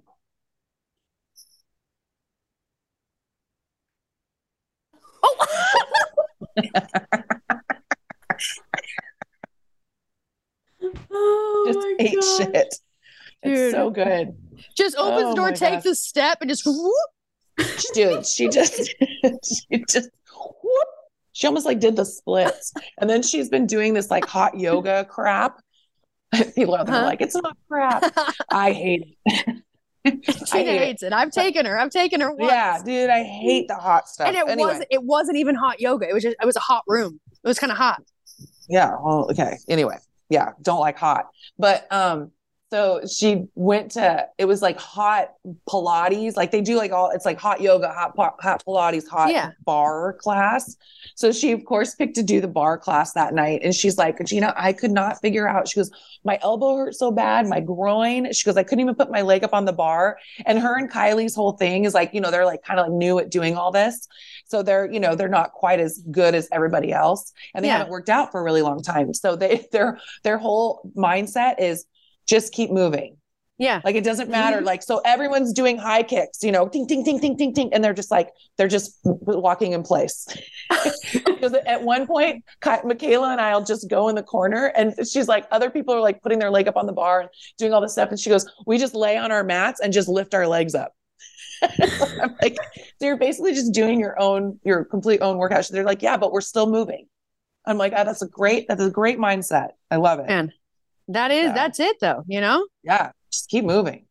Oh 11.11 11.65
Just 11.67 11.87
ate 11.99 12.15
gosh. 12.15 12.37
shit. 12.39 12.75
Dude. 13.43 13.53
It's 13.59 13.73
so 13.73 13.91
good. 13.91 14.37
Just 14.77 14.97
oh 14.99 15.13
opens 15.13 15.25
Oh 15.27 15.31
the 15.31 15.37
door, 15.37 15.53
takes 15.53 15.87
a 15.87 15.95
step, 15.95 16.39
and 16.41 16.51
just 16.51 16.65
whoop. 16.67 16.93
Dude, 17.95 18.27
she 18.27 18.49
just 18.49 18.77
she 19.71 19.85
just 19.89 20.11
whoop. 20.37 20.89
She 21.33 21.47
almost 21.47 21.67
like 21.67 21.79
did 21.81 21.95
the 21.97 22.05
splits. 22.05 22.73
And 22.99 23.09
then 23.09 23.23
she's 23.23 23.49
been 23.49 23.67
doing 23.67 23.95
this 23.95 24.11
like 24.11 24.25
hot 24.25 24.59
yoga 24.59 25.05
crap. 25.05 25.61
People 26.55 26.75
are 26.75 26.85
Huh? 26.87 27.03
like, 27.05 27.21
it's 27.21 27.37
not 27.37 27.57
crap. 27.69 28.13
I 28.51 28.73
hate 28.73 29.17
it. 29.25 29.57
Tina 30.23 30.65
hate 30.65 30.79
hates 30.79 31.03
it. 31.03 31.13
I've 31.13 31.31
taken 31.31 31.67
her. 31.67 31.79
I've 31.79 31.91
taken 31.91 32.21
her 32.21 32.33
once. 32.33 32.51
Yeah, 32.53 32.79
dude, 32.85 33.11
I 33.11 33.23
hate 33.23 33.69
the 33.69 33.75
hot 33.77 34.09
stuff. 34.09 34.27
and 34.29 34.37
it 34.37 34.49
Anyway. 34.49 34.69
wasn't. 34.69 34.87
It 34.91 35.03
wasn't 35.03 35.37
even 35.39 35.55
hot 35.55 35.81
yoga. 35.81 36.09
It 36.09 36.15
was 36.15 36.23
just. 36.23 36.37
It 36.41 36.47
was 36.47 36.57
a 36.57 36.61
hot 36.61 36.85
room. 36.87 37.21
It 37.45 37.47
was 37.49 37.59
kind 37.59 37.73
of 37.73 37.79
hot. 37.79 38.03
Yeah. 38.69 38.91
Well, 39.03 39.29
okay. 39.31 39.57
Anyway, 39.69 39.97
yeah, 40.29 40.51
don't 40.63 40.81
like 40.81 40.99
hot. 40.99 41.27
But 41.59 41.87
um, 41.93 42.31
so 42.71 43.01
she 43.11 43.47
went 43.55 43.93
to 43.93 44.27
it 44.37 44.45
was 44.45 44.61
like 44.61 44.79
hot 44.79 45.33
Pilates, 45.69 46.37
like 46.37 46.51
they 46.51 46.61
do 46.61 46.77
like 46.77 46.93
all 46.93 47.11
it's 47.11 47.25
like 47.25 47.39
hot 47.39 47.61
yoga, 47.61 47.89
hot 47.93 48.13
hot 48.41 48.63
Pilates, 48.67 49.09
hot 49.09 49.31
Yeah. 49.31 49.53
barre 49.65 50.13
class. 50.15 50.77
So 51.15 51.33
she 51.33 51.53
of 51.53 51.65
course 51.65 51.95
picked 51.95 52.17
to 52.17 52.23
do 52.23 52.41
the 52.41 52.49
barre 52.49 52.77
class 52.79 53.13
that 53.15 53.33
night, 53.35 53.61
and 53.65 53.75
she's 53.75 53.97
like, 53.97 54.23
Gina, 54.27 54.53
I 54.57 54.73
could 54.73 54.91
not 54.91 55.21
figure 55.21 55.49
out. 55.49 55.69
She 55.69 55.81
goes, 55.81 55.91
my 56.25 56.39
elbow 56.43 56.77
hurt 56.77 56.95
so 56.95 57.11
bad, 57.11 57.47
my 57.47 57.61
groin. 57.61 58.33
She 58.33 58.45
goes, 58.45 58.57
I 58.57 58.63
couldn't 58.65 58.81
even 58.81 58.95
put 58.95 59.11
my 59.11 59.23
leg 59.23 59.45
up 59.45 59.55
on 59.55 59.65
the 59.65 59.73
bar. 59.73 60.19
And 60.45 60.59
her 60.59 60.77
and 60.77 60.91
Kylie's 60.91 61.35
whole 61.35 61.53
thing 61.53 61.85
is 61.85 61.95
like, 61.95 62.13
you 62.13 62.21
know, 62.21 62.31
they're 62.31 62.45
like 62.45 62.63
kind 62.63 62.79
of 62.81 62.87
like 62.89 62.93
new 62.95 63.19
at 63.19 63.31
doing 63.31 63.57
all 63.57 63.71
this. 63.73 64.09
So 64.47 64.63
they're, 64.63 64.91
you 64.91 65.01
know, 65.01 65.15
they're 65.15 65.29
not 65.29 65.53
quite 65.53 65.81
as 65.81 66.03
good 66.11 66.35
as 66.35 66.49
everybody 66.53 66.93
else. 66.93 67.33
And 67.55 67.65
they 67.65 67.69
Yeah. 67.69 67.79
haven't 67.79 67.91
worked 67.91 68.11
out 68.11 68.31
for 68.33 68.41
a 68.41 68.45
really 68.45 68.63
long 68.63 68.83
time. 68.83 69.15
So 69.15 69.37
they 69.37 69.67
their 69.73 69.99
their 70.23 70.37
whole 70.39 70.91
mindset 70.97 71.55
is 71.61 71.87
just 72.29 72.53
keep 72.53 72.71
moving. 72.71 73.17
Yeah. 73.59 73.81
Like 73.85 73.97
it 73.97 74.05
doesn't 74.05 74.31
matter. 74.31 74.59
Mm-hmm. 74.59 74.67
Like 74.67 74.83
so 74.85 75.01
everyone's 75.05 75.53
doing 75.53 75.79
high 75.79 76.05
kicks, 76.05 76.45
you 76.45 76.53
know, 76.53 76.69
ting 76.69 76.87
ting 76.87 77.05
ting 77.05 77.19
ting 77.19 77.37
ting 77.37 77.53
ting, 77.53 77.75
and 77.75 77.83
they're 77.83 77.93
just 77.93 78.11
like 78.11 78.31
they're 78.57 78.69
just 78.69 79.01
walking 79.03 79.73
in 79.73 79.83
place. 79.83 80.27
Because 81.39 81.55
at 81.55 81.83
one 81.85 82.05
point, 82.05 82.45
Michaela 82.85 83.31
and 83.31 83.41
I'll 83.41 83.65
just 83.65 83.89
go 83.89 84.09
in 84.09 84.17
the 84.17 84.25
corner, 84.25 84.73
and 84.77 84.93
she's 85.09 85.29
like, 85.29 85.47
other 85.53 85.71
people 85.71 85.95
are 85.95 86.01
like 86.01 86.21
putting 86.21 86.41
their 86.41 86.51
leg 86.51 86.67
up 86.67 86.77
on 86.77 86.87
the 86.87 86.93
bar 86.93 87.21
and 87.21 87.31
doing 87.59 87.73
all 87.73 87.81
this 87.81 87.93
stuff, 87.93 88.11
and 88.11 88.19
she 88.19 88.29
goes, 88.29 88.45
"We 88.67 88.77
just 88.77 88.93
lay 88.93 89.17
on 89.17 89.31
our 89.31 89.45
mats 89.45 89.81
and 89.81 89.93
just 89.93 90.09
lift 90.09 90.35
our 90.35 90.49
legs 90.49 90.75
up." 90.75 90.95
I'm 91.63 92.37
like, 92.43 92.57
so 92.99 93.07
you're 93.07 93.17
basically 93.17 93.55
just 93.55 93.73
doing 93.73 94.01
your 94.01 94.21
own, 94.21 94.59
your 94.65 94.85
complete 94.85 95.21
own 95.21 95.39
workout. 95.39 95.65
So 95.65 95.75
They're 95.75 95.85
like, 95.85 96.03
yeah, 96.03 96.17
but 96.17 96.33
we're 96.33 96.41
still 96.41 96.71
moving. 96.71 97.07
I'm 97.65 97.79
like, 97.79 97.93
oh, 97.97 98.05
that's 98.05 98.23
a 98.23 98.29
great, 98.29 98.67
that's 98.69 98.83
a 98.83 98.91
great 98.91 99.19
mindset. 99.19 99.71
I 99.91 99.97
love 99.97 100.21
it. 100.21 100.27
Man, 100.27 100.53
that 101.09 101.31
is. 101.31 101.47
Yeah. 101.47 101.53
That's 101.55 101.81
it, 101.81 101.97
though. 102.01 102.23
You 102.27 102.41
know, 102.41 102.67
Yeah, 102.85 103.13
just 103.33 103.49
keep 103.49 103.65
moving. 103.65 104.07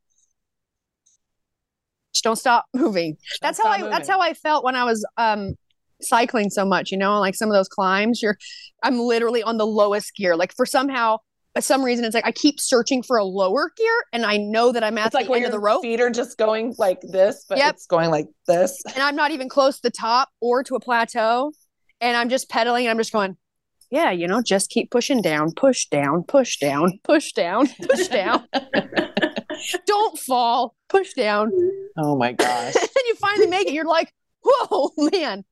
just 2.13 2.23
don't 2.23 2.35
stop 2.37 2.65
moving. 2.73 3.17
that's 3.41 3.57
how 3.61 3.69
I. 3.69 3.77
stop 3.79 3.89
That's 3.91 4.09
how 4.09 4.19
I 4.19 4.33
felt 4.33 4.63
when 4.63 4.75
I 4.75 4.83
was 4.83 5.05
um 5.17 5.55
cycling 6.01 6.49
so 6.49 6.65
much. 6.65 6.91
You 6.91 6.97
know, 6.97 7.19
like 7.19 7.35
some 7.35 7.49
of 7.49 7.53
those 7.55 7.67
climbs. 7.69 8.21
You're. 8.21 8.37
I'm 8.83 8.99
literally 8.99 9.43
on 9.43 9.57
the 9.57 9.65
lowest 9.67 10.15
gear. 10.15 10.35
Like 10.35 10.53
for 10.55 10.65
somehow. 10.65 11.17
Some 11.59 11.83
reason, 11.83 12.05
it's 12.05 12.13
like 12.13 12.27
I 12.27 12.31
keep 12.31 12.59
searching 12.59 13.01
for 13.01 13.17
a 13.17 13.23
lower 13.25 13.71
gear, 13.75 14.03
and 14.13 14.23
I 14.27 14.37
know 14.37 14.71
that 14.71 14.83
I'm 14.83 14.95
at 14.99 15.07
It's 15.07 15.15
like 15.15 15.25
the 15.25 15.31
when 15.31 15.37
end 15.37 15.45
of 15.47 15.51
the 15.51 15.59
rope, 15.59 15.81
feet 15.81 15.99
are 15.99 16.11
just 16.11 16.37
going 16.37 16.75
like 16.77 17.01
this, 17.01 17.45
but 17.49 17.57
Yep. 17.57 17.73
it's 17.73 17.87
going 17.87 18.11
like 18.11 18.27
this. 18.45 18.79
and 18.93 18.99
I'm 19.01 19.15
not 19.15 19.31
even 19.31 19.49
close 19.49 19.77
to 19.77 19.81
the 19.81 19.89
top 19.89 20.29
or 20.39 20.61
to 20.65 20.75
a 20.75 20.79
plateau, 20.79 21.51
and 21.99 22.15
I'm 22.15 22.29
just 22.29 22.47
pedaling, 22.47 22.85
and 22.85 22.91
I'm 22.91 22.97
just 22.99 23.11
going, 23.11 23.35
yeah, 23.89 24.11
you 24.11 24.27
know, 24.27 24.41
just 24.41 24.69
keep 24.69 24.91
pushing 24.91 25.21
down, 25.21 25.53
push 25.53 25.85
down, 25.87 26.23
push 26.23 26.57
down, 26.57 26.99
push 27.03 27.31
down, 27.31 27.67
push 27.89 28.07
down. 28.07 28.45
Don't 29.85 30.19
fall, 30.19 30.75
push 30.89 31.13
down. 31.13 31.51
Oh 31.97 32.17
my 32.17 32.33
gosh. 32.33 32.75
and 32.79 32.89
you 33.07 33.15
finally 33.15 33.47
make 33.47 33.67
it. 33.67 33.73
You're 33.73 33.85
like, 33.85 34.13
whoa, 34.43 34.91
man. 35.11 35.43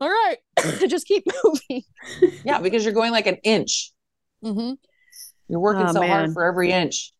All 0.00 0.08
right, 0.08 0.36
just 0.88 1.06
keep 1.06 1.24
moving. 1.44 1.82
yeah, 2.44 2.58
because 2.60 2.84
you're 2.84 2.94
going 2.94 3.12
like 3.12 3.26
an 3.26 3.36
inch. 3.44 3.92
Mm-hmm. 4.44 4.72
You're 5.48 5.60
working 5.60 5.86
Oh, 5.86 5.92
so 5.92 6.00
man. 6.00 6.08
hard 6.10 6.32
for 6.32 6.44
every 6.44 6.72
inch. 6.72 7.12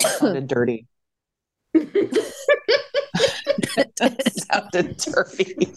sounded 0.00 0.46
dirty. 0.46 0.86
that 1.74 2.32
sounded 4.50 4.96
dirty. 4.96 5.76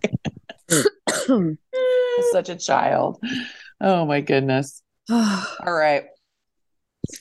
Such 2.32 2.50
a 2.50 2.56
child. 2.56 3.22
Oh 3.82 4.06
my 4.06 4.22
goodness. 4.22 4.82
All 5.10 5.46
right. 5.66 6.04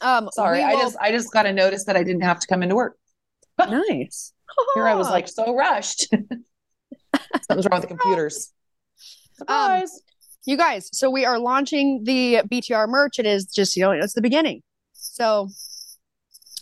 um, 0.00 0.28
Sorry. 0.32 0.58
we 0.58 0.64
I 0.64 0.74
just 0.74 0.96
I 1.00 1.10
just 1.10 1.32
got 1.32 1.46
a 1.46 1.52
notice 1.52 1.84
that 1.84 1.96
I 1.96 2.02
didn't 2.02 2.22
have 2.22 2.38
to 2.40 2.46
come 2.46 2.62
into 2.62 2.74
work. 2.74 2.96
nice. 3.58 4.32
Here 4.74 4.86
I 4.86 4.94
was 4.94 5.08
like 5.10 5.28
so 5.28 5.54
rushed. 5.54 6.08
Something's 7.48 7.66
wrong 7.70 7.80
with 7.80 7.82
the 7.82 7.86
computers. 7.88 8.52
Surprise. 9.34 10.02
you 10.44 10.56
guys. 10.56 10.90
So 10.92 11.10
we 11.10 11.24
are 11.24 11.38
launching 11.38 12.04
the 12.04 12.42
BTR 12.46 12.88
merch. 12.88 13.18
It 13.18 13.26
is 13.26 13.46
just 13.46 13.76
you 13.76 13.82
know 13.82 13.92
it's 13.92 14.12
the 14.12 14.22
beginning. 14.22 14.62
So 14.92 15.48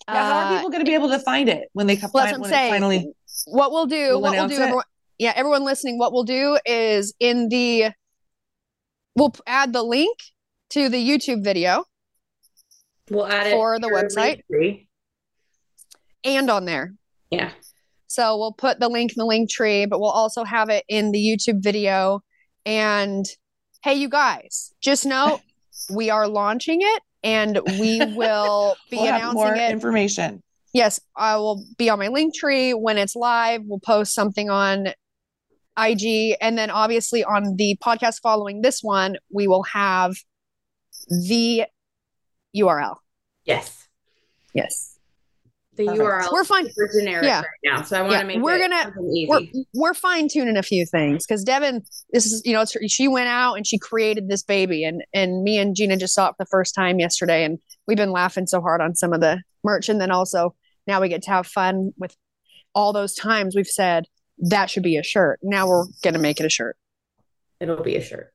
yeah, 0.08 0.24
how 0.24 0.38
are 0.38 0.44
uh, 0.44 0.56
people 0.56 0.70
going 0.70 0.84
to 0.84 0.88
be 0.88 0.94
able 0.94 1.10
to 1.10 1.18
find 1.18 1.48
it 1.48 1.68
when 1.72 1.86
they 1.86 1.96
come 1.96 2.10
well, 2.14 2.24
that's 2.24 2.38
what 2.38 2.46
I'm 2.46 2.52
saying. 2.52 2.72
finally 2.72 3.12
what 3.46 3.72
we'll 3.72 3.86
do, 3.86 4.10
We'll 4.10 4.22
what 4.22 4.32
we'll 4.32 4.48
do, 4.48 4.56
everyone, 4.56 4.84
yeah, 5.18 5.32
everyone 5.36 5.64
listening, 5.64 5.98
what 5.98 6.12
we'll 6.12 6.24
do 6.24 6.58
is 6.64 7.14
in 7.20 7.48
the, 7.48 7.92
we'll 9.18 9.34
add 9.46 9.72
the 9.72 9.82
link 9.82 10.18
to 10.70 10.88
the 10.88 10.96
YouTube 11.08 11.42
video 11.44 11.84
We'll 13.10 13.26
add 13.26 13.46
it 13.46 13.52
For 13.52 13.78
the 13.78 13.88
website? 13.88 14.42
Linktree. 14.52 14.86
and 16.24 16.50
on 16.50 16.64
there. 16.66 16.94
Yeah. 17.30 17.50
So 18.06 18.36
we'll 18.36 18.52
put 18.52 18.80
the 18.80 18.88
link 18.88 19.12
in 19.12 19.16
the 19.16 19.24
Linktree, 19.26 19.88
but 19.88 20.00
we'll 20.00 20.10
also 20.10 20.44
have 20.44 20.68
it 20.68 20.84
in 20.88 21.12
the 21.12 21.18
YouTube 21.18 21.62
video. 21.62 22.20
And 22.66 23.24
hey, 23.82 23.94
you 23.94 24.08
guys, 24.08 24.72
just 24.80 25.06
know 25.06 25.40
we 25.90 26.10
are 26.10 26.28
launching 26.28 26.80
it 26.82 27.02
and 27.22 27.58
we 27.78 27.98
will 28.14 28.76
be 28.90 28.96
we'll 28.98 29.06
announcing 29.06 29.34
more 29.34 29.54
it. 29.54 29.70
information. 29.70 30.42
yes, 30.74 31.00
I 31.16 31.36
will 31.36 31.64
be 31.78 31.88
on 31.90 31.98
my 31.98 32.08
Linktree 32.08 32.78
when 32.78 32.98
it's 32.98 33.16
live. 33.16 33.62
We'll 33.64 33.80
post 33.80 34.14
something 34.14 34.50
on 34.50 34.88
IG. 35.78 36.36
And 36.40 36.58
then 36.58 36.70
obviously 36.70 37.22
on 37.24 37.56
the 37.56 37.76
podcast 37.82 38.20
following 38.20 38.62
this 38.62 38.80
one, 38.82 39.16
we 39.30 39.46
will 39.48 39.62
have 39.64 40.14
the 41.08 41.64
URL. 42.56 42.96
Yes. 43.44 43.88
Yes. 44.54 44.98
The 45.76 45.84
Perfect. 45.86 46.02
URL 46.02 46.32
We're 46.32 46.44
fine. 46.44 46.68
super 46.70 46.90
generic 46.98 47.24
Yeah. 47.24 47.38
right 47.42 47.46
now, 47.64 47.82
so 47.82 47.96
I 47.98 48.00
want 48.02 48.12
to 48.14 48.18
Yeah, 48.18 48.24
make 48.24 48.38
we're 48.42 48.56
it 48.56 48.60
gonna- 48.68 48.82
something 48.82 49.12
easy. 49.14 49.28
We're, 49.28 49.62
we're 49.74 49.94
fine 49.94 50.28
tuning 50.28 50.56
a 50.56 50.62
few 50.62 50.84
things 50.84 51.24
because 51.24 51.44
Devin, 51.44 51.84
this 52.10 52.26
is, 52.26 52.42
you 52.44 52.52
know, 52.52 52.62
it's, 52.62 52.76
she 52.92 53.06
went 53.06 53.28
out 53.28 53.54
and 53.54 53.64
she 53.64 53.78
created 53.78 54.28
this 54.28 54.42
baby. 54.42 54.82
And, 54.84 55.04
and 55.14 55.44
me 55.44 55.56
and 55.58 55.76
Gina 55.76 55.96
just 55.96 56.14
saw 56.14 56.28
it 56.28 56.32
for 56.32 56.36
the 56.44 56.46
first 56.50 56.74
time 56.74 56.98
yesterday. 56.98 57.44
And 57.44 57.60
we've 57.86 57.96
been 57.96 58.10
laughing 58.10 58.48
so 58.48 58.60
hard 58.60 58.80
on 58.80 58.96
some 58.96 59.12
of 59.12 59.20
the 59.20 59.40
merch. 59.62 59.88
And 59.88 60.00
then 60.00 60.10
also 60.10 60.56
now 60.88 61.00
we 61.00 61.08
get 61.08 61.22
to 61.22 61.30
have 61.30 61.46
fun 61.46 61.92
with 61.96 62.16
all 62.74 62.92
those 62.92 63.14
times 63.14 63.54
we've 63.54 63.66
said 63.68 64.06
that 64.40 64.70
should 64.70 64.82
be 64.82 64.96
a 64.96 65.02
shirt. 65.02 65.38
Now 65.42 65.68
we're 65.68 65.84
going 66.02 66.14
to 66.14 66.20
make 66.20 66.40
it 66.40 66.46
a 66.46 66.50
shirt. 66.50 66.76
It'll 67.60 67.82
be 67.82 67.96
a 67.96 68.02
shirt. 68.02 68.32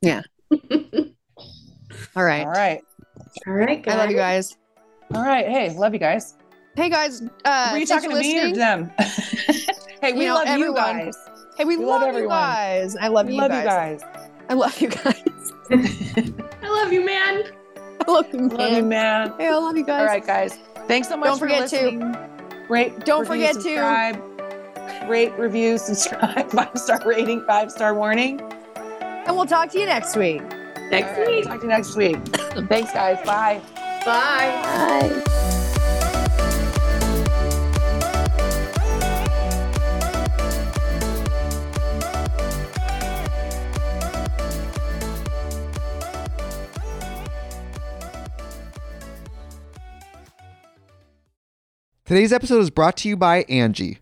Yeah. 0.00 0.22
All 2.16 2.24
right. 2.24 2.42
All 2.44 2.50
right. 2.52 2.80
All 3.46 3.52
right, 3.52 3.82
guys. 3.82 3.94
I 3.94 3.98
love 3.98 4.10
you 4.10 4.16
guys. 4.16 4.56
All 5.14 5.22
right. 5.22 5.46
Hey, 5.46 5.74
love 5.76 5.92
you 5.92 6.00
guys. 6.00 6.36
Hey 6.74 6.88
guys, 6.88 7.20
uh, 7.44 7.68
Were 7.70 7.78
you 7.78 7.84
talking 7.86 8.08
for 8.10 8.16
to 8.16 8.22
me 8.22 8.40
or 8.40 8.54
them? 8.54 8.90
hey, 10.00 10.14
we 10.14 10.20
You 10.20 10.26
know, 10.28 10.34
love 10.36 10.46
everyone. 10.46 10.98
you 11.00 11.04
guys. 11.04 11.16
Hey, 11.58 11.64
we, 11.66 11.76
We 11.76 11.84
love, 11.84 12.00
love 12.00 12.14
you 12.14 12.26
guys. 12.28 12.96
I 12.96 13.08
love, 13.08 13.26
We 13.26 13.34
you, 13.34 13.40
love 13.42 13.50
guys. 13.50 14.00
you 14.00 14.08
guys. 14.08 14.26
I 14.48 14.54
love 14.54 14.80
you 14.80 14.88
guys. 14.88 15.22
I 16.62 16.68
love 16.70 16.90
you, 16.90 17.04
man. 17.04 17.42
I 18.06 18.10
love 18.10 18.26
you, 18.32 18.40
man. 18.40 18.56
Love 18.56 18.72
you, 18.72 18.82
man. 18.84 19.34
Hey, 19.38 19.48
I 19.48 19.54
love 19.54 19.76
you 19.76 19.84
guys. 19.84 20.00
All 20.00 20.06
right, 20.06 20.26
guys. 20.26 20.54
Thanks 20.88 21.08
so 21.08 21.16
much 21.18 21.26
Don't 21.26 21.38
for 21.38 21.46
forget 21.46 21.68
to- 21.68 21.76
listening. 21.90 22.16
Rate, 22.70 23.04
Don't 23.04 23.28
review, 23.28 23.34
forget 23.34 23.54
to- 23.56 23.60
subscribe 23.60 24.31
rate, 25.08 25.32
review, 25.38 25.78
subscribe, 25.78 26.50
five 26.52 26.76
star 26.76 27.00
rating, 27.04 27.44
five 27.46 27.70
star 27.70 27.94
warning. 27.94 28.40
And 29.26 29.36
we'll 29.36 29.46
talk 29.46 29.70
to 29.70 29.78
you 29.78 29.86
next 29.86 30.16
week. 30.16 30.42
Next 30.90 31.16
right. 31.16 31.26
week. 31.26 31.44
Talk 31.44 31.60
to 31.60 31.62
you 31.62 31.68
next 31.68 31.96
week. 31.96 32.16
Thanks, 32.68 32.92
guys. 32.92 33.24
Bye. 33.24 33.62
Bye. 34.04 34.62
Bye. 34.62 35.22
Today's 52.04 52.30
episode 52.30 52.58
is 52.58 52.68
brought 52.68 52.98
to 52.98 53.08
you 53.08 53.16
by 53.16 53.44
Angi 53.44 54.01